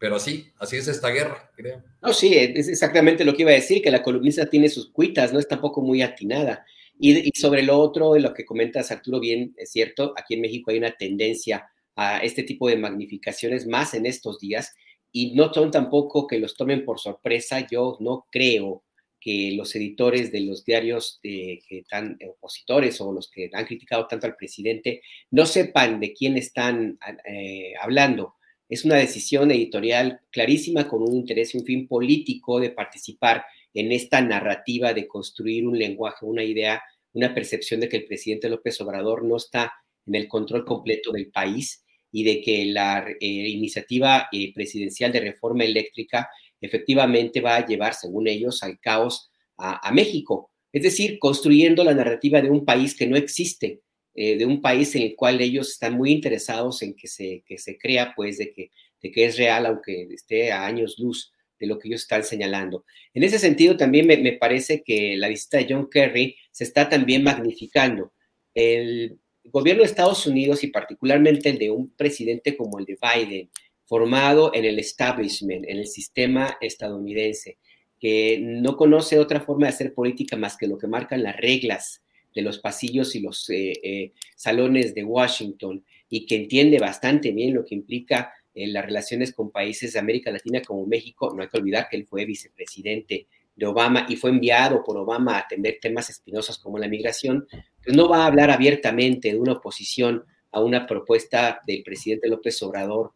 [0.00, 1.84] Pero así, así es esta guerra, creo.
[2.00, 5.30] No, sí, es exactamente lo que iba a decir, que la columnista tiene sus cuitas,
[5.30, 6.64] no es tampoco muy atinada.
[6.98, 10.78] Y, sobre lo otro, lo que comentas, Arturo, bien, es cierto, aquí en México hay
[10.78, 14.74] una tendencia a este tipo de magnificaciones más en estos días
[15.12, 17.66] y no son tampoco que los tomen por sorpresa.
[17.70, 18.84] Yo no creo
[19.20, 24.26] que los editores de los diarios que están opositores o los que han criticado tanto
[24.26, 28.36] al presidente no sepan de quién están eh, hablando
[28.70, 33.44] es una decisión editorial clarísima con un interés y un fin político de participar
[33.74, 36.80] en esta narrativa de construir un lenguaje, una idea,
[37.12, 39.72] una percepción de que el presidente López Obrador no está
[40.06, 45.20] en el control completo del país y de que la eh, iniciativa eh, presidencial de
[45.20, 46.28] reforma eléctrica
[46.60, 49.30] efectivamente va a llevar, según ellos, al caos
[49.62, 50.50] a México.
[50.72, 53.82] Es decir, construyendo la narrativa de un país que no existe,
[54.14, 57.58] eh, de un país en el cual ellos están muy interesados en que se, que
[57.58, 58.70] se crea, pues, de que,
[59.02, 62.84] de que es real, aunque esté a años luz de lo que ellos están señalando.
[63.14, 66.88] En ese sentido, también me, me parece que la visita de John Kerry se está
[66.88, 68.12] también magnificando.
[68.54, 73.50] El gobierno de Estados Unidos y particularmente el de un presidente como el de Biden,
[73.84, 77.58] formado en el establishment, en el sistema estadounidense,
[77.98, 82.02] que no conoce otra forma de hacer política más que lo que marcan las reglas
[82.34, 87.54] de los pasillos y los eh, eh, salones de Washington y que entiende bastante bien
[87.54, 91.48] lo que implica eh, las relaciones con países de América Latina como México, no hay
[91.48, 95.78] que olvidar que él fue vicepresidente de Obama y fue enviado por Obama a atender
[95.80, 97.46] temas espinosos como la migración,
[97.84, 102.62] pues no va a hablar abiertamente de una oposición a una propuesta del presidente López
[102.62, 103.12] Obrador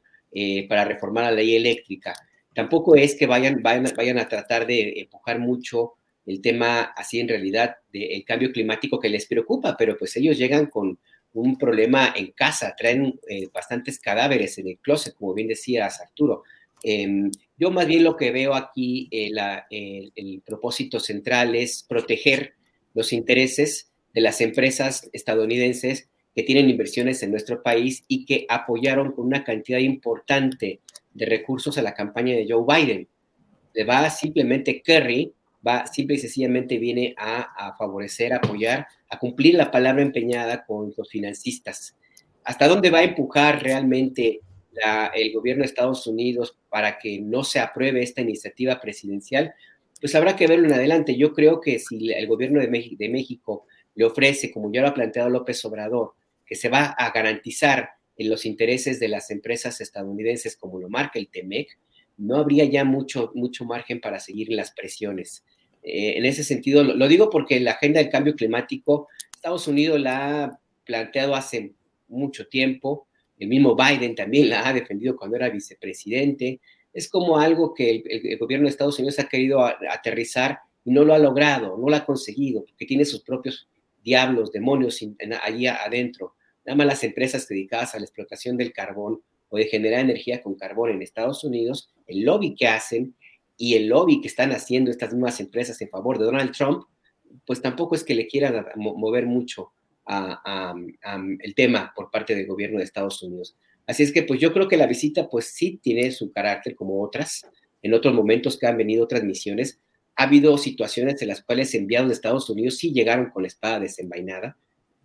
[0.69, 2.15] para reformar la ley eléctrica.
[2.55, 5.95] Tampoco es que vayan, vayan, vayan a tratar de empujar mucho
[6.26, 10.66] el tema así en realidad del cambio climático que les preocupa, pero pues ellos llegan
[10.66, 10.98] con
[11.34, 16.44] un problema en casa, traen eh, bastantes cadáveres en el closet, como bien decías Arturo.
[16.82, 19.30] Em, yo más bien lo que veo aquí, eh,
[20.14, 22.55] el, propósito central es proteger
[22.92, 29.12] los intereses de las empresas estadounidenses que tienen inversiones en nuestro país y que apoyaron
[29.12, 30.80] con una cantidad importante
[31.14, 33.09] de recursos a la campaña de Joe Biden.
[33.72, 35.32] Le va simplemente Kerry,
[35.66, 40.93] va simple y sencillamente viene a, favorecer, a apoyar, a cumplir la palabra empeñada con
[40.97, 41.97] los financistas.
[42.45, 44.41] ¿Hasta dónde va a empujar realmente
[45.15, 49.55] el gobierno de Estados Unidos para que no se apruebe esta iniciativa presidencial,
[50.01, 51.16] pues habrá que verlo en adelante.
[51.16, 54.95] Yo creo que si el gobierno de, México, de le ofrece, como ya lo ha
[54.95, 56.15] planteado López Obrador,
[56.45, 61.19] que se va a garantizar en los intereses de las empresas estadounidenses, como lo marca
[61.19, 61.78] el TEMEC,
[62.16, 65.45] no habría ya mucho, mucho margen para seguir las presiones.
[65.82, 70.45] Eh, en ese sentido, lo, digo porque la agenda del cambio climático, Estados Unidos la
[70.45, 71.74] ha planteado hace
[72.09, 73.07] mucho tiempo,
[73.39, 76.61] el mismo Biden también la ha defendido cuando era vicepresidente.
[76.93, 81.15] Es como algo que el, gobierno de Estados Unidos ha querido aterrizar y no lo
[81.15, 83.69] ha logrado, no lo ha conseguido, porque tiene sus propios
[84.03, 85.01] diablos, demonios
[85.43, 86.35] allí adentro.
[86.65, 89.20] Nada más las empresas dedicadas a la explotación del carbón
[89.55, 93.14] o de generar energía con carbón en Estados Unidos, el lobby que hacen
[93.56, 96.82] y el lobby que están haciendo estas mismas empresas en favor de Donald Trump,
[97.47, 99.70] pues tampoco es que le quieran mover mucho
[100.06, 103.56] el tema por parte del gobierno de Estados Unidos.
[103.86, 107.01] Así es que pues yo creo que la visita pues sí tiene su carácter como
[107.01, 107.47] otras,
[107.81, 109.78] en otros momentos que han venido otras misiones.
[110.16, 113.78] Ha habido situaciones en las cuales enviados de Estados Unidos sí llegaron con la espada
[113.78, 114.56] desenvainada,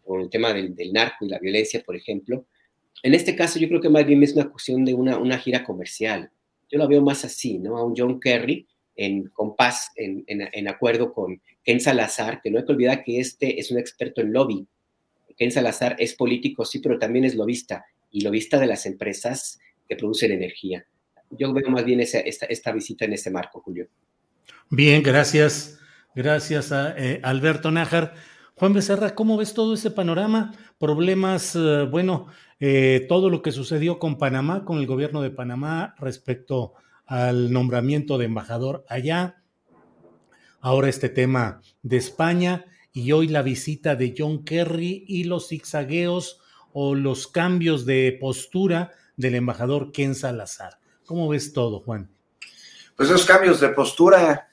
[0.03, 2.47] por el tema del, narco y la violencia, por ejemplo.
[3.03, 5.64] En este caso yo creo que más bien es una cuestión de una, una gira
[5.64, 6.32] comercial.
[6.70, 7.78] Yo lo veo más así, ¿no?
[7.78, 12.66] A un John Kerry en compás, en, en, acuerdo con Ken Salazar, que no hay
[12.66, 14.68] que olvidar que este es un experto en lobby,
[15.38, 19.57] Ken Salazar es político, sí, pero también es lobista, y lobista de las empresas
[19.88, 20.86] que producen energía.
[21.32, 23.88] Yo veo más bien esta, esta, visita en ese marco, Julio.
[24.70, 25.80] Bien, gracias.
[26.14, 28.16] Gracias a eh, Alberto Nájar.
[28.56, 30.53] Juan Becerra, ¿cómo ves todo ese panorama?
[30.78, 32.28] Problemas, eh, bueno,
[32.60, 36.73] eh, todo lo que sucedió con Panamá, con el gobierno de Panamá respecto
[37.06, 39.41] al nombramiento de embajador allá.
[40.60, 46.41] Ahora este tema de España y hoy la visita de John Kerry y los zigzagueos
[46.73, 50.80] o los cambios de postura del embajador Ken Salazar.
[51.06, 52.11] ¿Cómo ves todo, Juan?
[52.95, 54.49] Pues esos cambios de postura,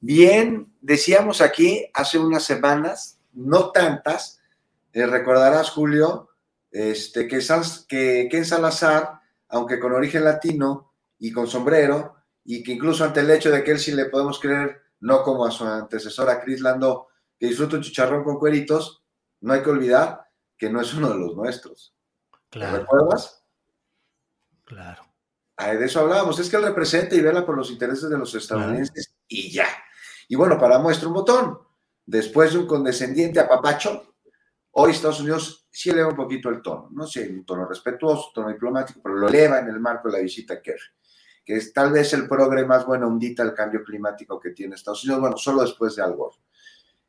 [0.00, 4.40] bien, decíamos aquí hace unas semanas, no tantas,
[4.92, 6.28] recordarás, Julio,
[6.76, 7.40] este, que,
[7.88, 13.30] que Ken Salazar, aunque con origen latino y con sombrero, y que incluso ante el
[13.30, 17.08] hecho de que él sí le podemos creer, no como a su antecesora Chris Landó,
[17.38, 19.02] que disfruta un chicharrón con cueritos,
[19.40, 20.26] no hay que olvidar
[20.58, 21.94] que no es uno de los nuestros.
[22.50, 22.76] Claro.
[22.76, 23.42] recuerdas?
[24.64, 25.02] Claro.
[25.58, 26.38] de eso hablábamos.
[26.38, 29.68] Es que él representa y vela por los intereses de los estadounidenses y ya.
[30.28, 31.58] Y bueno, para muestra un botón,
[32.04, 34.14] después de un condescendiente apapacho,
[34.72, 38.32] hoy Estados Unidos sí eleva un poquito el tono, no sé, un tono respetuoso, un
[38.32, 40.88] tono diplomático, pero lo eleva en el marco de la visita a Kerry,
[41.44, 45.04] que es tal vez el progre más bueno hundita al cambio climático que tiene Estados
[45.04, 46.38] Unidos, bueno, solo después de Al Gore.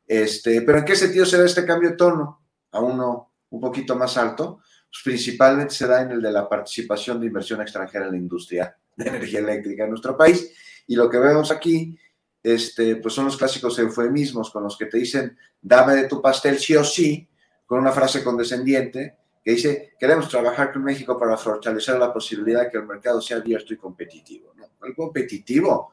[0.06, 3.96] Este, pero ¿en qué sentido se da este cambio de tono a uno un poquito
[3.96, 4.60] más alto?
[4.90, 8.76] Pues principalmente se da en el de la participación de inversión extranjera en la industria
[8.96, 10.52] de energía eléctrica en nuestro país.
[10.86, 11.98] Y lo que vemos aquí,
[12.42, 16.58] este, pues son los clásicos eufemismos con los que te dicen, dame de tu pastel
[16.58, 17.27] sí o sí,
[17.68, 22.70] con una frase condescendiente que dice, queremos trabajar con México para fortalecer la posibilidad de
[22.70, 24.52] que el mercado sea abierto y competitivo.
[24.56, 24.64] ¿no?
[24.84, 25.92] El competitivo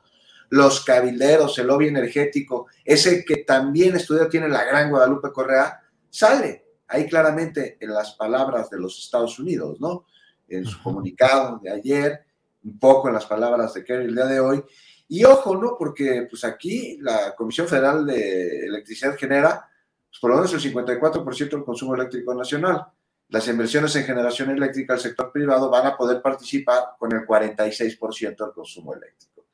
[0.50, 6.66] los cabilderos, el lobby energético, ese que también estudió tiene la gran Guadalupe Correa, sale
[6.88, 10.06] ahí claramente en las palabras de los Estados Unidos, ¿no?
[10.48, 12.26] En su comunicado de ayer,
[12.64, 14.64] un poco en las palabras de Kerry el día de hoy.
[15.08, 15.76] Y ojo, ¿no?
[15.78, 19.68] Porque pues aquí la Comisión Federal de Electricidad genera
[20.16, 22.86] pues, por lo menos el 54% del consumo eléctrico nacional.
[23.28, 28.38] Las inversiones en generación eléctrica del sector privado van a poder participar con el 46%
[28.38, 29.48] del consumo eléctrico.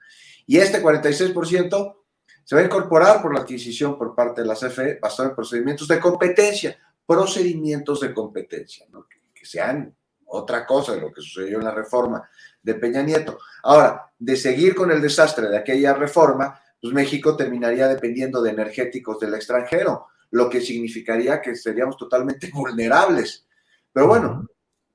[0.45, 1.95] Y este 46%
[2.43, 5.88] se va a incorporar por la adquisición por parte de la CFE basado en procedimientos
[5.88, 6.77] de competencia,
[7.07, 8.85] procedimientos de competencia,
[9.33, 12.29] que, sean otra cosa de lo que sucedió en la reforma
[12.61, 13.39] de Peña Nieto.
[13.63, 19.19] Ahora, de seguir con el desastre de aquella reforma, pues México terminaría dependiendo de energéticos
[19.19, 23.45] del extranjero, lo que significaría que seríamos totalmente vulnerables.
[23.91, 24.48] Pero bueno,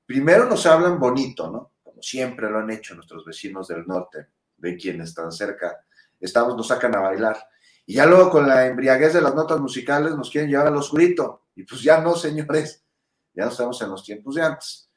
[0.05, 1.73] primero nos hablan bonito, ¿no?
[1.83, 4.27] Como siempre lo han hecho nuestros vecinos del norte,
[4.57, 5.85] de quienes están cerca,
[6.19, 7.37] estamos, nos sacan a bailar.
[7.85, 11.45] Y ya luego con la embriaguez de las notas musicales nos quieren llevar al oscurito.
[11.55, 12.83] Y pues ya no, señores,
[13.33, 14.89] ya no estamos en los tiempos de antes.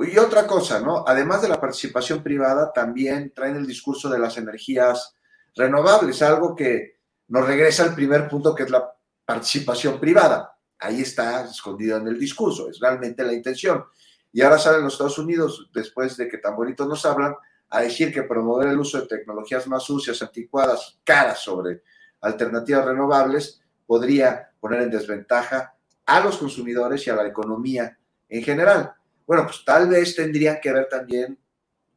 [0.00, 1.04] Y otra cosa, ¿no?
[1.06, 5.16] Además de la participación privada, también traen el discurso de las energías
[5.56, 6.98] renovables, algo que
[7.28, 8.92] nos regresa al primer punto que es la
[9.28, 10.56] participación privada.
[10.78, 13.84] Ahí está escondido en el discurso, es realmente la intención.
[14.32, 17.34] Y ahora salen los Estados Unidos, después de que tan bonitos nos hablan,
[17.68, 21.82] a decir que promover el uso de tecnologías más sucias, anticuadas, caras sobre
[22.22, 25.74] alternativas renovables, podría poner en desventaja
[26.06, 27.98] a los consumidores y a la economía
[28.30, 28.94] en general.
[29.26, 31.38] Bueno, pues tal vez tendrían que ver también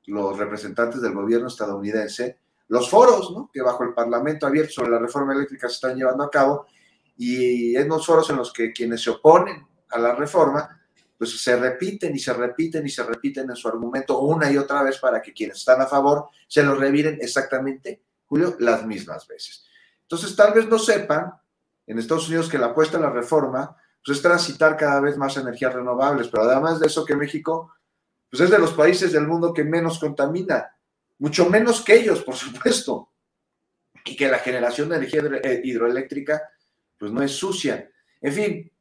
[0.08, 3.50] los representantes del gobierno estadounidense, los foros, ¿no?
[3.54, 6.68] Que bajo el Parlamento abierto sobre la reforma eléctrica se están llevando a cabo,
[7.18, 10.82] y en los foros en los que quienes se oponen a la reforma,
[11.18, 14.82] pues se repiten y se repiten y se repiten en su argumento una y otra
[14.82, 19.66] vez para que quienes están a favor se lo reviren exactamente, Julio, las mismas veces.
[20.02, 21.32] Entonces, tal vez no sepan
[21.86, 25.38] en Estados Unidos que la apuesta a la reforma pues, es transitar cada vez más
[25.38, 27.72] energías renovables, pero además de eso que México
[28.30, 30.76] pues, es de los países del mundo que menos contamina,
[31.20, 33.12] mucho menos que ellos, por supuesto,
[34.04, 36.42] y que la generación de energía eh, hidroeléctrica
[37.02, 37.90] pues no es sucia.
[38.22, 38.72] En fin,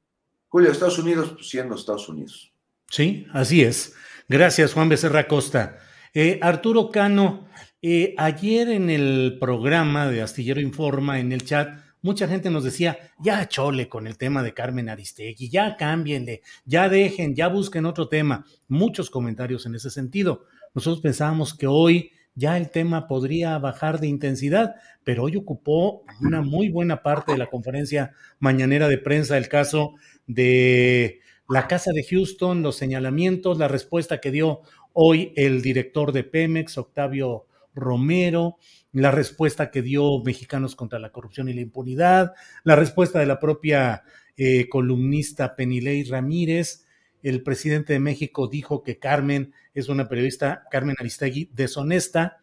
[0.49, 2.53] Julio, Estados Unidos, pues siendo Estados Unidos.
[2.91, 3.95] Sí, así es.
[4.29, 5.79] Gracias, Juan Becerra Costa.
[6.13, 7.49] Eh, Arturo Cano,
[7.81, 12.99] eh, ayer en el programa de Astillero Informa, en el chat, mucha gente nos decía,
[13.19, 18.09] ya chole con el tema de Carmen Aristegui, ya cámbienle, ya dejen, ya busquen otro
[18.09, 18.45] tema.
[18.69, 20.45] Muchos comentarios en ese sentido.
[20.75, 26.41] Nosotros pensábamos que hoy ya el tema podría bajar de intensidad, pero hoy ocupó una
[26.41, 29.95] muy buena parte de la conferencia mañanera de prensa el caso
[30.27, 34.63] de la Casa de Houston, los señalamientos, la respuesta que dio
[34.95, 38.57] hoy el director de Pemex, Octavio Romero,
[38.93, 42.33] la respuesta que dio Mexicanos contra la Corrupción y la Impunidad,
[42.65, 44.03] la respuesta de la propia
[44.39, 46.87] eh, columnista Penilei Ramírez,
[47.23, 52.39] el presidente de México dijo que Carmen es una periodista, Carmen Aristegui, deshonesta,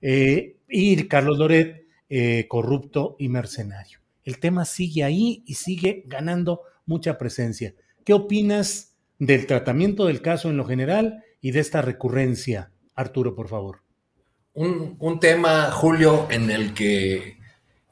[0.00, 4.00] eh, y Carlos Loret, eh, corrupto y mercenario.
[4.24, 7.74] El tema sigue ahí y sigue ganando mucha presencia.
[8.04, 12.72] ¿Qué opinas del tratamiento del caso en lo general y de esta recurrencia?
[12.94, 13.82] Arturo, por favor.
[14.52, 17.38] Un, tema, Julio, en el que,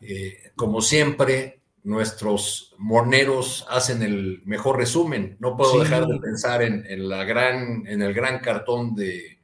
[0.01, 1.58] eh, como siempre,
[1.89, 5.39] nuestros moneros hacen el mejor resumen.
[5.41, 9.39] No puedo dejar de pensar en, la gran, en el gran cartón de,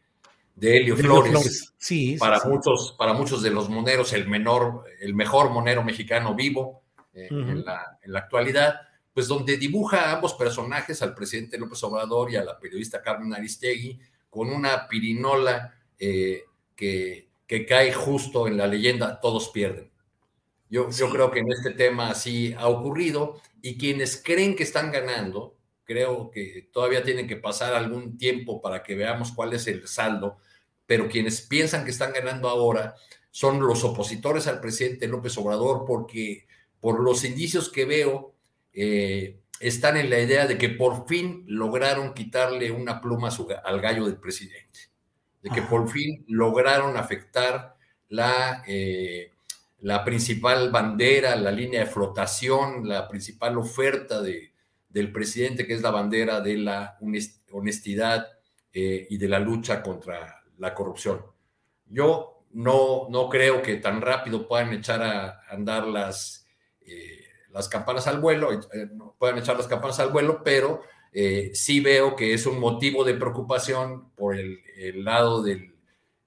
[0.55, 1.73] de Helio Flores.
[1.79, 6.83] Sí, para, Muchos, para muchos de los moneros, el, menor, el mejor monero mexicano vivo
[7.15, 8.75] eh, en, la, en, la, actualidad,
[9.15, 13.33] pues donde dibuja a ambos personajes, al presidente López Obrador y a la periodista Carmen
[13.33, 13.99] Aristegui,
[14.29, 16.43] con una pirinola eh,
[16.77, 19.94] que, que cae justo en la leyenda, todos pierden.
[20.75, 25.57] Yo, creo que en este tema así ha ocurrido y quienes creen que están ganando,
[25.85, 30.39] creo que todavía tienen que pasar algún tiempo para que veamos cuál es el saldo,
[30.85, 32.97] pero quienes piensan que están ganando ahora
[33.31, 36.49] son los opositores al presidente López Obrador porque
[36.81, 38.35] por los indicios que veo
[38.73, 43.29] eh, están en la idea de que por fin lograron quitarle una pluma
[43.65, 44.81] al gallo del presidente,
[45.41, 47.77] de que por fin lograron afectar
[48.09, 48.65] la...
[48.67, 49.31] Eh,
[49.85, 54.55] la principal bandera, la línea de flotación, la principal oferta de,
[54.89, 56.97] del presidente, que es la bandera de la
[57.52, 58.27] honestidad
[58.73, 61.20] eh, y de la lucha contra la corrupción.
[61.85, 66.47] Yo no, no creo que tan rápido puedan echar a andar las,
[66.81, 67.20] eh,
[67.51, 68.89] las campanas al vuelo, eh,
[69.19, 70.81] puedan echar las campanas al vuelo, pero
[71.52, 75.74] sí veo que es un motivo de preocupación por el, el lado del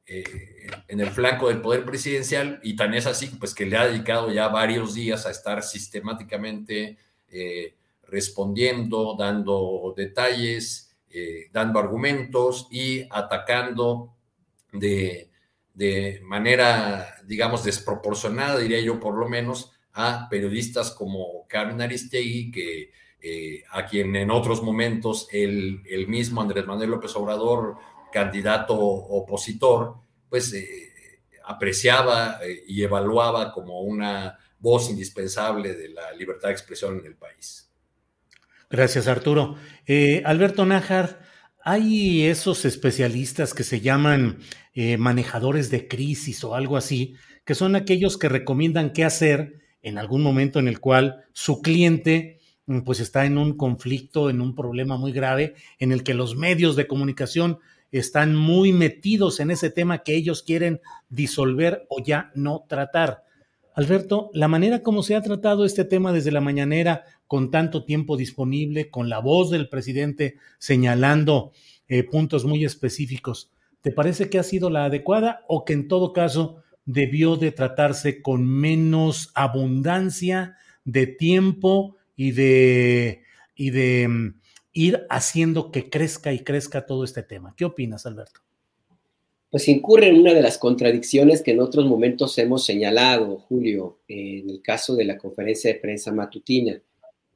[0.09, 3.87] eh, en el flanco del poder presidencial y tan es así pues que le ha
[3.87, 6.97] dedicado ya varios días a estar sistemáticamente
[7.27, 14.13] eh, respondiendo, dando detalles, eh, dando argumentos y atacando
[14.71, 15.29] de,
[15.73, 22.91] de, manera, digamos, desproporcionada, diría yo por lo menos, a periodistas como Carmen Aristegui, que,
[23.71, 27.75] a quien en otros momentos el, el mismo Andrés Manuel López Obrador
[28.11, 29.95] candidato opositor,
[30.29, 30.91] pues eh,
[31.45, 37.15] apreciaba eh, y evaluaba como una voz indispensable de la libertad de expresión en el
[37.15, 37.71] país.
[38.69, 39.55] Gracias, Arturo.
[39.85, 41.21] Eh, Alberto Nájar,
[41.63, 44.39] hay esos especialistas que se llaman
[44.99, 47.15] manejadores de crisis o algo así,
[47.45, 52.39] que son aquellos que recomiendan qué hacer en algún momento en el cual su cliente
[52.65, 56.35] mm, pues está en un conflicto, en un problema muy grave, en el que los
[56.35, 57.59] medios de comunicación
[57.91, 63.23] están muy metidos en ese tema que ellos quieren disolver o ya no tratar.
[63.73, 68.17] Alberto, la manera como se ha tratado este tema desde la mañanera, con tanto tiempo
[68.17, 71.51] disponible, con la voz del presidente señalando
[71.87, 73.51] eh, puntos muy específicos,
[73.81, 78.21] ¿te parece que ha sido la adecuada o que en todo caso debió de tratarse
[78.21, 83.21] con menos abundancia de tiempo y de,
[83.55, 84.36] y de mm,
[84.77, 87.53] ir haciendo que crezca y crezca todo este tema?
[87.57, 88.41] ¿Qué opinas, Alberto?
[89.49, 94.49] pues incurre en una de las contradicciones que en otros momentos hemos señalado, Julio, en
[94.49, 96.81] el caso de la conferencia de prensa matutina.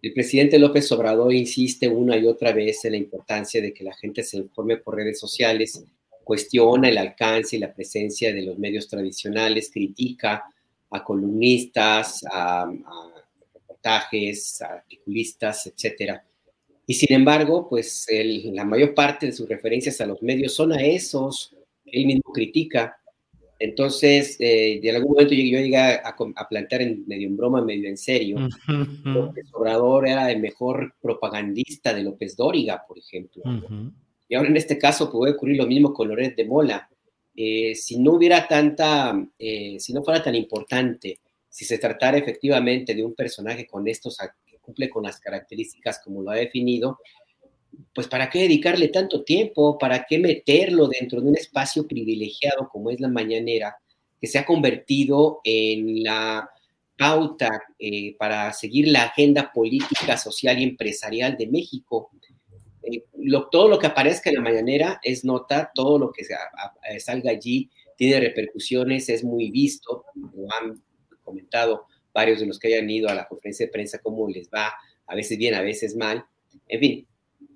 [0.02, 3.94] El presidente López Obrador insiste una y otra vez en la importancia de que la
[3.94, 5.84] gente se informe por redes sociales,
[6.24, 10.44] cuestiona el alcance y la presencia de los medios tradicionales, critica
[10.90, 12.70] a columnistas, a,
[13.54, 16.26] reportajes, a articulistas, etcétera.
[16.88, 18.08] Y sin embargo, pues
[18.46, 21.56] la mayor parte de sus referencias a los medios son a esos
[21.92, 22.98] él mismo critica.
[23.60, 26.16] Entonces, eh, de algún momento yo, llegué a,
[26.50, 32.04] plantear en medio en broma, medio en serio, que Obrador era el mejor propagandista de
[32.04, 33.44] López Dóriga, por ejemplo.
[34.28, 36.90] Y ahora en este caso puede ocurrir lo mismo con Loret de Mola.
[37.36, 42.96] Eh, si no hubiera tanta, eh, si no fuera tan importante, si se tratara efectivamente
[42.96, 47.00] de un personaje con estos, que cumple con las características como lo ha definido,
[47.94, 49.78] pues ¿para qué dedicarle tanto tiempo?
[49.78, 53.78] ¿Para qué meterlo dentro de un espacio privilegiado como es la mañanera,
[54.20, 56.50] que se ha convertido en la
[56.98, 62.12] pauta eh, para seguir la agenda política, social y empresarial de México?
[62.84, 63.06] Eh,
[63.52, 66.24] todo lo que aparezca en la mañanera es nota, todo lo que
[67.00, 70.82] salga allí tiene repercusiones, es muy visto, lo han
[71.24, 74.74] comentado varios de los que hayan ido a la conferencia de prensa, cómo les va,
[75.08, 76.26] a veces bien, a veces mal.
[76.68, 77.08] En fin,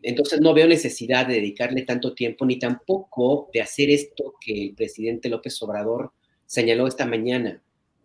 [0.02, 4.76] entonces no veo necesidad de dedicarle tanto tiempo ni tampoco de hacer esto que el
[4.76, 6.12] presidente López Obrador
[6.46, 7.62] señaló esta mañana,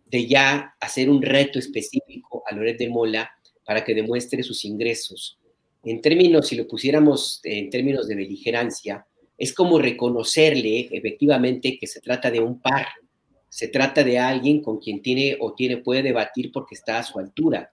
[0.07, 3.31] de ya hacer un reto específico a Loret de Mola
[3.65, 5.37] para que demuestre sus ingresos.
[5.83, 9.05] En términos, si lo pusiéramos en términos de beligerancia,
[9.37, 12.87] es como reconocerle efectivamente que se trata de un par,
[13.51, 17.19] se trata de alguien con quien tiene o tiene puede debatir porque está a su
[17.19, 17.69] altura.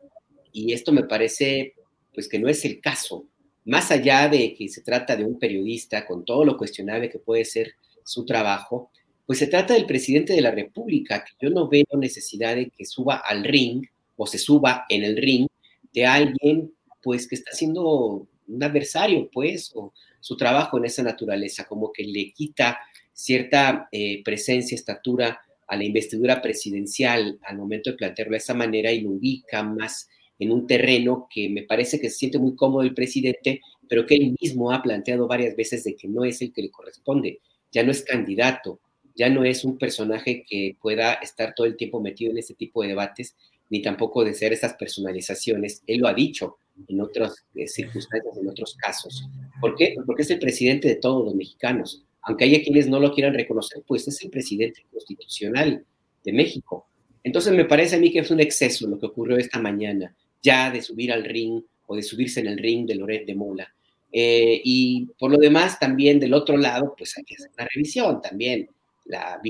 [0.52, 1.74] Y esto me parece
[2.12, 3.26] pues que no es el caso
[3.64, 7.44] más allá de que se trata de un periodista con todo lo cuestionable que puede
[7.44, 8.90] ser su trabajo,
[9.26, 12.86] pues se trata del presidente de la República, que yo no veo necesidad de que
[12.86, 13.84] suba al ring
[14.16, 15.46] o se suba en el ring
[15.92, 16.72] de alguien
[17.02, 22.04] pues que está haciendo un adversario, pues, o su trabajo en esa naturaleza, como que
[22.04, 22.78] le quita
[23.12, 28.90] cierta eh, presencia, estatura a la investidura presidencial al momento de plantearlo de esa manera
[28.90, 30.08] y lo ubica más
[30.38, 34.14] en un terreno que me parece que se siente muy cómodo el presidente, pero que
[34.14, 37.40] él mismo ha planteado varias veces de que no es el que le corresponde,
[37.72, 38.80] ya no es candidato,
[39.14, 42.82] ya no es un personaje que pueda estar todo el tiempo metido en este tipo
[42.82, 43.36] de debates,
[43.68, 45.82] ni tampoco de ser estas personalizaciones.
[45.86, 49.28] Él lo ha dicho en otras eh, circunstancias, en otros casos.
[49.60, 49.94] ¿Por qué?
[50.06, 52.04] Porque es el presidente de todos los mexicanos.
[52.28, 55.84] Aunque haya quienes no lo quieran reconocer, pues es el presidente constitucional
[56.24, 56.86] de México.
[57.24, 60.70] Entonces me parece a mí que es un exceso lo que ocurrió esta mañana ya
[60.70, 63.72] de subir al ring o de subirse en el ring de Loret de Mola.
[64.12, 68.20] Eh, y por lo demás, también del otro lado, pues hay que hacer una revisión
[68.20, 68.68] también.
[69.06, 69.40] La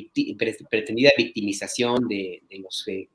[0.71, 3.09] pretendida victimización de, los que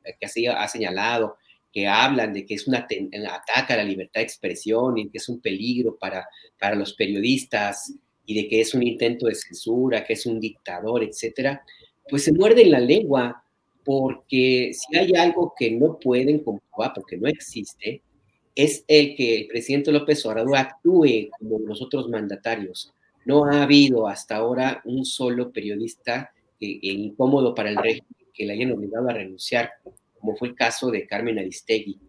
[0.52, 1.38] ha señalado,
[1.72, 5.30] que hablan de que es un ataque a la libertad de expresión y que es
[5.30, 6.27] un peligro para,
[6.60, 7.94] para los periodistas
[8.25, 11.63] y de que es un intento de censura, que es un dictador, etcétera,
[12.09, 13.43] pues se muerde en la lengua
[13.83, 18.01] porque si hay algo que no pueden comprobar, porque no existe,
[18.55, 22.93] es el que el presidente López Obrador actúe como los otros mandatarios.
[23.25, 28.71] No ha habido hasta ahora un solo periodista incómodo para el régimen que le hayan
[28.71, 29.71] obligado a renunciar,
[30.19, 31.99] como fue el caso de Carmen Aristegui.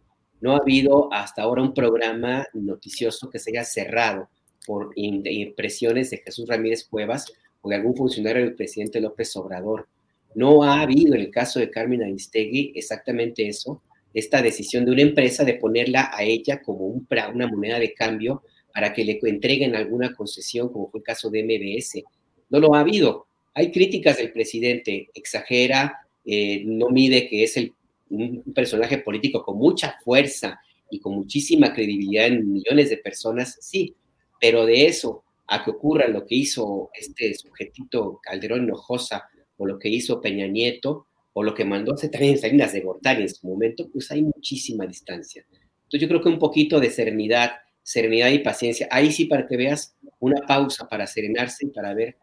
[0.41, 4.29] No ha habido hasta ahora un programa noticioso que se haya cerrado
[4.67, 9.89] por impresiones de Jesús Ramírez Cuevas o de algún funcionario del presidente López Obrador.
[10.35, 13.83] No ha habido en el caso de Carmen Aristegui exactamente eso,
[14.13, 18.43] esta decisión de una empresa de ponerla a ella como un, una moneda de cambio
[18.73, 22.03] para que le entreguen alguna concesión, como fue el caso de MBS.
[22.51, 23.27] No lo ha habido.
[23.55, 27.73] Hay críticas del presidente, exagera, eh, no mide que es el,
[28.11, 30.61] un personaje político con mucha fuerza
[30.91, 33.95] y con muchísima credibilidad en millones de personas, sí,
[34.41, 39.79] pero de eso a que ocurra lo que hizo este sujetito Calderón Hinojosa o lo
[39.79, 43.47] que hizo Peña Nieto, o lo que mandó hacer también Salinas de Gortari en su
[43.47, 45.45] momento, pues hay muchísima distancia.
[45.51, 47.53] Entonces yo creo que un poquito de serenidad,
[47.83, 52.17] serenidad y paciencia, ahí sí para que veas una pausa para serenarse y para ver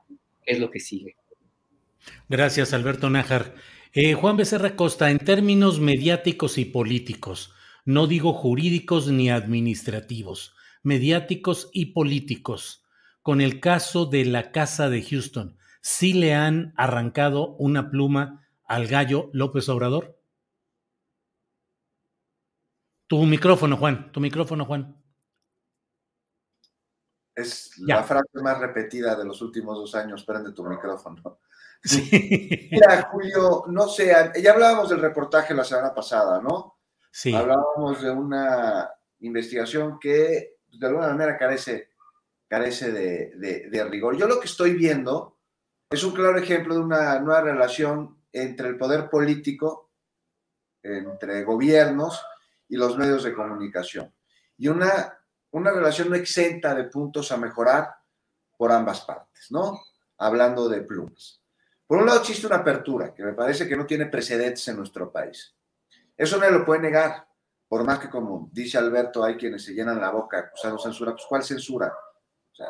[0.43, 1.17] qué es lo que sigue.
[2.29, 3.53] Gracias, Alberto Nájar.
[3.93, 11.69] Eh, Juan Becerra Costa, en términos mediáticos y políticos, no digo jurídicos ni administrativos, mediáticos
[11.73, 12.85] y políticos,
[13.21, 18.87] con el caso de la Casa de Houston, ¿sí le han arrancado una pluma al
[18.87, 20.19] gallo López Obrador?
[23.07, 24.95] Tu micrófono, Juan, tu micrófono, Juan.
[27.35, 31.39] Es la frase más repetida de los últimos dos años, prende tu micrófono.
[32.71, 36.79] Mira, Julio, no sé, ya hablábamos del reportaje la semana pasada, ¿no?
[37.11, 37.33] Sí.
[37.33, 38.89] Hablábamos de una
[39.19, 41.89] investigación que de alguna manera carece,
[42.47, 44.17] carece de, rigor.
[44.17, 45.37] Yo lo que estoy viendo
[45.89, 49.91] es un claro ejemplo de una nueva relación entre el poder político,
[50.81, 52.23] entre gobiernos
[52.67, 54.13] y los medios de comunicación.
[54.57, 55.17] Y una,
[55.51, 57.89] una relación no exenta de puntos a mejorar
[58.57, 59.79] por ambas partes, ¿no?
[60.17, 61.41] Hablando de plumas.
[61.85, 65.11] Por un lado existe una apertura que me parece que no tiene precedentes en nuestro
[65.11, 65.53] país.
[66.15, 67.27] Eso no lo puede negar,
[67.71, 71.23] por más que como dice Alberto, hay quienes se llenan la boca acusando censura, pues
[71.25, 71.87] ¿cuál censura?
[71.87, 72.67] O sea,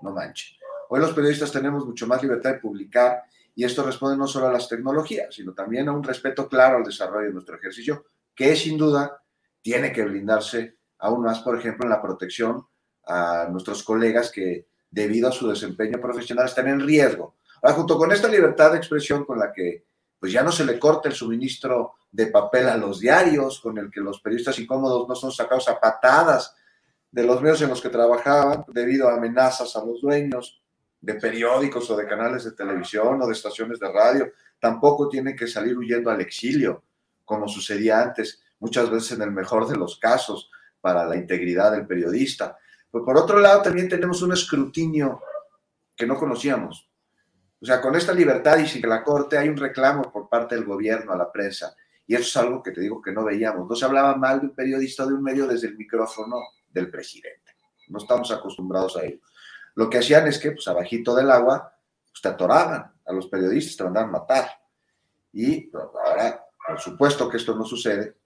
[0.00, 0.56] no manche.
[0.88, 3.22] Hoy los periodistas tenemos mucho más libertad de publicar
[3.54, 6.82] y esto responde no solo a las tecnologías, sino también a un respeto claro al
[6.82, 9.22] desarrollo de nuestro ejercicio, que sin duda
[9.60, 12.66] tiene que blindarse aún más, por ejemplo, en la protección
[13.06, 18.10] a nuestros colegas que debido a su desempeño profesional están en riesgo Ahora, junto con
[18.10, 19.84] esta libertad de expresión con la que
[20.22, 23.90] pues ya no se le corta el suministro de papel a los diarios, con el
[23.90, 26.54] que los periodistas incómodos no son sacados a patadas
[27.10, 30.62] de los medios en los que trabajaban debido a amenazas a los dueños
[31.00, 34.30] de periódicos o de canales de televisión o de estaciones de radio.
[34.60, 36.84] Tampoco tienen que salir huyendo al exilio,
[37.24, 41.84] como sucedía antes, muchas veces en el mejor de los casos, para la integridad del
[41.84, 42.56] periodista.
[42.92, 45.20] Pero por otro lado, también tenemos un escrutinio
[45.96, 46.91] que no conocíamos,
[47.62, 50.64] o sea, con esta libertad y sin la Corte hay un reclamo por parte del
[50.64, 51.76] gobierno a la prensa.
[52.04, 53.68] Y eso es algo que te digo que no veíamos.
[53.68, 57.54] No se hablaba mal de un periodista de un medio desde el micrófono del presidente.
[57.86, 59.20] No estamos acostumbrados a ello.
[59.76, 61.72] Lo que hacían es que, pues, abajito del agua,
[62.10, 64.50] pues, te atoraban a los periodistas, te mandaban matar.
[65.32, 68.16] Y pues, ahora, por supuesto que esto no sucede.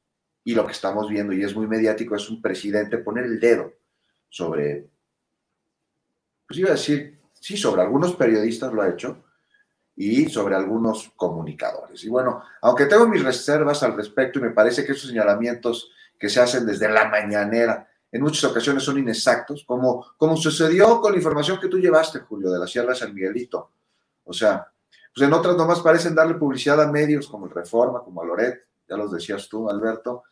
[0.44, 3.70] Y lo que estamos viendo, y es muy mediático, es un presidente poner el dedo
[4.30, 4.88] sobre,
[6.48, 9.24] pues iba a decir, sí, sobre algunos periodistas lo ha hecho,
[9.96, 12.04] y sobre algunos comunicadores.
[12.04, 16.28] Y bueno, aunque tengo mis reservas al respecto y me parece que esos señalamientos que
[16.28, 21.18] se hacen desde la mañanera en muchas ocasiones son inexactos, como, como sucedió con la
[21.18, 23.72] información que tú llevaste, Julio, de la Sierra de San Miguelito.
[24.24, 24.70] O sea,
[25.14, 28.66] pues en otras nomás parecen darle publicidad a medios como el Reforma, como a Loret,
[28.88, 30.24] ya los decías tú, Alberto,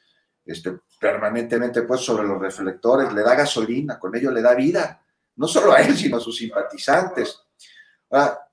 [0.44, 5.02] este, permanentemente pues sobre los reflectores, le da gasolina, con ello le da vida,
[5.36, 7.40] no solo a él, sino a sus simpatizantes.
[8.10, 8.43] Ahora,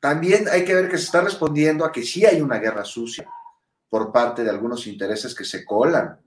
[0.00, 3.28] también hay que ver que se está respondiendo a que sí hay una guerra sucia
[3.88, 6.18] por parte de algunos intereses que se colan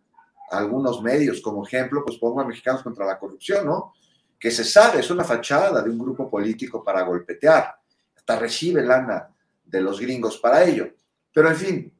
[0.51, 1.41] a algunos medios.
[1.41, 3.93] Como ejemplo, pues pongo a Mexicanos contra la Corrupción, ¿no?
[4.39, 7.75] Que se sabe, es una fachada de un grupo político para golpetear.
[8.15, 9.29] Hasta recibe lana
[9.63, 10.89] de los gringos para ello.
[11.31, 11.93] Pero en fin,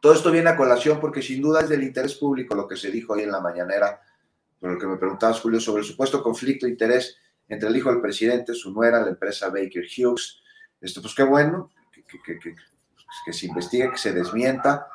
[0.00, 2.90] todo esto viene a colación porque sin duda es del interés público lo que se
[2.90, 4.00] dijo hoy en la mañanera,
[4.58, 7.16] por lo que me preguntabas, Julio, sobre el supuesto conflicto de interés
[7.48, 10.40] entre el hijo del presidente, su nuera, la empresa Baker Hughes,
[10.86, 11.70] esto, pues qué bueno,
[12.24, 14.88] que, se investigue, que se desmienta.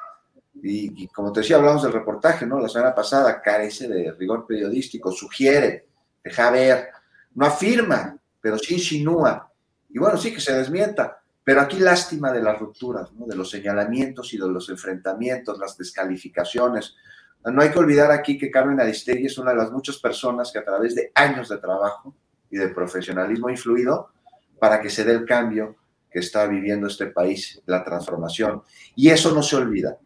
[0.61, 2.59] Y, como te decía, hablamos del reportaje, ¿no?
[2.59, 5.87] La semana pasada carece de rigor periodístico, sugiere,
[6.23, 6.89] deja ver,
[7.35, 9.51] no afirma, pero sí insinúa.
[9.89, 14.33] Y bueno, sí que se desmienta, pero aquí lástima de las rupturas, de los señalamientos
[14.33, 16.95] y de los enfrentamientos, las descalificaciones.
[17.43, 20.59] No hay que olvidar aquí que Carmen Aristegui es una de las muchas personas que
[20.59, 22.15] a través de años de trabajo
[22.51, 24.11] y de profesionalismo influido
[24.59, 25.75] para que se dé el cambio
[26.11, 28.61] que está viviendo este país, la transformación.
[28.95, 29.97] Y eso no se olvida.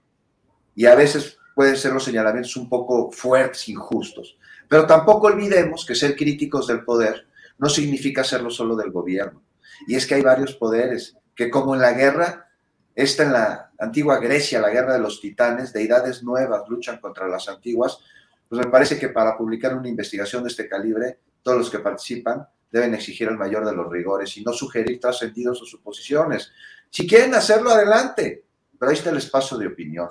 [0.76, 4.38] Y a veces pueden ser los señalamientos un poco fuertes, injustos.
[4.68, 7.28] Pero tampoco olvidemos que ser críticos del poder
[7.58, 9.42] no significa serlo solo del gobierno.
[9.88, 12.50] Y es que hay varios poderes que como en la guerra,
[12.94, 17.50] esta en la antigua Grecia, la guerra de los titanes, deidades nuevas luchan contra las
[17.50, 18.00] antiguas,
[18.48, 22.48] pues me parece que para publicar una investigación de este calibre, todos los que participan
[22.76, 26.52] deben exigir el mayor de los rigores y no sugerir trascendidos o suposiciones.
[26.90, 28.44] Si quieren hacerlo, adelante,
[28.78, 30.10] pero ahí está el espacio de opinión,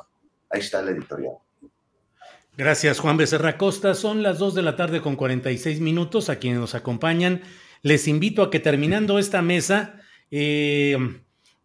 [0.49, 1.35] ahí está el editorial.
[2.57, 3.95] Gracias, Juan Becerra Costa.
[3.95, 6.31] Son las 2 de la tarde con 46 minutos.
[6.31, 7.43] A quienes nos acompañan,
[7.83, 10.01] les invito a que terminando esta mesa,
[10.31, 10.97] eh,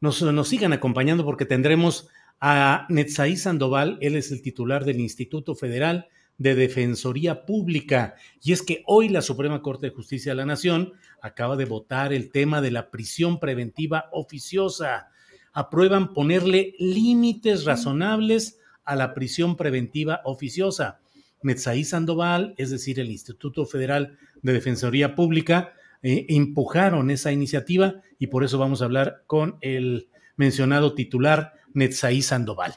[0.02, 0.18] nos,
[0.50, 2.10] sigan acompañando porque tendremos
[2.42, 6.10] a Netzaí Sandoval, él es el titular del Instituto Federal
[6.40, 8.16] de Defensoría Pública.
[8.42, 12.12] Y es que hoy la Suprema Corte de Justicia de la Nación acaba de votar
[12.14, 15.10] el tema de la prisión preventiva oficiosa.
[15.54, 21.02] Aprueban ponerle límites razonables a la prisión preventiva oficiosa.
[21.44, 28.28] Metzaí Sandoval, es decir, el Instituto Federal de Defensoría Pública, eh, empujaron esa iniciativa y
[28.28, 30.08] por eso vamos a hablar con el
[30.38, 32.74] mencionado titular Netzaí Sandoval.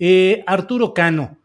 [0.00, 1.38] Eh, Arturo Cano,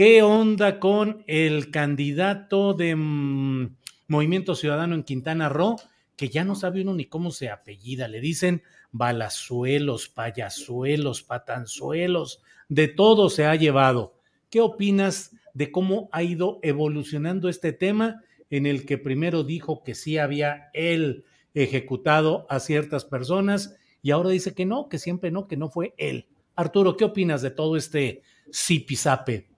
[0.00, 3.76] ¿qué onda con el candidato de mm,
[4.08, 5.76] Movimiento Ciudadano en Quintana Roo?
[6.16, 8.62] Que ya no sabe uno ni cómo se apellida, le dicen
[8.92, 12.40] balazuelos, payasuelos, patanzuelos,
[12.70, 14.14] de todo se ha llevado.
[14.48, 19.94] ¿Qué opinas de cómo ha ido evolucionando este tema en el que primero dijo que
[19.94, 25.46] sí había él ejecutado a ciertas personas y ahora dice que no, que siempre no,
[25.46, 26.26] que no fue él?
[26.56, 29.50] Arturo, ¿qué opinas de todo este zipizape?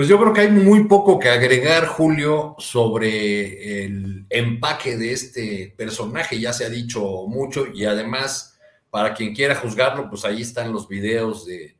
[0.00, 5.74] Pues yo creo que hay muy poco que agregar, Julio, sobre el empaque de este
[5.76, 6.40] personaje.
[6.40, 8.58] Ya se ha dicho mucho y además,
[8.88, 11.76] para quien quiera juzgarlo, pues ahí están los videos de,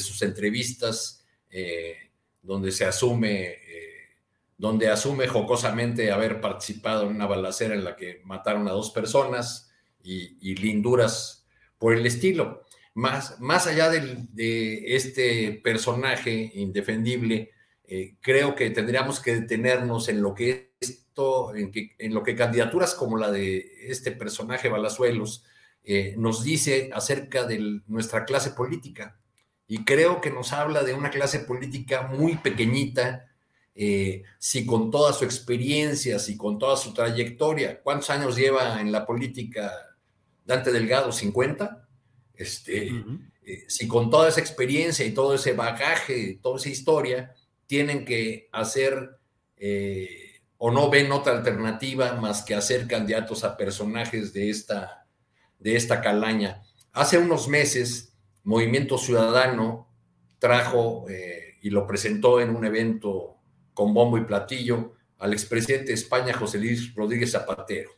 [0.00, 2.10] sus entrevistas eh,
[2.42, 4.16] donde se asume, eh,
[4.58, 9.70] donde asume jocosamente haber participado en una balacera en la que mataron a dos personas
[10.02, 11.46] y linduras
[11.78, 12.64] por el estilo
[12.94, 17.52] más, más allá de este personaje indefendible,
[17.92, 22.36] eh, creo que tendríamos que detenernos en lo que esto, en, que, en lo que
[22.36, 25.44] candidaturas como la de este personaje Balazuelos
[25.82, 29.18] eh, nos dice acerca de nuestra clase política.
[29.66, 33.26] Y creo que nos habla de una clase política muy pequeñita,
[33.74, 38.92] eh, si con toda su experiencia, si con toda su trayectoria, ¿cuántos años lleva en
[38.92, 39.72] la política
[40.44, 41.10] Dante Delgado?
[41.10, 41.86] ¿50?
[42.34, 42.86] Este,
[43.42, 47.34] eh, si con toda esa experiencia y todo ese bagaje, toda esa historia,
[47.70, 49.20] tienen que hacer
[49.56, 55.06] eh, o no ven otra alternativa más que hacer candidatos a personajes de esta,
[55.60, 56.64] de esta calaña.
[56.90, 59.88] Hace unos meses, Movimiento Ciudadano
[60.40, 63.36] trajo eh, y lo presentó en un evento
[63.72, 67.92] con bombo y platillo al expresidente de España, José Luis Rodríguez Zapatero.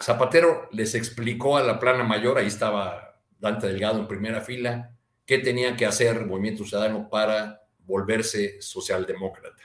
[0.00, 4.96] Zapatero les explicó a la plana mayor, ahí estaba Dante Delgado en primera fila,
[5.26, 7.57] qué tenía que hacer Movimiento Ciudadano para
[7.88, 9.62] volverse socialdemócrata.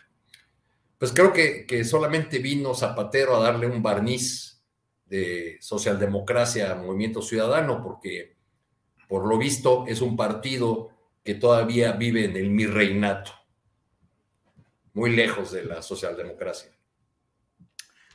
[0.97, 4.63] Pues creo que, que solamente vino Zapatero a darle un barniz
[5.05, 8.37] de socialdemocracia a Movimiento Ciudadano, porque
[9.07, 10.89] por lo visto es un partido
[11.23, 13.31] que todavía vive en el mirreinato,
[14.93, 16.71] muy lejos de la socialdemocracia.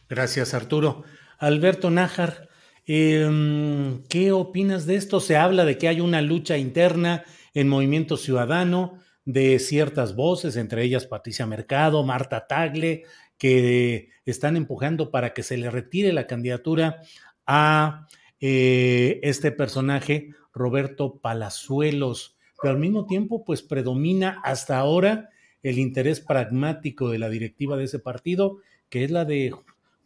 [0.08, 1.04] Gracias, Arturo.
[1.38, 2.48] Alberto Nájar,
[2.86, 5.20] em, ¿qué opinas de esto?
[5.20, 8.98] Se habla de que hay una lucha interna en Movimiento Ciudadano
[9.28, 13.04] de ciertas voces, entre ellas Patricia Mercado, Marta Tagle,
[13.36, 17.02] que están empujando para que se le retire la candidatura
[17.46, 18.06] a
[18.40, 22.38] eh, este personaje, Roberto Palazuelos.
[22.62, 25.28] Pero al mismo tiempo, pues predomina hasta ahora
[25.62, 29.52] el interés pragmático de la directiva de ese partido, que es la de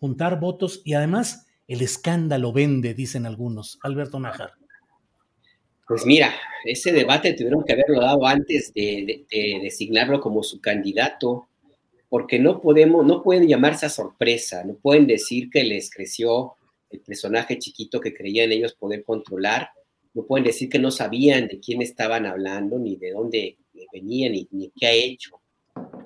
[0.00, 3.78] juntar votos y además el escándalo vende, dicen algunos.
[3.84, 4.54] Alberto Nájar.
[5.86, 6.32] Pues mira,
[6.64, 9.26] ese debate tuvieron que haberlo dado antes de,
[9.62, 11.48] designarlo como su candidato,
[12.08, 16.54] porque no podemos, no pueden llamarse a sorpresa, no pueden decir que les creció
[16.90, 19.70] el personaje chiquito que creían ellos poder controlar,
[20.14, 23.56] no pueden decir que no sabían de quién estaban hablando, ni de dónde
[23.92, 25.40] venían, ni, ni qué ha hecho.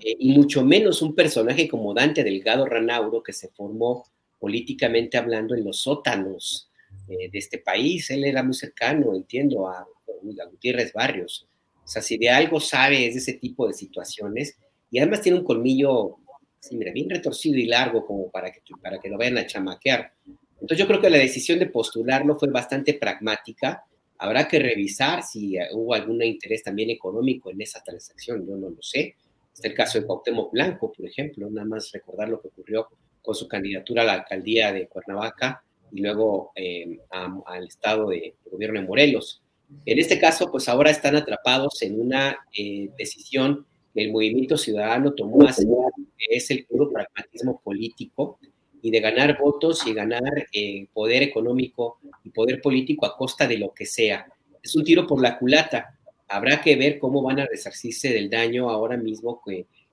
[0.01, 4.05] Eh, y mucho menos un personaje como Dante Delgado Ranauro, que se formó
[4.39, 6.71] políticamente hablando en los sótanos
[7.09, 8.11] eh, de este país.
[8.11, 9.87] Él era muy cercano, entiendo, a,
[10.51, 11.47] Gutiérrez Barrios.
[11.85, 14.57] O sea, si de algo sabe es de ese tipo de situaciones,
[14.91, 16.17] y además tiene un colmillo,
[16.59, 20.13] sí, mira, bien retorcido y largo como para que, para que lo vayan a chamaquear.
[20.55, 23.85] Entonces yo creo que la decisión de postularlo fue bastante pragmática.
[24.19, 28.83] Habrá que revisar si hubo algún interés también económico en esa transacción, yo no lo
[28.83, 29.15] sé
[29.57, 32.89] Está el caso de Cuauhtémoc Blanco, por ejemplo, nada más recordar lo que ocurrió
[33.23, 38.81] con su candidatura a la alcaldía de Cuernavaca y luego eh, al estado de, gobierno
[38.81, 39.43] de Morelos.
[39.85, 45.13] En este caso, pues ahora están atrapados en una eh, decisión que el movimiento ciudadano
[45.13, 48.39] tomó hace que es el puro pragmatismo político
[48.83, 53.59] y de ganar votos y ganar eh, poder económico y poder político a costa de
[53.59, 54.27] lo que sea.
[54.63, 55.97] Es un tiro por la culata
[56.29, 59.41] habrá que ver cómo van a resarcirse del daño ahora mismo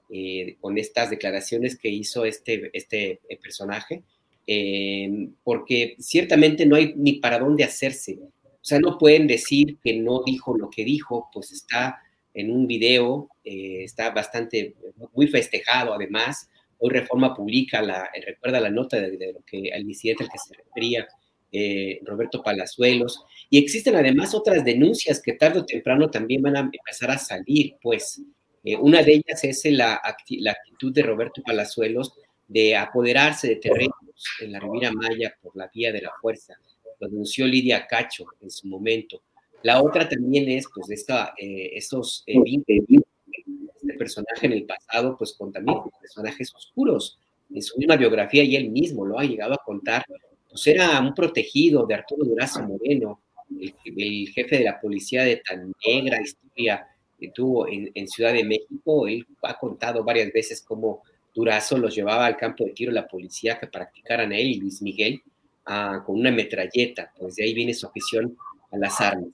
[0.10, 4.04] eh, con estas declaraciones que hizo este, este eh, personaje,
[4.48, 8.20] eh, porque ciertamente no hay ni para dónde hacerse.
[8.22, 12.00] O sea, no pueden decir que no dijo lo que dijo, pues está
[12.34, 14.76] en un video, eh, está bastante,
[15.14, 16.50] muy festejado además.
[16.78, 20.54] Hoy Reforma publica, la, recuerda la nota de, lo que al incidente al que se
[20.56, 21.08] refería
[21.52, 23.24] eh, Roberto Palazuelos.
[23.50, 27.76] Y existen además otras denuncias que tarde o temprano también van a empezar a salir,
[27.82, 28.22] pues.
[28.66, 32.14] Eh, una de ellas es la, la actitud de Roberto Palazuelos
[32.48, 33.96] de apoderarse de terrenos
[34.42, 36.56] en la Riviera Maya por la vía de la fuerza.
[37.00, 39.22] Lo denunció Lidia Cacho en su momento.
[39.64, 45.34] La otra también es, pues, esta, eh, estos eh, este personaje en el pasado, pues,
[45.34, 47.18] con también personajes oscuros.
[47.54, 50.04] En su misma biografía y él mismo lo ha llegado a contar,
[50.50, 53.22] pues era un protegido de Arturo Durazo Moreno,
[53.60, 56.88] el, jefe de la policía de tan negra historia
[57.20, 59.08] que tuvo en, en, Ciudad de México.
[59.08, 61.04] Él ha contado varias veces cómo
[61.34, 64.82] Durazo los llevaba al campo de tiro la policía que practicaran a él y Luis
[64.82, 65.22] Miguel
[65.66, 68.38] ah, con una metralleta, pues de ahí viene su afición
[68.72, 69.30] a las armas.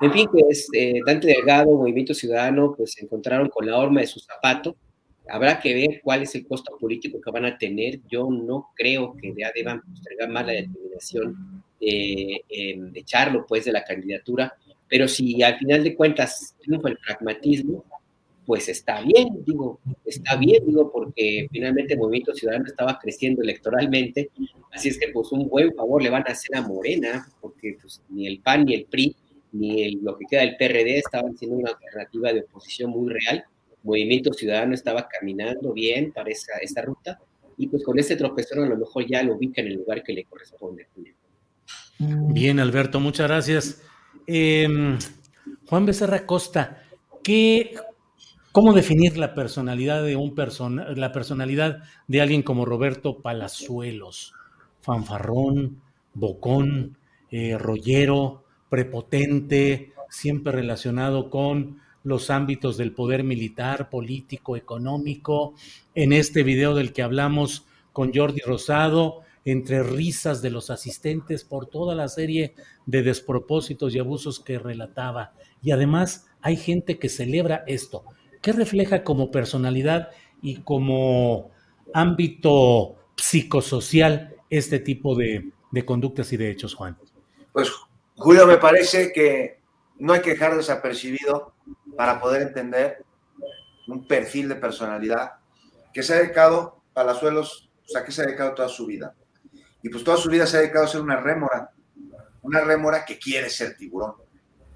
[0.00, 4.06] En fin, pues eh, Dante Delgado, Movimiento Ciudadano, pues se encontraron con la horma de
[4.06, 4.76] su zapato.
[5.28, 8.00] Habrá que ver cuál es el costo político que van a tener.
[8.08, 13.66] Yo no creo que ya deban postergar más la determinación de, em, de echarlo pues
[13.66, 14.54] de la candidatura,
[14.88, 17.84] pero si al final de cuentas triunfa el pragmatismo,
[18.50, 24.28] pues está bien, digo, está bien, digo, porque finalmente el Movimiento Ciudadano estaba creciendo electoralmente,
[24.72, 28.02] así es que pues un buen favor le van a hacer a Morena, porque pues
[28.08, 29.14] ni el PAN ni el PRI
[29.52, 33.44] ni lo que queda del PRD estaban siendo una alternativa de oposición muy real,
[33.84, 37.20] Movimiento Ciudadano estaba caminando bien para esa, esta ruta,
[37.56, 40.12] y pues con este tropezón a lo mejor ya lo ubica en el lugar que
[40.12, 40.88] le corresponde.
[42.00, 43.82] Bien, Alberto, muchas gracias.
[44.26, 44.98] Em,
[45.68, 46.82] Juan Becerra Costa,
[47.22, 47.76] ¿qué,
[48.52, 54.34] ¿Cómo definir la personalidad de un persona, la personalidad de alguien como Roberto Palazuelos?
[54.80, 55.80] Fanfarrón,
[56.14, 56.96] bocón,
[57.30, 65.54] eh, rollero, prepotente, siempre relacionado con los ámbitos del poder militar, político, económico.
[65.94, 71.66] En este video del que hablamos con Jordi Rosado, entre risas de los asistentes por
[71.66, 72.54] toda la serie
[72.84, 75.34] de despropósitos y abusos que relataba.
[75.62, 78.02] Y además hay gente que celebra esto.
[78.40, 80.08] ¿Qué refleja como personalidad
[80.40, 81.50] y como
[81.92, 85.52] ámbito psicosocial este tipo de,
[85.84, 86.98] conductas y de hechos, Juan?
[87.52, 87.70] Pues,
[88.16, 89.60] Julio, me parece que
[89.98, 91.54] no hay que dejar desapercibido
[91.96, 93.04] para poder entender
[93.86, 95.32] un perfil de personalidad
[95.92, 99.14] que se ha dedicado, Palazuelos, o sea, que se ha dedicado toda su vida.
[99.82, 101.72] Y pues toda su vida se ha dedicado a ser una rémora,
[102.42, 104.14] una rémora que quiere ser tiburón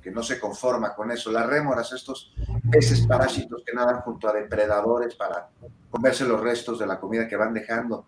[0.04, 1.32] que no se conforma con eso.
[1.32, 2.34] Las rémoras, estos
[2.70, 5.48] peces parásitos que nadan junto a depredadores para
[5.88, 8.04] comerse los restos de la comida que van dejando.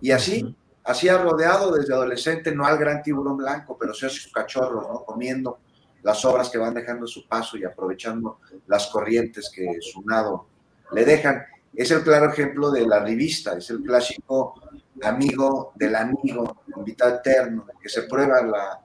[0.00, 4.10] Y así, así ha rodeado desde adolescente, no al gran tiburón blanco, pero sí a
[4.10, 5.04] sus cachorros, ¿no?
[5.04, 5.58] Comiendo
[6.04, 10.46] las obras que van dejando su paso y aprovechando las corrientes que su nado
[10.92, 11.42] le dejan.
[11.74, 14.54] Es el claro ejemplo de la revista, es el clásico
[15.02, 18.80] amigo del amigo, invitado eterno, que se prueba la,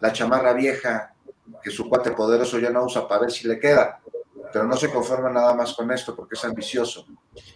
[0.00, 1.12] la chamarra vieja
[1.62, 4.00] que su cuate poderoso ya no usa para ver si le queda.
[4.52, 7.06] Pero no se conforma nada más con esto porque es ambicioso.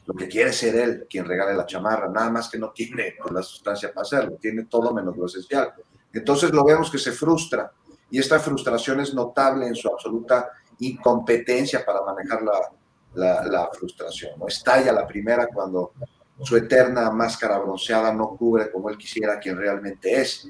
[0.07, 3.33] Lo que quiere ser él quien regale la chamarra, nada más que no tiene pues,
[3.33, 5.73] la sustancia para hacerlo, tiene todo menos lo esencial.
[6.13, 7.73] Entonces lo vemos que se frustra
[8.11, 10.51] y esta frustración es notable en su absoluta
[10.81, 14.39] incompetencia para manejar la, la, frustración.
[14.39, 14.49] ¿no?
[14.49, 15.93] Estalla la primera cuando
[16.43, 20.49] su eterna máscara bronceada no cubre como él quisiera quien realmente es.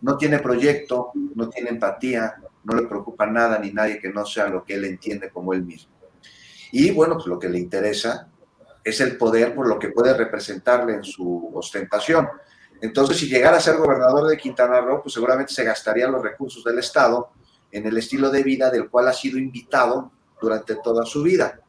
[0.00, 2.36] No tiene proyecto, no tiene empatía,
[2.68, 5.62] no le preocupa nada ni nadie que no sea lo que él entiende como él
[5.62, 5.92] mismo.
[6.70, 8.28] Y bueno, pues lo que le interesa
[8.84, 12.28] es el poder por lo que puede representarle en su ostentación.
[12.82, 16.62] Entonces, si llegara a ser gobernador de Quintana Roo, pues seguramente se gastaría los recursos
[16.62, 17.30] del Estado
[17.72, 21.60] en el estilo de vida del cual ha sido invitado durante toda su vida.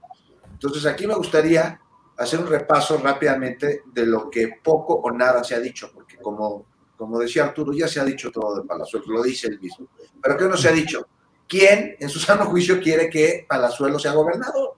[0.51, 1.79] Entonces, aquí me gustaría
[2.17, 6.65] hacer un repaso rápidamente de lo que poco o nada se ha dicho, porque como
[6.99, 9.87] como decía Arturo, ya se ha dicho todo de Palazuelos, lo dice él mismo.
[10.21, 11.07] Pero ¿qué no se ha dicho?
[11.47, 14.75] ¿Quién en su sano juicio quiere que Palazuelos sea gobernador?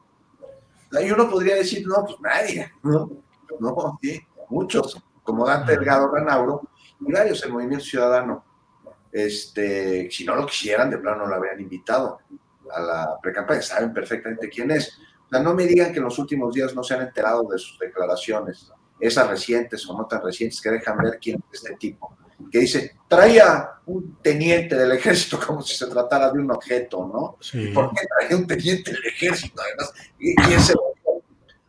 [1.03, 3.09] Y uno podría decir, no, pues nadie, ¿no?
[3.59, 6.61] No, sí, muchos, como Dante Delgado Ranauro
[6.99, 8.45] y varios el Movimiento Ciudadano.
[9.11, 12.19] Este, si no lo quisieran, de plano no lo habrían invitado
[12.71, 14.95] a la precampaña, saben perfectamente quién es.
[15.25, 17.57] O sea, no me digan que en los últimos días no se han enterado de
[17.57, 18.71] sus declaraciones
[19.01, 22.15] esas recientes o no tan recientes que dejan ver quién es este tipo,
[22.51, 27.37] que dice, traía un teniente del ejército como si se tratara de un objeto, ¿no?
[27.73, 29.93] ¿Por qué traía un teniente del ejército además?
[30.17, 31.21] ¿Quién se O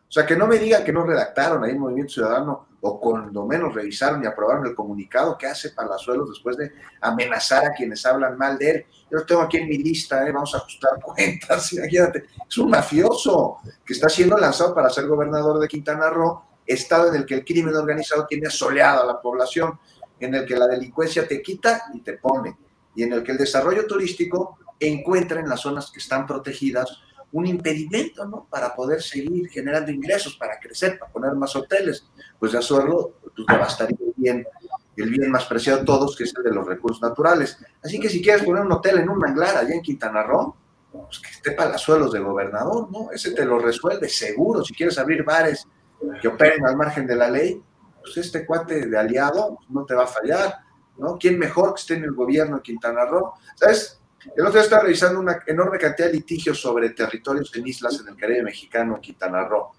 [0.07, 4.21] sea, que no me diga que no redactaron ahí Movimiento Ciudadano o cuando menos revisaron
[4.21, 8.71] y aprobaron el comunicado que hace Palazuelos después de amenazar a quienes hablan mal de
[8.71, 8.85] él.
[9.09, 10.33] Yo lo tengo aquí en mi lista, ¿eh?
[10.33, 15.59] vamos a ajustar cuentas, imagínate, es un mafioso que está siendo lanzado para ser gobernador
[15.59, 19.79] de Quintana Roo, estado en el que el crimen organizado tiene asoleado a la población,
[20.19, 22.57] en el que la delincuencia te quita y te pone,
[22.95, 27.01] y en el que el desarrollo turístico encuentra en las zonas que están protegidas
[27.33, 28.47] un impedimento, ¿no?
[28.49, 32.05] Para poder seguir generando ingresos, para crecer, para poner más hoteles.
[32.39, 34.47] Pues de hacerlo, tú te bastaría el bien,
[34.95, 37.57] el bien más preciado de todos, que es el de los recursos naturales.
[37.83, 40.55] Así que si quieres poner un hotel en un manglar allá en Quintana Roo,
[40.91, 43.11] pues que esté palazuelos de gobernador, ¿no?
[43.11, 44.63] Ese te lo resuelve seguro.
[44.63, 45.67] Si quieres abrir bares
[46.21, 47.61] que operen al margen de la ley,
[48.01, 50.55] pues este cuate de aliado no te va a fallar,
[50.97, 51.17] ¿no?
[51.17, 53.33] ¿Quién mejor que esté en el gobierno de Quintana Roo?
[53.55, 53.99] ¿Sabes?
[54.35, 58.07] El otro día estaba revisando una enorme cantidad de litigios sobre territorios en islas en
[58.09, 59.71] el Caribe mexicano, Quintana Roo.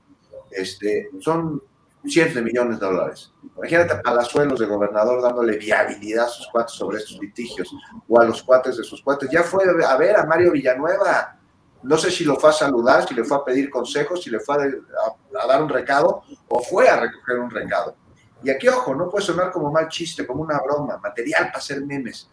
[0.50, 1.62] Este, son
[2.06, 3.32] cientos de millones de dólares.
[3.56, 7.74] Imagínate a Palazuelos de gobernador dándole viabilidad a sus cuates sobre estos litigios
[8.06, 9.30] o a los cuates de sus cuates.
[9.30, 11.38] Ya fue a ver a Mario Villanueva.
[11.84, 14.40] No sé si lo fue a saludar, si le fue a pedir consejos, si le
[14.40, 17.94] fue a, dar un recado o fue a recoger un recado.
[18.42, 21.84] Y aquí, ojo, no puede sonar como mal chiste, como una broma, material para hacer
[21.84, 22.28] memes.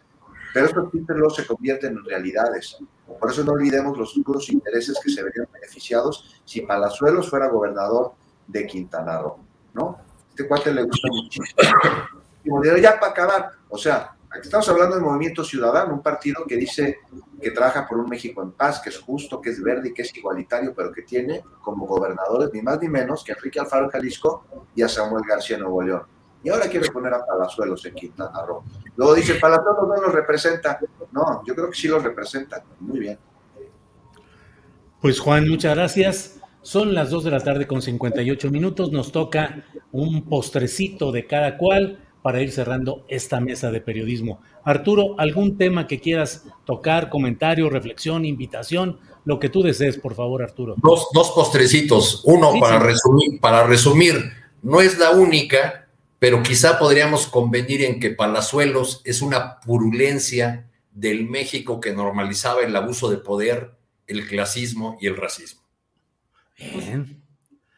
[0.54, 2.78] Pero estos títulos se convierten en realidades.
[3.20, 8.14] Por eso no olvidemos los futuros intereses que se verían beneficiados si Palazuelos fuera gobernador
[8.48, 9.40] de Quintana Roo,
[9.74, 10.00] ¿no?
[10.30, 11.70] Este cuate le gusta muchísimo.
[12.44, 16.56] Y ya para acabar, o sea, aquí estamos hablando del Movimiento Ciudadano, un partido que
[16.56, 17.00] dice
[17.42, 20.02] que trabaja por un México en paz, que es justo, que es verde y que
[20.02, 24.46] es igualitario, pero que tiene como gobernadores ni más ni menos que Enrique Alfaro Jalisco
[24.76, 26.04] y a Samuel García Nuevo León
[26.44, 28.64] y ahora quiere poner a Palazuelos en Quintana Roo.
[28.96, 30.80] Luego dice, Palazuelos no los representa.
[31.12, 32.64] No, yo creo que sí los representa.
[32.80, 33.20] Muy bien.
[35.00, 36.40] Pues Juan, muchas gracias.
[36.62, 38.92] Son las 2 de la tarde con 58 minutos.
[38.92, 44.42] Nos toca un postrecito de cada cual para ir cerrando esta mesa de periodismo.
[44.64, 49.00] Arturo, ¿algún tema que quieras tocar, comentario, reflexión, invitación?
[49.26, 50.76] Lo que tú desees, por favor, Arturo.
[50.78, 52.22] Dos, dos postrecitos.
[52.26, 54.16] Uno, para, Resumir, para resumir,
[54.62, 55.88] no es la única,
[56.20, 62.76] pero quizá podríamos convenir en que Palazuelos es una purulencia del México que normalizaba el
[62.76, 63.72] abuso de poder,
[64.08, 65.62] el clasismo y el racismo.
[66.58, 67.21] Bien.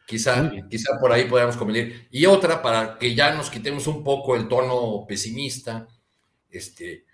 [0.06, 2.08] Quizá, quizá por ahí podríamos convenir.
[2.10, 5.88] Y otra, para que ya nos quitemos un poco el tono pesimista,
[6.50, 7.04] este,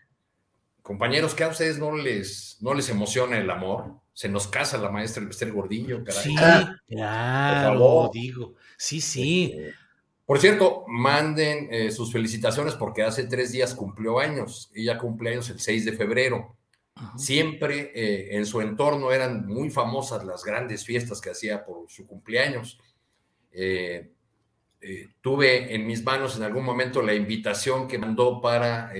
[0.82, 4.00] compañeros, que a ustedes no les, no les emociona el amor.
[4.12, 6.22] Se nos casa la maestra Esther Gordillo, caray.
[6.22, 6.34] Sí,
[6.88, 8.54] claro, digo.
[8.76, 9.52] Sí, sí.
[9.54, 9.74] Este,
[10.30, 14.70] por cierto, manden eh, sus felicitaciones porque hace tres días cumplió años.
[14.72, 16.56] Ella cumple años el 6 de febrero.
[17.16, 22.06] Siempre eh, en su entorno eran muy famosas las grandes fiestas que hacía por su
[22.06, 22.78] cumpleaños.
[23.52, 24.10] Eh,
[25.20, 28.93] tuve en mis manos en algún momento la invitación que mandó para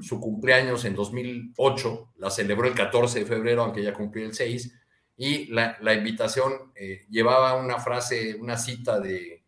[0.00, 2.12] su cumpleaños en 2008.
[2.16, 4.74] La celebró el 14 de febrero, aunque ella cumplió el 6.
[5.18, 6.72] Y la, la invitación
[7.08, 9.38] llevaba una frase, una cita de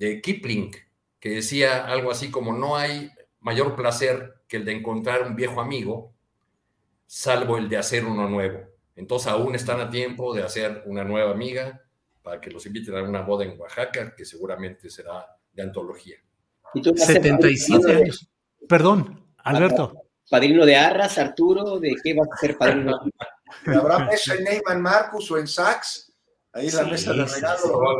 [0.00, 0.72] de Kipling,
[1.20, 5.60] que decía algo así como no hay mayor placer que el de encontrar un viejo
[5.60, 6.14] amigo,
[7.12, 8.60] salvo el de hacer uno nuevo.
[8.94, 11.82] Entonces aún están a tiempo de hacer una nueva amiga
[12.22, 16.18] para que los inviten a una boda en Oaxaca, que seguramente será de antología.
[16.72, 18.30] 77 años.
[18.68, 20.04] Perdón, Alberto.
[20.30, 23.00] Padrino de Arras, Arturo, ¿de qué vas a ser padrino?
[23.66, 26.14] ¿Habrá mesa en Neyman Marcus o en Sachs?
[26.52, 27.96] Ahí la mesa de regalo.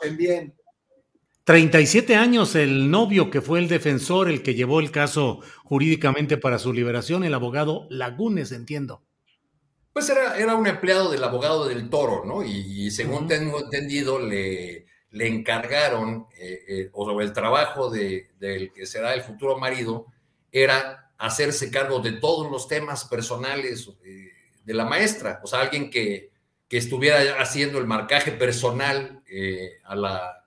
[0.00, 0.56] Sí, bien.
[1.50, 6.60] 37 años el novio que fue el defensor, el que llevó el caso jurídicamente para
[6.60, 9.02] su liberación, el abogado Lagunes, entiendo.
[9.92, 12.44] Pues era, era un empleado del abogado del toro, ¿no?
[12.44, 19.12] Y, según tengo entendido, le, le encargaron, eh, eh, o el trabajo del que será
[19.14, 20.06] el futuro marido,
[20.52, 24.28] era hacerse cargo de todos los temas personales eh,
[24.64, 26.30] de la maestra, o sea, alguien que,
[26.68, 29.24] que estuviera haciendo el marcaje personal
[29.82, 30.39] a la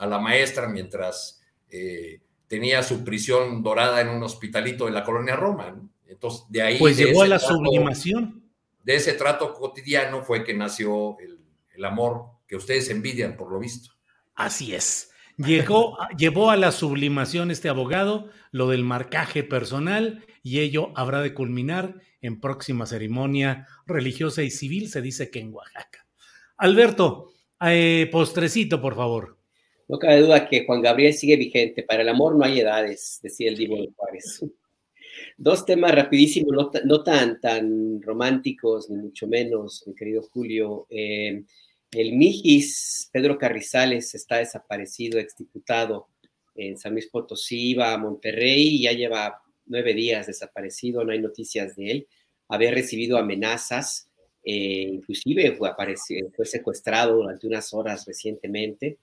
[0.00, 1.40] a la maestra mientras
[1.70, 5.78] eh, tenía su prisión dorada en un hospitalito de la colonia Roma.
[6.06, 6.78] Entonces, de ahí...
[6.78, 8.42] Pues llegó a la sublimación.
[8.82, 11.38] De ese trato cotidiano fue que nació el,
[11.84, 13.90] amor que ustedes envidian, por lo visto.
[14.34, 15.12] Así es.
[15.36, 21.32] Llegó, llevó a la sublimación este abogado lo del marcaje personal y ello habrá de
[21.32, 26.06] culminar en próxima ceremonia religiosa y civil, se dice que en Oaxaca.
[26.58, 27.30] Alberto,
[27.62, 29.39] eh, postrecito, por favor.
[29.90, 31.82] No cabe duda que Juan Gabriel sigue vigente.
[31.82, 34.38] Para el amor no hay edades, decía el Divo de Juárez.
[35.36, 40.86] Dos temas rapidísimos, no, tan, tan románticos, ni mucho menos, mi querido Julio.
[40.90, 41.42] Eh,
[41.90, 46.06] El Mijis, Pedro Carrizales, está desaparecido, exdiputado
[46.54, 51.18] en San Luis Potosí, iba a Monterrey y ya lleva nueve días desaparecido, no hay
[51.18, 52.08] noticias de él.
[52.46, 54.08] Había recibido amenazas,
[54.44, 55.72] eh, inclusive fue,
[56.36, 58.96] fue secuestrado durante unas horas recientemente.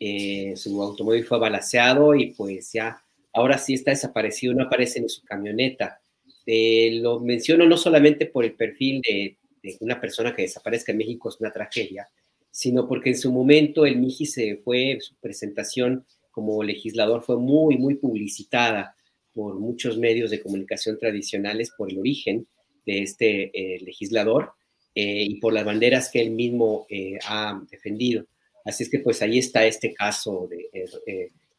[0.00, 3.02] Eh, su automóvil fue balaseado y pues ya,
[3.32, 6.00] ahora sí está desaparecido, no aparece en su camioneta.
[6.46, 9.36] Eh, lo menciono no solamente por el perfil de,
[9.80, 12.08] una persona que desaparezca en México, es una tragedia,
[12.50, 17.76] sino porque en su momento el Miji se fue, su presentación como legislador fue muy,
[17.76, 18.94] muy publicitada
[19.34, 22.46] por muchos medios de comunicación tradicionales por el origen
[22.86, 24.52] de este eh, legislador
[24.94, 26.86] eh, y por las banderas que él mismo
[27.26, 28.24] ha defendido.
[28.68, 30.68] Así es que pues ahí está este caso de,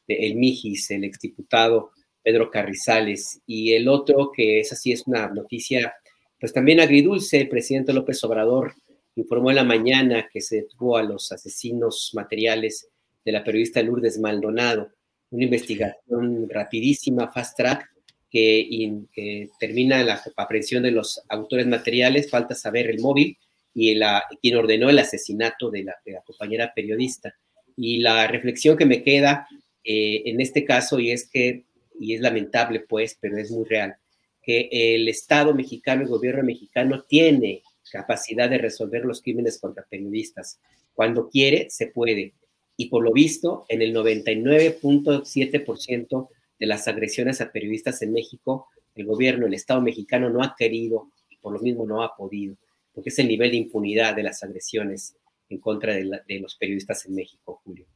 [0.07, 1.91] de El Mijis, el exdiputado
[2.22, 5.94] Pedro Carrizales, y el otro que es así, es una noticia
[6.40, 8.73] pues también agridulce, el presidente López Obrador
[9.15, 12.88] informó en la mañana que se detuvo a los asesinos materiales
[13.26, 14.90] de la periodista Lourdes Maldonado,
[15.31, 17.90] una investigación rapidísima, fast track,
[18.30, 23.38] que, termina en la aprehensión de los autores materiales, falta saber el móvil
[23.74, 27.36] y la, quien ordenó el asesinato de la, compañera periodista.
[27.76, 29.48] Y la reflexión que me queda
[29.84, 31.66] eh, en este caso, y es que,
[32.00, 33.96] y es lamentable pues, pero es muy real,
[34.41, 40.60] que el Estado mexicano, el gobierno mexicano tiene capacidad de resolver los crímenes contra periodistas.
[40.94, 42.34] Cuando quiere, se puede.
[42.78, 46.30] Y por lo visto, en el 99.7%
[46.60, 51.10] de las agresiones a periodistas en México, el gobierno, el Estado mexicano no ha querido
[51.30, 52.56] y por lo mismo no ha podido,
[52.99, 55.15] porque es el nivel de impunidad de las agresiones
[55.49, 57.88] en contra de, de los periodistas en México, Julio.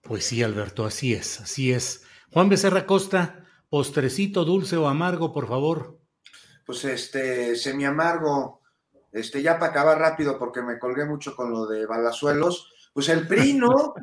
[0.00, 2.04] Pues sí, Alberto, así es, así es.
[2.32, 5.98] Juan Becerra Costa, postrecito dulce o amargo, por favor
[6.64, 8.60] pues este, semi amargo,
[9.12, 13.26] este, ya para acabar rápido porque me colgué mucho con lo de Balazuelos, pues el
[13.26, 13.94] PRI, ¿no?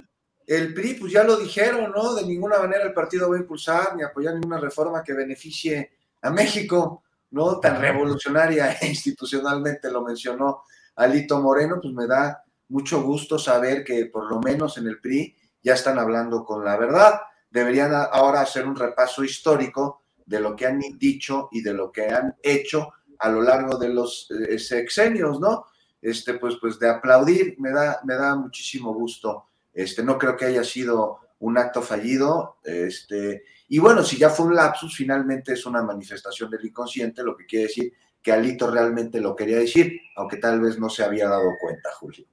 [0.46, 2.14] El PRI, pues ya lo dijeron, ¿no?
[2.14, 5.92] De ninguna manera el partido va a impulsar ni apoyar ninguna reforma que beneficie
[6.22, 7.60] a México, ¿no?
[7.60, 10.64] Tan revolucionaria e institucionalmente lo mencionó
[10.96, 15.36] Alito Moreno, pues me da mucho gusto saber que por lo menos en el PRI
[15.64, 17.22] ya están hablando con la verdad.
[17.50, 22.08] Deberían ahora hacer un repaso histórico de lo que han dicho y de lo que
[22.08, 25.66] han hecho a lo largo de los eh, sexenios, ¿no?
[26.02, 29.46] Este, pues, pues de aplaudir, me da, me da muchísimo gusto.
[29.74, 32.58] Este, no creo que haya sido un acto fallido.
[32.64, 37.38] Este, y bueno, si ya fue un lapsus, finalmente es una manifestación del inconsciente, lo
[37.38, 41.30] que quiere decir que Alito realmente lo quería decir, aunque tal vez no se había
[41.30, 42.26] dado cuenta, Julio.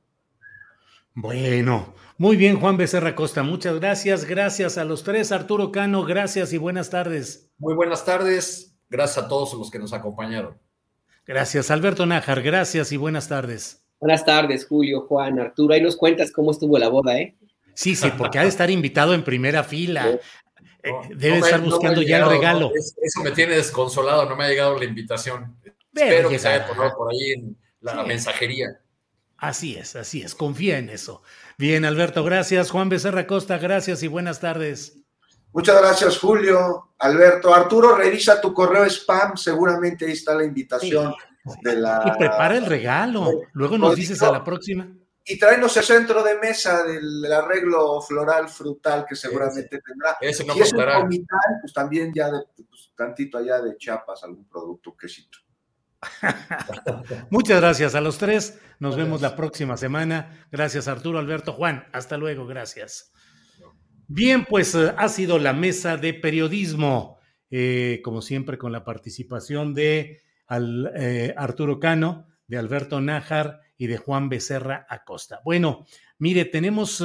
[1.15, 4.25] Bueno, muy bien, Juan Becerra Costa, muchas gracias.
[4.25, 5.31] Gracias a los tres.
[5.31, 7.53] Arturo Cano, gracias y buenas tardes.
[7.59, 8.77] Muy buenas tardes.
[8.91, 10.59] Gracias a todos los que nos acompañaron.
[11.25, 12.43] Gracias, Alberto Nájar.
[12.43, 13.85] Gracias y buenas tardes.
[14.01, 15.73] Buenas tardes, Julio, Juan, Arturo.
[15.73, 17.37] Ahí nos cuentas cómo estuvo la boda, ¿eh?
[17.79, 20.19] Sí, sí, porque ha de estar invitado en primera fila.
[20.89, 22.73] Eh, debe estar buscando ya el regalo.
[22.75, 25.57] eso me tiene desconsolado, no me ha llegado la invitación.
[25.95, 28.81] Espero que se haya por ahí en la mensajería.
[29.37, 31.23] Así es, así es, confía en eso.
[31.59, 32.71] Bien, Alberto, gracias.
[32.71, 34.99] Juan Becerra Costa, gracias y buenas tardes.
[35.53, 36.91] Muchas gracias, Julio.
[36.99, 41.15] Alberto, Arturo, revisa tu correo spam, seguramente ahí está la invitación
[41.63, 42.03] de la.
[42.05, 43.43] Y prepara el regalo.
[43.53, 44.89] Luego nos dices a la próxima.
[45.29, 50.17] Y tráenos el centro de mesa del arreglo floral frutal que seguramente tendrá.
[50.21, 54.25] Ese no si es un comital, pues también ya de pues, tantito allá de Chiapas,
[54.25, 55.39] algún producto, quesito.
[57.31, 58.59] Muchas gracias a los tres.
[58.79, 60.47] Nos vemos la próxima semana.
[60.51, 61.87] Gracias Arturo, Alberto, Juan.
[61.93, 63.13] Hasta luego, gracias.
[64.07, 67.19] Bien, pues eh, ha sido la mesa de periodismo,
[67.51, 73.97] eh, como siempre con la participación de eh, Arturo Cano, de Alberto Nájar y de
[73.97, 75.41] Juan Becerra Acosta.
[75.45, 75.87] Bueno,
[76.19, 77.03] mire, tenemos,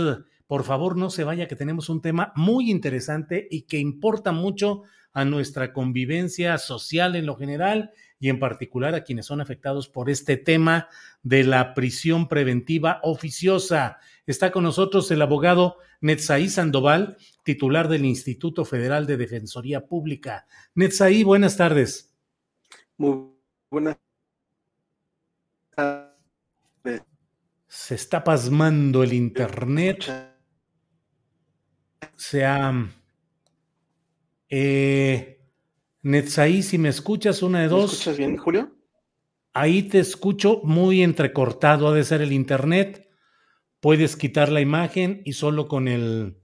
[0.48, 4.84] por favor, no se vaya, que tenemos un tema muy interesante y que importa mucho
[5.14, 10.10] a nuestra convivencia social en lo general y en particular a quienes son afectados por
[10.10, 10.88] este tema
[11.22, 14.00] de la prisión preventiva oficiosa.
[14.26, 20.48] Está con nosotros el abogado Netzaí Sandoval, titular del Instituto Federal de Defensoría Pública.
[20.74, 22.14] Netzaí, buenas tardes.
[22.98, 23.28] Muy
[23.70, 24.03] buenas.
[27.68, 30.06] Se está pasmando el Internet.
[32.16, 32.72] Se ha...
[34.50, 35.34] Eh,
[36.04, 37.92] Netzaí, si me escuchas, una de dos.
[37.92, 38.76] ¿Me escuchas bien, Julio?
[39.54, 43.08] Ahí te escucho muy entrecortado, ha de ser el internet.
[43.80, 46.42] Puedes quitar la imagen y solo con el,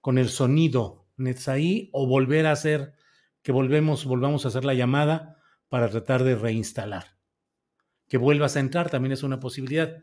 [0.00, 2.94] con el sonido, Netzaí, o volver a hacer,
[3.42, 7.18] que volvemos, volvamos a hacer la llamada para tratar de reinstalar.
[8.08, 9.96] Que vuelvas a entrar también es una posibilidad.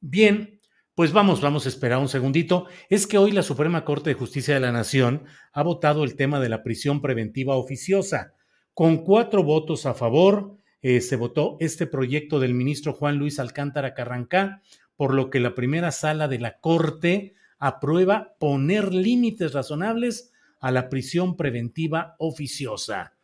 [0.00, 0.60] Bien,
[0.94, 2.66] pues vamos, vamos a esperar un segundito.
[2.88, 6.40] Es que hoy la Suprema Corte de Justicia de la Nación ha votado el tema
[6.40, 8.34] de la prisión preventiva oficiosa.
[8.74, 13.94] Con cuatro votos a favor, eh, se votó este proyecto del ministro Juan Luis Alcántara
[13.94, 14.62] Carrancá,
[14.96, 20.88] por lo que la primera sala de la Corte aprueba poner límites razonables a la
[20.88, 23.14] prisión preventiva oficiosa.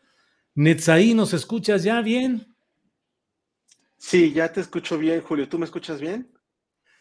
[0.55, 2.54] Netzaí, ¿nos escuchas ya bien?
[4.07, 5.49] Sí, ya te escucho bien, Julio.
[5.49, 6.31] ¿Tú me escuchas bien?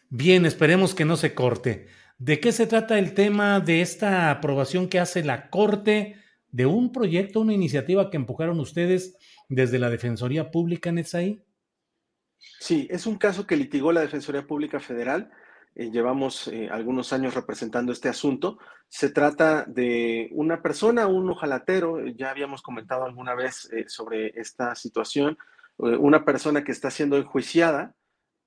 [0.08, 1.86] Bien, esperemos que no se corte.
[2.16, 6.16] ¿De qué se trata el tema de esta aprobación que hace la Corte
[6.48, 9.18] de un proyecto, una iniciativa que empujaron ustedes
[9.50, 11.44] desde la Defensoría Pública, Netzaí?
[12.38, 15.30] Sí, es un caso que litigó la Defensoría Pública Federal.
[15.74, 18.58] Eh, llevamos eh, algunos años representando este asunto.
[18.88, 24.74] Se trata de una persona, un ojalatero, ya habíamos comentado alguna vez eh, sobre esta
[24.74, 25.36] situación,
[25.78, 27.94] una persona que está siendo enjuiciada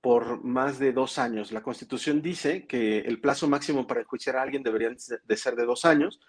[0.02, 1.52] por más de dos años.
[1.52, 5.66] La Constitución dice que el plazo máximo para enjuiciar a alguien debería de ser de
[5.66, 6.20] dos años,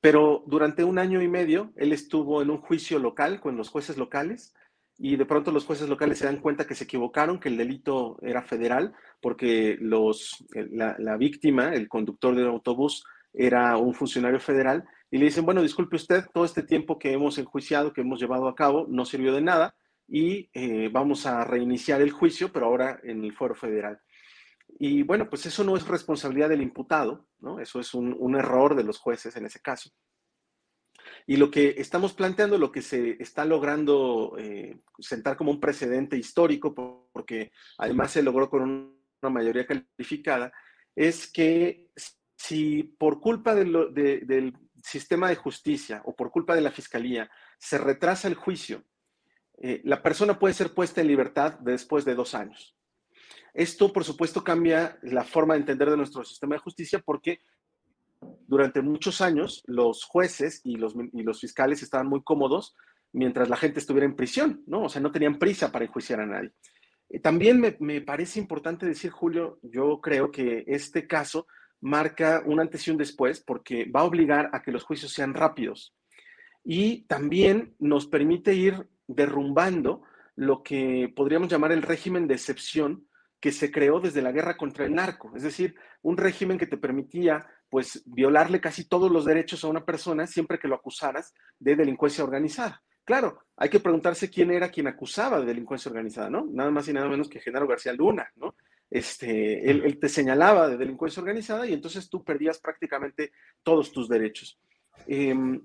[0.00, 3.96] pero durante un año y medio él estuvo en un juicio local con los jueces
[3.96, 4.54] locales
[4.96, 8.16] y de pronto los jueces locales se dan cuenta que se equivocaron, que el delito
[8.22, 14.84] era federal, porque los, la, la víctima, el conductor del autobús, era un funcionario federal,
[15.10, 18.46] y le dicen, bueno, disculpe usted, todo este tiempo que hemos enjuiciado, que hemos llevado
[18.46, 19.74] a cabo, no sirvió de nada,
[20.06, 24.00] y eh, vamos a reiniciar el juicio, pero ahora en el fuero federal.
[24.78, 27.60] Y bueno, pues eso no es responsabilidad del imputado, ¿no?
[27.60, 29.90] Eso es un, un error de los jueces en ese caso.
[31.26, 36.16] Y lo que estamos planteando, lo que se está logrando eh, sentar como un precedente
[36.16, 36.74] histórico,
[37.12, 40.52] porque además se logró con una mayoría calificada,
[40.94, 41.88] es que
[42.36, 48.28] si por culpa del sistema de justicia o por culpa de la fiscalía se retrasa
[48.28, 48.84] el juicio,
[49.58, 52.76] eh, la persona puede ser puesta en libertad después de dos años.
[53.52, 57.40] Esto, por supuesto, cambia la forma de entender de nuestro sistema de justicia porque
[58.46, 60.94] durante muchos años los jueces y los,
[61.40, 62.74] fiscales estaban muy cómodos
[63.12, 64.84] mientras la gente estuviera en prisión, ¿no?
[64.84, 66.52] O sea, no tenían prisa para enjuiciar a nadie.
[67.08, 71.46] Eh, también me, me, parece importante decir, Julio, yo creo que este caso
[71.80, 75.34] marca un antes y un después porque va a obligar a que los juicios sean
[75.34, 75.94] rápidos
[76.64, 80.02] y también nos permite ir derrumbando
[80.36, 83.06] lo que podríamos llamar el régimen de excepción
[83.40, 86.78] que se creó desde la guerra contra el narco, es decir, un régimen que te
[86.78, 91.76] permitía pues violarle casi todos los derechos a una persona siempre que lo acusaras de
[91.76, 92.82] delincuencia organizada.
[93.04, 96.46] Claro, hay que preguntarse quién era quien acusaba de delincuencia organizada, ¿no?
[96.50, 98.54] Nada más y nada menos que Genaro García Luna, ¿no?
[98.90, 103.32] Este, él, te señalaba de delincuencia organizada y entonces tú perdías prácticamente
[103.62, 104.58] todos tus derechos.
[105.06, 105.60] Em,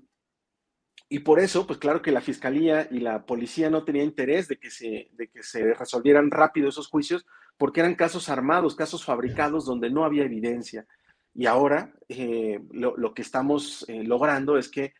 [1.12, 4.60] y por eso, pues claro que la fiscalía y la policía no tenían interés de
[4.60, 7.26] que, se, de que se resolvieran rápido esos juicios,
[7.58, 10.86] porque eran casos armados, casos fabricados donde no había evidencia.
[11.34, 14.94] Y ahora eh, lo, que estamos eh, logrando es que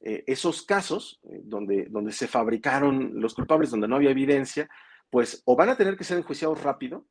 [0.00, 4.68] eh, esos casos donde, donde se fabricaron los culpables, donde no había evidencia,
[5.08, 7.06] pues o van a tener que ser enjuiciados rápido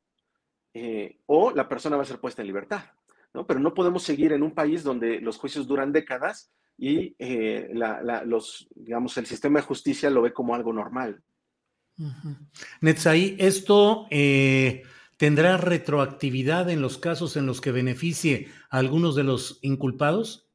[1.26, 2.84] o la persona va a ser puesta en libertad.
[3.34, 3.44] ¿no?
[3.44, 7.70] Pero no podemos seguir en un país donde los juicios duran décadas y eh,
[8.24, 11.22] los, digamos, el sistema de justicia lo ve como algo normal.
[12.80, 14.82] Netzaí, ¿esto eh,
[15.16, 20.48] tendrá retroactividad en los casos en los que beneficie a algunos de los inculpados?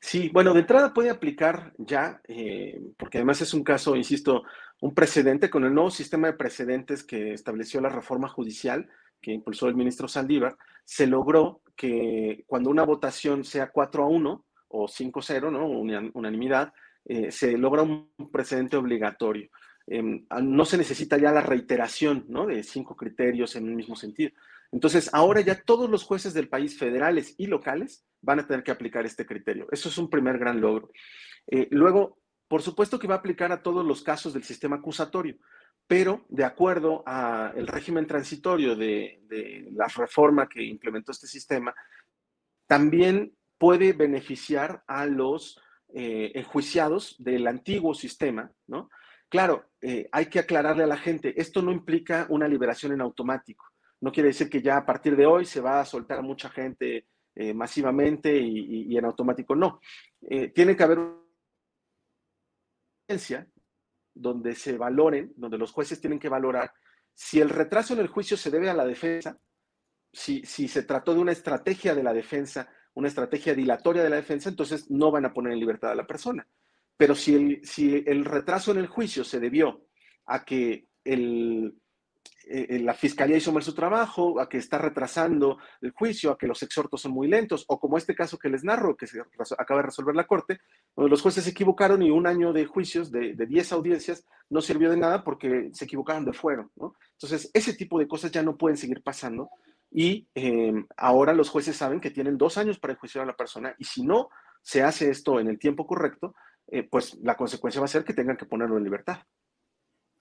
[0.00, 4.44] Sí, bueno, de entrada puede aplicar ya, eh, porque además es un caso, insisto,
[4.80, 8.88] un precedente con el nuevo sistema de precedentes que estableció la reforma judicial
[9.20, 14.46] que impulsó el ministro Saldívar, se logró que cuando una votación sea 4 a 1
[14.68, 15.68] o 5-0, ¿no?
[16.12, 16.72] unanimidad,
[17.04, 19.48] eh, se logra un precedente obligatorio.
[19.86, 22.46] Em, no se necesita ya la reiteración ¿no?
[22.46, 24.32] de cinco criterios en un mismo sentido.
[24.70, 28.70] Entonces, ahora ya todos los jueces del país, federales y locales, van a tener que
[28.70, 29.66] aplicar este criterio.
[29.70, 30.90] Eso es un primer gran logro.
[31.46, 32.18] Eh, luego,
[32.48, 35.36] por supuesto que va a aplicar a todos los casos del sistema acusatorio
[35.88, 39.18] pero de acuerdo al régimen transitorio de,
[39.72, 41.74] la reforma que implementó este sistema,
[42.66, 45.58] también puede beneficiar a los
[45.94, 48.90] eh, enjuiciados del antiguo sistema, ¿no?
[49.30, 53.64] Claro, eh, hay que aclararle a la gente, esto no implica una liberación en automático.
[54.00, 56.50] No quiere decir que ya a partir de hoy se va a soltar a mucha
[56.50, 59.56] gente eh, masivamente y, en automático.
[59.56, 59.80] No,
[60.54, 60.98] tiene que haber
[64.20, 66.72] donde se valoren, donde los jueces tienen que valorar
[67.20, 69.36] si el retraso en el juicio se debe a la defensa,
[70.12, 74.16] si, si se trató de una estrategia de la defensa, una estrategia dilatoria de la
[74.16, 76.46] defensa, entonces no van a poner en libertad a la persona.
[76.96, 79.88] Pero si el, si el retraso en el juicio se debió
[80.26, 81.74] a que el,
[82.46, 86.46] eh, la fiscalía hizo mal su trabajo, a que está retrasando el juicio, a que
[86.46, 89.20] los exhortos son muy lentos, o como este caso que les narro, que se
[89.58, 90.60] acaba de resolver la Corte,
[90.96, 94.90] donde los jueces se equivocaron y un año de juicios de, 10 audiencias no sirvió
[94.90, 96.70] de nada porque se equivocaron de fuero.
[97.12, 99.50] Entonces, ese tipo de cosas ya no pueden seguir pasando
[99.90, 103.74] y eh, ahora los jueces saben que tienen dos años para enjuiciar a la persona
[103.78, 104.28] y si no
[104.62, 106.34] se hace esto en el tiempo correcto,
[106.70, 109.18] eh, pues la consecuencia va a ser que tengan que ponerlo en libertad.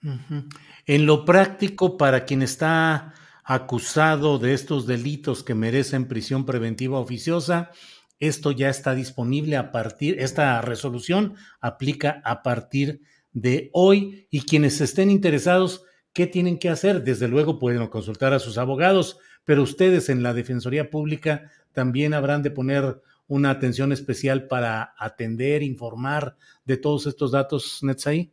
[0.02, 3.14] En lo práctico, para quien está
[3.44, 7.72] acusado de estos delitos que merecen prisión preventiva oficiosa,
[8.20, 13.02] esto ya está disponible a partir, esta resolución aplica a partir
[13.32, 15.84] de hoy y quienes estén interesados,
[16.14, 17.04] ¿qué tienen que hacer?
[17.04, 22.42] Desde luego pueden consultar a sus abogados, pero ustedes en la Defensoría Pública también habrán
[22.42, 28.32] de poner una atención especial para atender, informar de todos estos datos, Netzai.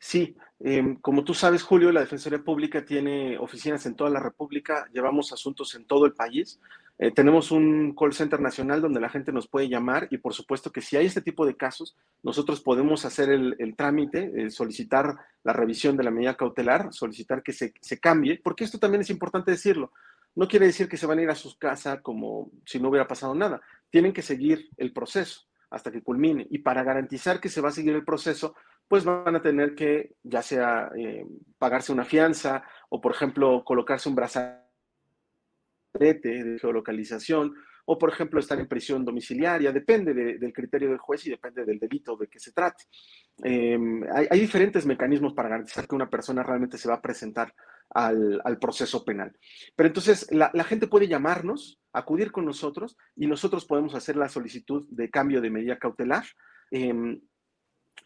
[0.00, 4.88] Sí, em, como tú sabes, Julio, la Defensoría Pública tiene oficinas en toda la República,
[4.92, 6.60] llevamos asuntos en todo el país.
[6.98, 10.70] Eh, tenemos un call center nacional donde la gente nos puede llamar y por supuesto
[10.70, 15.96] que si hay este tipo de casos, nosotros podemos hacer el, trámite, solicitar la revisión
[15.96, 19.92] de la medida cautelar, solicitar que se, se cambie, porque esto también es importante decirlo.
[20.34, 23.08] No quiere decir que se van a ir a su casa como si no hubiera
[23.08, 23.60] pasado nada.
[23.90, 26.46] Tienen que seguir el proceso hasta que culmine.
[26.50, 28.54] Y para garantizar que se va a seguir el proceso,
[28.92, 31.24] pues van a tener que ya sea eh,
[31.56, 34.68] pagarse una fianza o, por ejemplo, colocarse un brazalete
[35.98, 37.54] de geolocalización
[37.86, 39.72] o, por ejemplo, estar en prisión domiciliaria.
[39.72, 42.84] Depende del criterio del juez y depende del delito de que se trate.
[43.42, 47.54] Em, hay, diferentes mecanismos para garantizar que una persona realmente se va a presentar
[47.88, 49.32] al, proceso penal.
[49.74, 54.86] Pero entonces la, gente puede llamarnos, acudir con nosotros y nosotros podemos hacer la solicitud
[54.90, 56.24] de cambio de medida cautelar.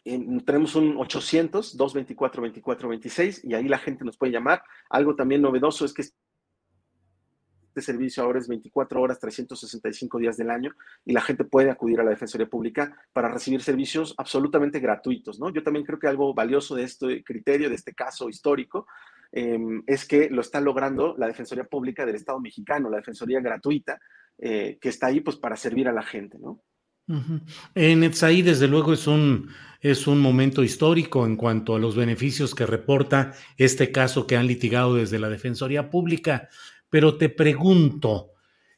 [0.05, 4.62] Em, tenemos un 800-224-2426 y ahí la gente nos puede llamar.
[4.90, 6.02] Algo también novedoso es que
[7.77, 10.73] este servicio ahora es 24 horas, 365 días del año
[11.05, 15.51] y la gente puede acudir a la Defensoría Pública para recibir servicios absolutamente gratuitos, ¿no?
[15.51, 18.86] Yo también creo que algo valioso de este criterio, de este caso histórico,
[19.31, 24.01] em, es que lo está logrando la Defensoría Pública del Estado mexicano, la Defensoría gratuita,
[24.39, 26.62] eh, que está ahí pues para servir a la gente, ¿no?
[27.74, 32.55] En Etsaí, desde luego, es un, es un momento histórico en cuanto a los beneficios
[32.55, 36.49] que reporta este caso que han litigado desde la Defensoría Pública.
[36.91, 38.33] Pero te pregunto,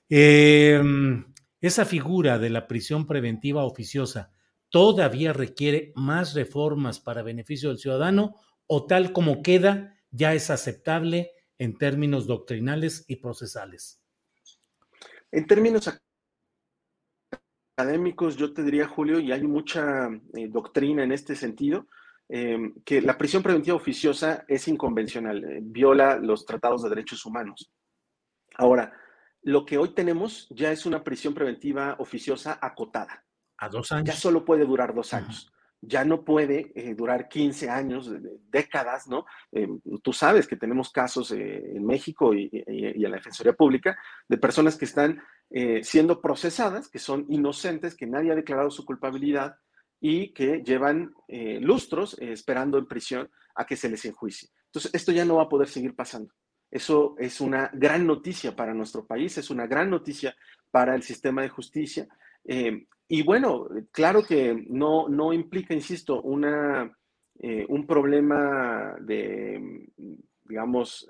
[0.09, 4.33] em, esa figura de la prisión preventiva oficiosa
[4.71, 8.35] todavía requiere más reformas para beneficio del ciudadano
[8.67, 14.01] o tal como queda ya es aceptable en términos doctrinales y procesales?
[15.31, 15.89] En términos
[17.79, 21.87] académicos, yo te diría, Julio, y hay mucha eh, doctrina en este sentido,
[22.29, 27.71] em, que la prisión preventiva oficiosa es inconvencional, eh, viola los tratados de derechos humanos.
[28.57, 28.93] Ahora,
[29.43, 33.25] lo que hoy tenemos ya es una prisión preventiva oficiosa acotada.
[33.59, 34.09] A dos años.
[34.09, 35.53] Ya solo puede durar dos años.
[35.81, 38.13] Ya no puede eh, durar 15 años,
[38.51, 39.25] décadas, ¿no?
[39.53, 43.97] Em, tú sabes que tenemos casos en México y, y en la Defensoría Pública
[44.29, 48.85] de personas que están eh, siendo procesadas, que son inocentes, que nadie ha declarado su
[48.85, 49.57] culpabilidad
[49.99, 54.51] y que llevan eh, lustros eh, esperando en prisión a que se les enjuicie.
[54.67, 56.35] Entonces, esto ya no va a poder seguir pasando.
[56.71, 60.37] Eso es una gran noticia para nuestro país, es una gran noticia
[60.71, 62.07] para el sistema de justicia.
[63.09, 66.95] y bueno, claro que no, no implica, insisto, una,
[67.69, 69.89] un problema de,
[70.45, 71.09] digamos,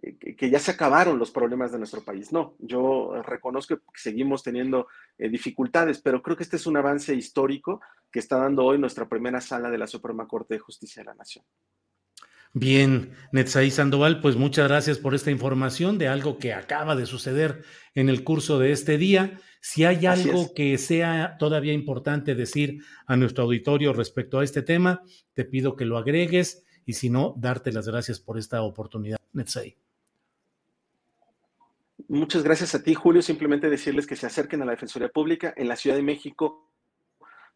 [0.00, 2.32] que ya se acabaron los problemas de nuestro país.
[2.32, 7.14] No, yo reconozco que seguimos teniendo eh, dificultades, pero creo que este es un avance
[7.14, 11.06] histórico que está dando hoy nuestra primera sala de la Suprema Corte de Justicia de
[11.06, 11.44] la Nación.
[12.52, 17.64] Bien, Netzaí Sandoval, pues muchas gracias por esta información de algo que acaba de suceder
[17.94, 19.38] en el curso de este día.
[19.60, 25.02] Si hay algo que sea todavía importante decir a nuestro auditorio respecto a este tema,
[25.34, 29.76] te pido que lo agregues y si no, darte las gracias por esta oportunidad, Netzaí.
[32.08, 33.20] Muchas gracias a ti, Julio.
[33.20, 36.70] Simplemente decirles que se acerquen a la Defensoría Pública en la Ciudad de México.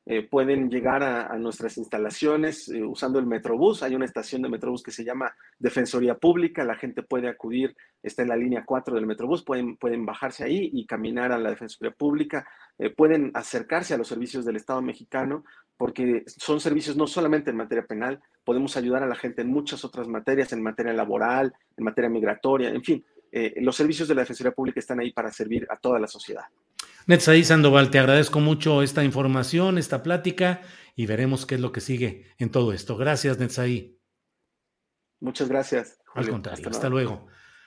[0.07, 3.85] Eh, pueden llegar a, nuestras instalaciones eh, usando el Metrobús.
[3.85, 6.65] Hay una estación de Metrobús que se llama Defensoría Pública.
[6.65, 9.45] La gente puede acudir, está en la línea 4 del Metrobús.
[9.45, 12.45] Pueden, pueden bajarse ahí y caminar a la Defensoría Pública.
[12.77, 15.45] Eh, pueden acercarse a los servicios del Estado mexicano
[15.77, 19.83] porque son servicios no solamente en materia penal, podemos ayudar a la gente en muchas
[19.83, 24.23] otras materias, en materia laboral, en materia migratoria, en fin eh, los servicios de la
[24.23, 26.45] Defensoría Pública están ahí para servir a toda la sociedad.
[27.07, 30.63] Netzaí Sandoval, te agradezco mucho esta información, esta plática
[30.97, 32.97] y veremos qué es lo que sigue en todo esto.
[32.97, 33.99] Gracias, Netzaí.
[35.21, 35.99] Muchas gracias.
[36.15, 37.27] Al contrario, hasta, luego.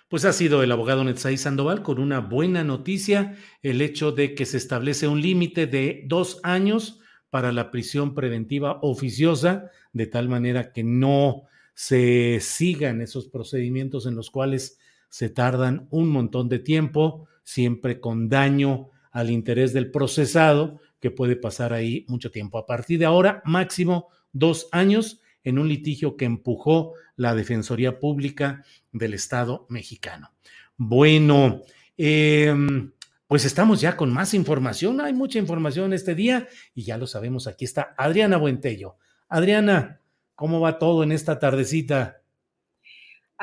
[0.10, 4.46] Pues ha sido el abogado Netzai Sandoval con una buena noticia, el hecho de que
[4.46, 10.72] se establece un límite de dos años para la prisión preventiva oficiosa, de tal manera
[10.72, 11.44] que no
[11.74, 14.78] se sigan esos procedimientos en los cuales
[15.14, 21.36] se tardan un montón de tiempo, siempre con daño al interés del procesado, que puede
[21.36, 22.58] pasar ahí mucho tiempo.
[22.58, 28.66] A partir de ahora, máximo dos años en un litigio que empujó la Defensoría Pública
[28.92, 30.32] del Estado mexicano.
[30.78, 31.62] Bueno,
[31.96, 32.92] em,
[33.28, 35.00] pues estamos ya con más información.
[35.00, 37.46] Hay mucha información este día y ya lo sabemos.
[37.46, 38.98] Aquí está Adriana Buentello.
[39.30, 40.02] Adriana,
[40.34, 42.23] ¿cómo va todo en esta tardecita?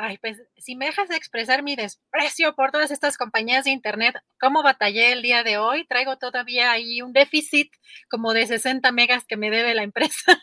[0.03, 4.15] Ay, pues si me dejas de expresar mi desprecio por todas estas compañías de Internet,
[4.39, 5.85] ¿cómo batallé el día de hoy?
[5.85, 7.71] Traigo todavía ahí un déficit
[8.09, 10.41] como de 60 megas que me debe la empresa.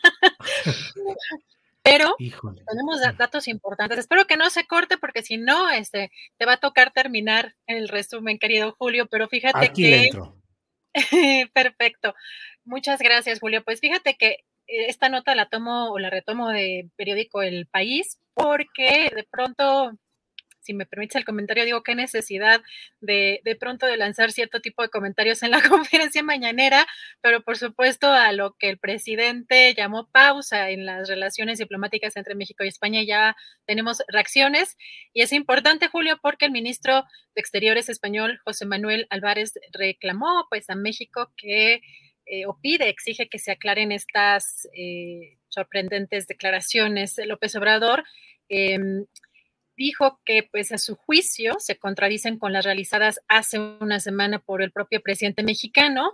[1.83, 3.99] Pero tenemos datos importantes.
[3.99, 7.89] Espero que no se corte porque si no, este, te va a tocar terminar el
[7.89, 9.07] resumen, querido Julio.
[9.07, 10.09] Pero fíjate que...
[11.53, 12.15] Perfecto.
[12.63, 13.61] Muchas gracias, Julio.
[13.65, 18.19] Pues fíjate que eh, esta nota la tomo o la retomo de periódico El País
[18.39, 19.93] porque de pronto
[20.69, 22.61] si me permites el comentario, digo, qué necesidad
[23.01, 26.85] de, de pronto de lanzar cierto tipo de comentarios en la conferencia mañanera,
[27.21, 32.35] pero por supuesto a lo que el presidente llamó pausa en las relaciones diplomáticas entre
[32.35, 33.35] México y España, ya
[33.65, 34.77] tenemos reacciones.
[35.11, 37.03] Y es importante, Julio, porque el ministro
[37.33, 41.81] de Exteriores español, José Manuel Álvarez, reclamó pues a México que...
[42.31, 47.19] Eh, o pide, exige que se aclaren estas eh, sorprendentes declaraciones.
[47.25, 48.03] López Obrador
[48.47, 49.05] em,
[49.75, 54.61] dijo que pues a su juicio se contradicen con las realizadas hace una semana por
[54.61, 56.13] el propio presidente mexicano.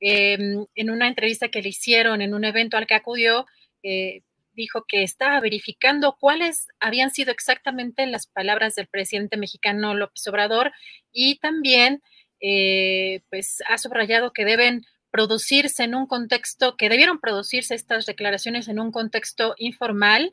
[0.00, 3.46] Em, en una entrevista que le hicieron en un evento al que acudió,
[3.82, 10.26] eh, dijo que estaba verificando cuáles habían sido exactamente las palabras del presidente mexicano López
[10.26, 10.72] Obrador
[11.12, 12.02] y también
[12.40, 18.68] eh, pues ha subrayado que deben producirse en un contexto, que debieron producirse estas declaraciones
[18.68, 20.32] en un contexto informal,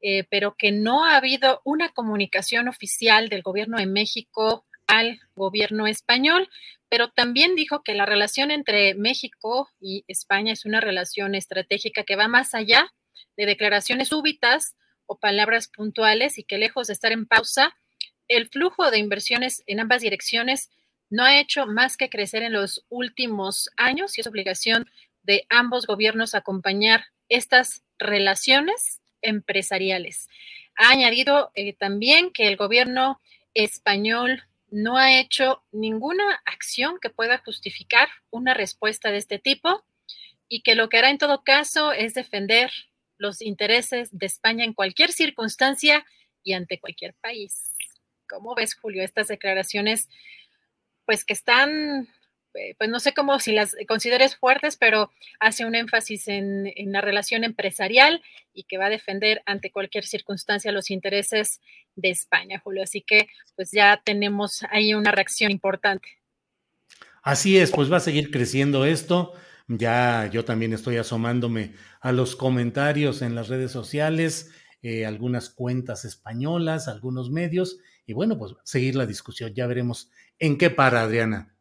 [0.00, 5.86] eh, pero que no ha habido una comunicación oficial del gobierno de México al gobierno
[5.86, 6.48] español,
[6.88, 12.16] pero también dijo que la relación entre México y España es una relación estratégica que
[12.16, 12.92] va más allá
[13.36, 14.74] de declaraciones súbitas
[15.06, 17.74] o palabras puntuales y que lejos de estar en pausa,
[18.28, 20.70] el flujo de inversiones en ambas direcciones
[21.10, 24.90] no ha hecho más que crecer en los últimos años y es obligación
[25.22, 30.28] de ambos gobiernos acompañar estas relaciones empresariales.
[30.76, 33.20] Ha añadido eh, también que el gobierno
[33.54, 39.84] español no ha hecho ninguna acción que pueda justificar una respuesta de este tipo
[40.48, 42.72] y que lo que hará en todo caso es defender
[43.16, 46.04] los intereses de España en cualquier circunstancia
[46.42, 47.74] y ante cualquier país.
[48.28, 50.08] ¿Cómo ves, Julio, estas declaraciones?
[51.06, 52.08] Pues que están
[52.54, 55.10] eh, pues no sé cómo si las consideres fuertes, pero
[55.40, 60.70] hace un énfasis en, la relación empresarial y que va a defender ante cualquier circunstancia
[60.70, 61.60] los intereses
[61.96, 62.84] de España, Julio.
[62.84, 66.08] Así que pues ya tenemos ahí una reacción importante.
[67.22, 69.32] Así es, pues va a seguir creciendo esto.
[69.66, 74.52] Ya yo también estoy asomándome a los comentarios en las redes sociales,
[74.82, 79.54] eh, algunas cuentas españolas, algunos medios, y bueno, pues seguir la discusión.
[79.54, 81.54] Ya veremos en qué para, Adriana.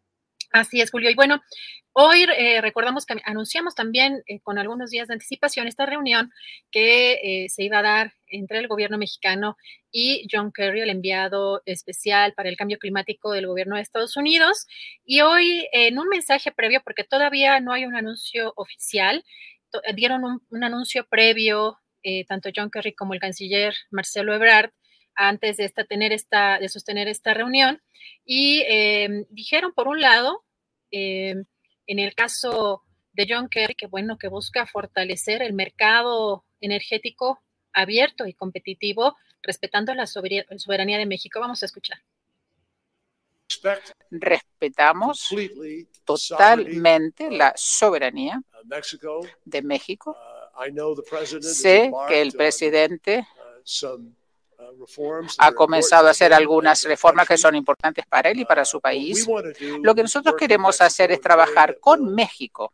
[0.53, 1.09] Así es, Julio.
[1.09, 1.41] Y bueno,
[1.93, 6.31] hoy eh, recordamos que anunciamos también eh, con algunos días de anticipación esta reunión
[6.69, 9.57] que eh, se iba a dar entre el gobierno mexicano
[9.91, 14.67] y John Kerry, el enviado especial para el cambio climático del gobierno de Estados Unidos.
[15.03, 19.23] Y hoy, en un mensaje previo, porque todavía no hay un anuncio oficial,
[19.95, 21.79] dieron un, anuncio previo,
[22.27, 24.71] tanto John Kerry como el canciller Marcelo Ebrard,
[25.15, 27.81] antes de, esta, tener esta, de sostener esta reunión.
[28.25, 30.43] Y em, dijeron, por un lado,
[30.91, 31.45] em,
[31.87, 32.83] en el caso
[33.13, 37.41] de John Kerry, que bueno, que busca fortalecer el mercado energético
[37.73, 41.39] abierto y competitivo, respetando la soberanía de México.
[41.39, 41.99] Vamos a escuchar.
[44.09, 45.29] Respetamos
[46.05, 48.41] totalmente la soberanía
[49.43, 50.17] de México.
[51.41, 53.27] Sé que el presidente
[55.37, 59.27] ha comenzado a hacer algunas reformas que son importantes para él y para su país.
[59.81, 62.73] Lo que nosotros queremos hacer es trabajar con México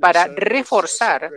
[0.00, 1.30] para reforzar,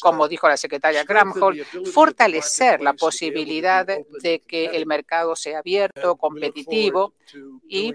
[0.00, 7.14] como dijo la secretaria Gramholm, fortalecer la posibilidad de que el mercado sea abierto, competitivo
[7.68, 7.94] y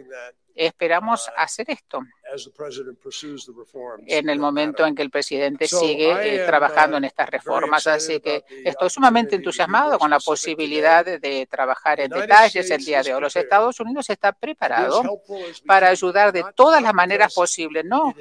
[0.55, 2.01] esperamos hacer esto.
[4.07, 7.87] En el momento en que el presidente sigue eh, trabajando en estas reformas.
[7.87, 13.13] Así que estoy sumamente entusiasmado con la posibilidad de trabajar en detalles el día de
[13.13, 13.21] hoy.
[13.21, 15.03] Los Estados Unidos está preparado
[15.65, 18.13] para ayudar de todas las maneras posibles, no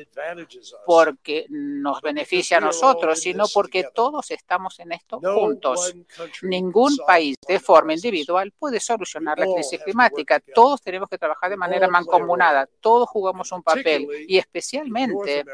[0.86, 5.94] porque nos beneficia a nosotros, sino porque todos estamos en esto juntos.
[6.42, 10.41] Ningún país de forma individual puede solucionar la crisis climática.
[10.55, 12.68] Todos tenemos que trabajar de manera mancomunada.
[12.81, 15.44] Todos jugamos un papel y especialmente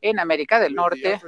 [0.00, 1.20] en América del Norte,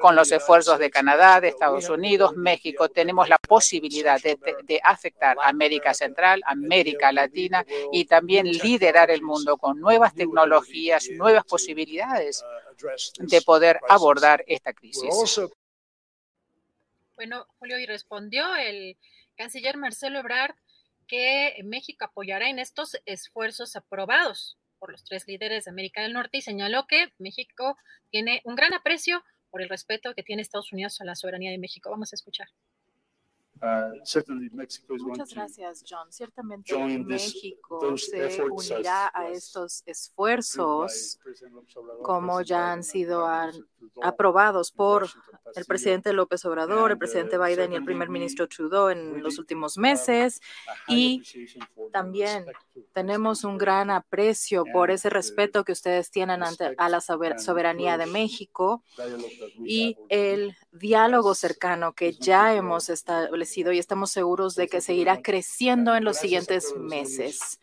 [0.00, 5.36] con los esfuerzos de Canadá, de Estados Unidos, México, tenemos la posibilidad de, de afectar
[5.40, 12.44] a América Central, América Latina y también liderar el mundo con nuevas tecnologías, nuevas posibilidades
[13.18, 15.40] de poder abordar esta crisis.
[17.16, 18.96] Bueno, Julio, y respondió el
[19.36, 20.54] canciller Marcelo Ebrard
[21.06, 26.38] que México apoyará en estos esfuerzos aprobados por los tres líderes de América del Norte
[26.38, 27.76] y señaló que México
[28.10, 31.58] tiene un gran aprecio por el respeto que tiene Estados Unidos a la soberanía de
[31.58, 31.88] México.
[31.88, 32.48] Vamos a escuchar.
[33.62, 33.96] Uh,
[35.04, 36.10] Muchas gracias, John.
[36.10, 41.20] Ciertamente México se unirá a estos esfuerzos
[42.02, 43.24] como ya han sido
[44.02, 45.08] aprobados por
[45.54, 49.38] el presidente López Obrador, el presidente uh, Biden y el primer ministro Trudeau en los
[49.38, 50.40] últimos meses.
[50.88, 51.22] Y
[51.92, 52.46] también
[52.92, 58.06] tenemos un gran aprecio por ese respeto que ustedes tienen ante a la soberanía de
[58.06, 58.82] México
[59.64, 65.94] y el diálogo cercano que ya hemos establecido y estamos seguros de que seguirá creciendo
[65.94, 67.60] en los siguientes meses.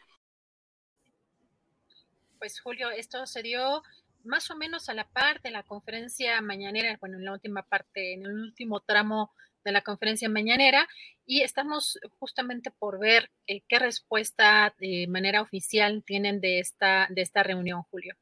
[2.38, 3.82] Pues Julio, esto se dio
[4.24, 8.14] más o menos a la par de la conferencia mañanera, bueno, en la última parte,
[8.14, 10.88] en el último tramo de la conferencia mañanera,
[11.26, 17.22] y estamos justamente por ver eh, qué respuesta de manera oficial tienen de esta, de
[17.22, 18.16] esta reunión, Julio.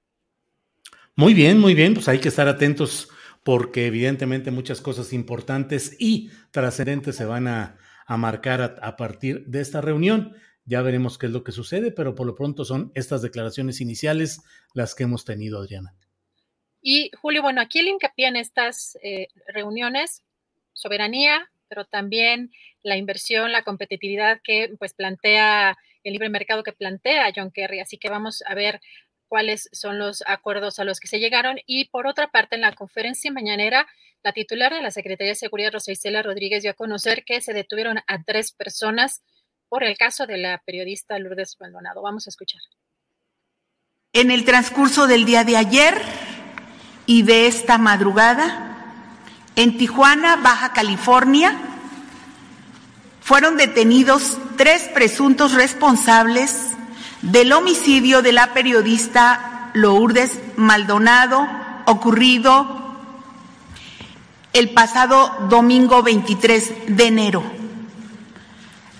[1.16, 3.10] Muy bien, muy bien, pues hay que estar atentos
[3.48, 7.78] porque evidentemente muchas cosas importantes y trascendentes se van a,
[8.10, 10.36] marcar a, partir de esta reunión.
[10.66, 14.42] Ya veremos qué es lo que sucede, pero por lo pronto son estas declaraciones iniciales
[14.74, 15.96] las que hemos tenido, Adriana.
[16.82, 20.26] Y Julio, bueno, aquí el hincapié en estas eh, reuniones,
[20.74, 22.52] soberanía, pero también
[22.84, 27.80] la inversión, la competitividad que pues plantea el libre mercado que plantea John Kerry.
[27.80, 28.82] Así que vamos a ver
[29.28, 31.58] cuáles son los acuerdos a los que se llegaron.
[31.66, 33.88] Y por otra parte, en la conferencia mañanera,
[34.24, 37.54] la titular de la Secretaría de Seguridad, Rosa Isela Rodríguez, dio a conocer que se
[37.54, 39.22] detuvieron a tres personas
[39.70, 42.02] por el caso de la periodista Lourdes Maldonado.
[42.02, 42.62] Vamos a escuchar.
[44.14, 46.02] En el transcurso del día de ayer
[47.06, 49.04] y de esta madrugada,
[49.56, 51.58] en Tijuana, Baja California,
[53.22, 56.77] fueron detenidos tres presuntos responsables
[57.28, 61.46] del homicidio de la periodista Lourdes Maldonado
[61.86, 62.96] ocurrido
[64.54, 67.44] el pasado domingo 23 de enero.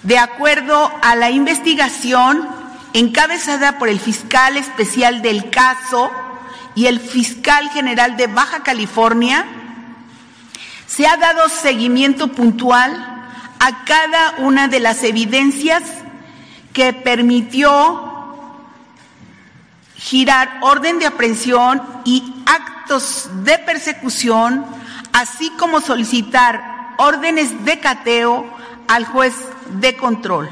[0.04, 2.48] De acuerdo a la investigación
[2.92, 6.12] encabezada por el fiscal especial del caso
[6.76, 9.46] y el fiscal general de Baja California,
[10.86, 12.92] se ha dado seguimiento puntual
[13.60, 15.84] a cada una de las evidencias
[16.74, 18.07] que permitió
[19.98, 24.66] girar orden de aprehensión y actos de persecución,
[25.14, 28.46] así como solicitar órdenes de cateo
[28.88, 29.34] al juez
[29.80, 30.50] de control.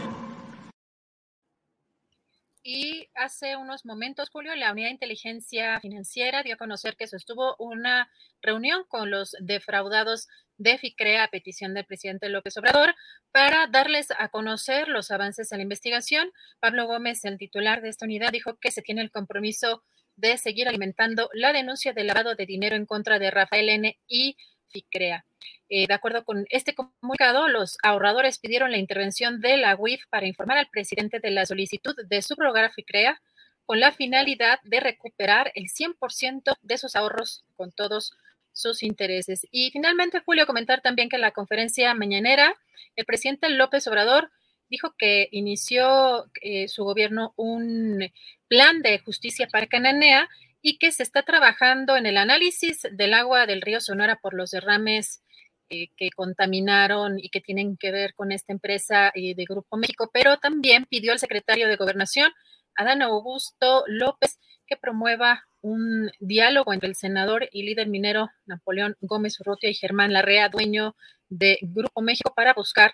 [2.68, 7.56] Y hace unos momentos, Julio, la Unidad de Inteligencia Financiera dio a conocer que sostuvo
[7.60, 8.10] una
[8.42, 10.28] reunión con los defraudados
[10.58, 12.96] de FICREA a petición del presidente López Obrador
[13.32, 16.32] para darles a conocer los avances en la investigación.
[16.60, 19.84] Pablo Gómez, el titular de esta unidad, dijo que se tiene el compromiso
[20.16, 23.98] de seguir alimentando la denuncia de lavado de dinero en contra de Rafael N.
[24.08, 24.38] y
[24.70, 25.26] FICREA.
[25.70, 30.28] Eh, de acuerdo con este comunicado, los ahorradores pidieron la intervención de la UIF para
[30.28, 33.22] informar al presidente de la solicitud de subrogar a FICREA
[33.66, 38.14] con la finalidad de recuperar el 100% de sus ahorros con todos
[38.56, 39.46] sus intereses.
[39.52, 42.56] Y finalmente, Julio, comentar también que en la conferencia mañanera,
[42.96, 44.32] el presidente López Obrador
[44.70, 48.00] dijo que inició eh, su gobierno un
[48.48, 50.30] plan de justicia para Cananea
[50.62, 54.52] y que se está trabajando en el análisis del agua del río Sonora por los
[54.52, 55.22] derrames
[55.70, 60.10] eh, que contaminaron y que tienen que ver con esta empresa eh, de Grupo México,
[60.14, 62.32] pero también pidió al secretario de Gobernación,
[62.76, 69.40] Adán Augusto López, que promueva un diálogo entre el senador y líder minero Napoleón Gómez
[69.40, 70.96] Urrutia y Germán Larrea, dueño
[71.30, 72.94] de Grupo México, para buscar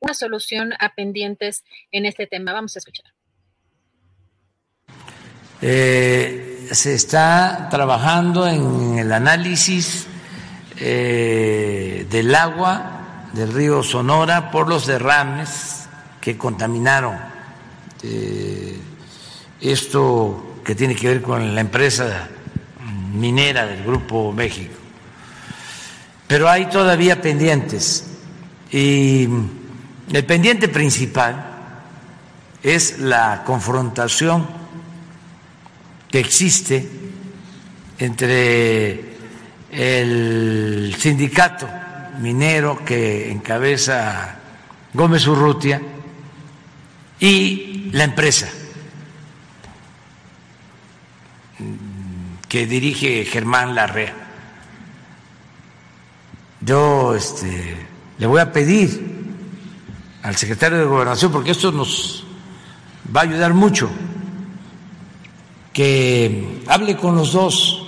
[0.00, 2.52] una solución a pendientes en este tema.
[2.52, 3.06] Vamos a escuchar.
[5.62, 10.06] Eh, se está trabajando en el análisis
[10.78, 15.88] eh, del agua del río Sonora por los derrames
[16.20, 17.18] que contaminaron
[18.02, 18.78] eh,
[19.60, 22.28] esto que tiene que ver con la empresa
[23.12, 24.74] minera del Grupo México.
[26.26, 28.06] Pero hay todavía pendientes
[28.70, 29.28] y
[30.12, 31.46] el pendiente principal
[32.62, 34.46] es la confrontación
[36.08, 36.88] que existe
[37.98, 39.16] entre
[39.72, 41.68] el sindicato
[42.20, 44.36] minero que encabeza
[44.92, 45.80] Gómez Urrutia
[47.18, 48.48] y la empresa
[52.48, 54.12] que dirige Germán Larrea.
[56.60, 57.86] Yo este,
[58.18, 59.10] le voy a pedir
[60.22, 62.24] al secretario de Gobernación, porque esto nos
[63.14, 63.88] va a ayudar mucho,
[65.72, 67.86] que hable con los dos.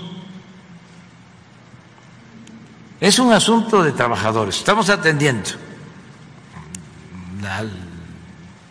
[3.00, 5.50] Es un asunto de trabajadores, estamos atendiendo
[7.44, 7.64] a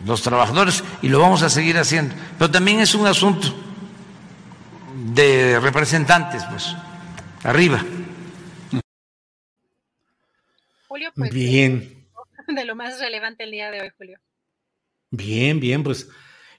[0.06, 3.54] los trabajadores y lo vamos a seguir haciendo, pero también es un asunto
[5.14, 6.74] de representantes, pues,
[7.42, 7.84] arriba.
[10.88, 12.06] Julio, pues, bien.
[12.48, 14.18] De lo más relevante el día de hoy, Julio.
[15.10, 16.08] Bien, bien, pues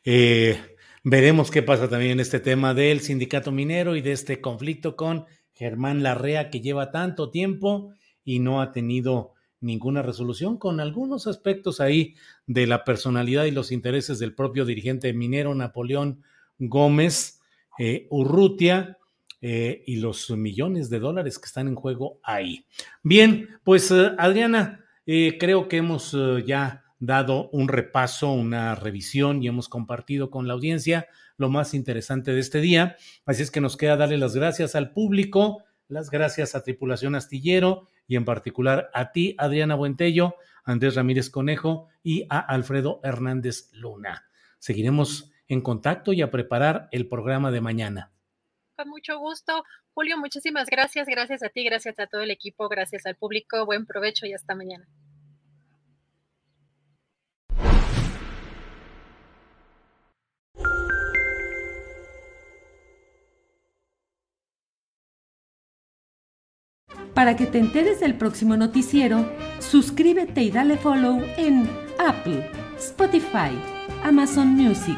[0.06, 0.60] eh,
[1.04, 5.26] veremos qué pasa también en este tema del sindicato minero y de este conflicto con
[5.54, 11.82] Germán Larrea que lleva tanto tiempo y no ha tenido ninguna resolución con algunos aspectos
[11.82, 12.16] ahí
[12.48, 16.24] de la personalidad y los intereses del propio dirigente minero Napoleón
[16.60, 17.42] Gómez
[17.80, 18.98] eh, Urrutia
[19.42, 22.66] eh, y los millones de dólares que están en juego ahí.
[23.02, 29.68] Bien, pues eh, Adriana, creo que hemos ya dado un repaso, una revisión y hemos
[29.68, 32.96] compartido con la audiencia lo más interesante de este día.
[33.26, 37.88] Así es que nos queda darle las gracias al público, las gracias a Tripulación Astillero
[38.08, 44.26] y en particular a ti, Adriana Buentello, Andrés Ramírez Conejo y a Alfredo Hernández Luna.
[44.60, 48.12] Seguiremos en contacto y a preparar el programa de mañana.
[48.76, 49.64] Con mucho gusto.
[49.94, 51.08] Julio, muchísimas gracias.
[51.08, 53.66] Gracias a ti, gracias a todo el equipo, gracias al público.
[53.66, 54.88] Buen provecho y hasta mañana.
[67.14, 73.52] Para que te enteres del próximo noticiero, suscríbete y dale follow en Apple, Spotify,
[74.04, 74.98] Amazon Music,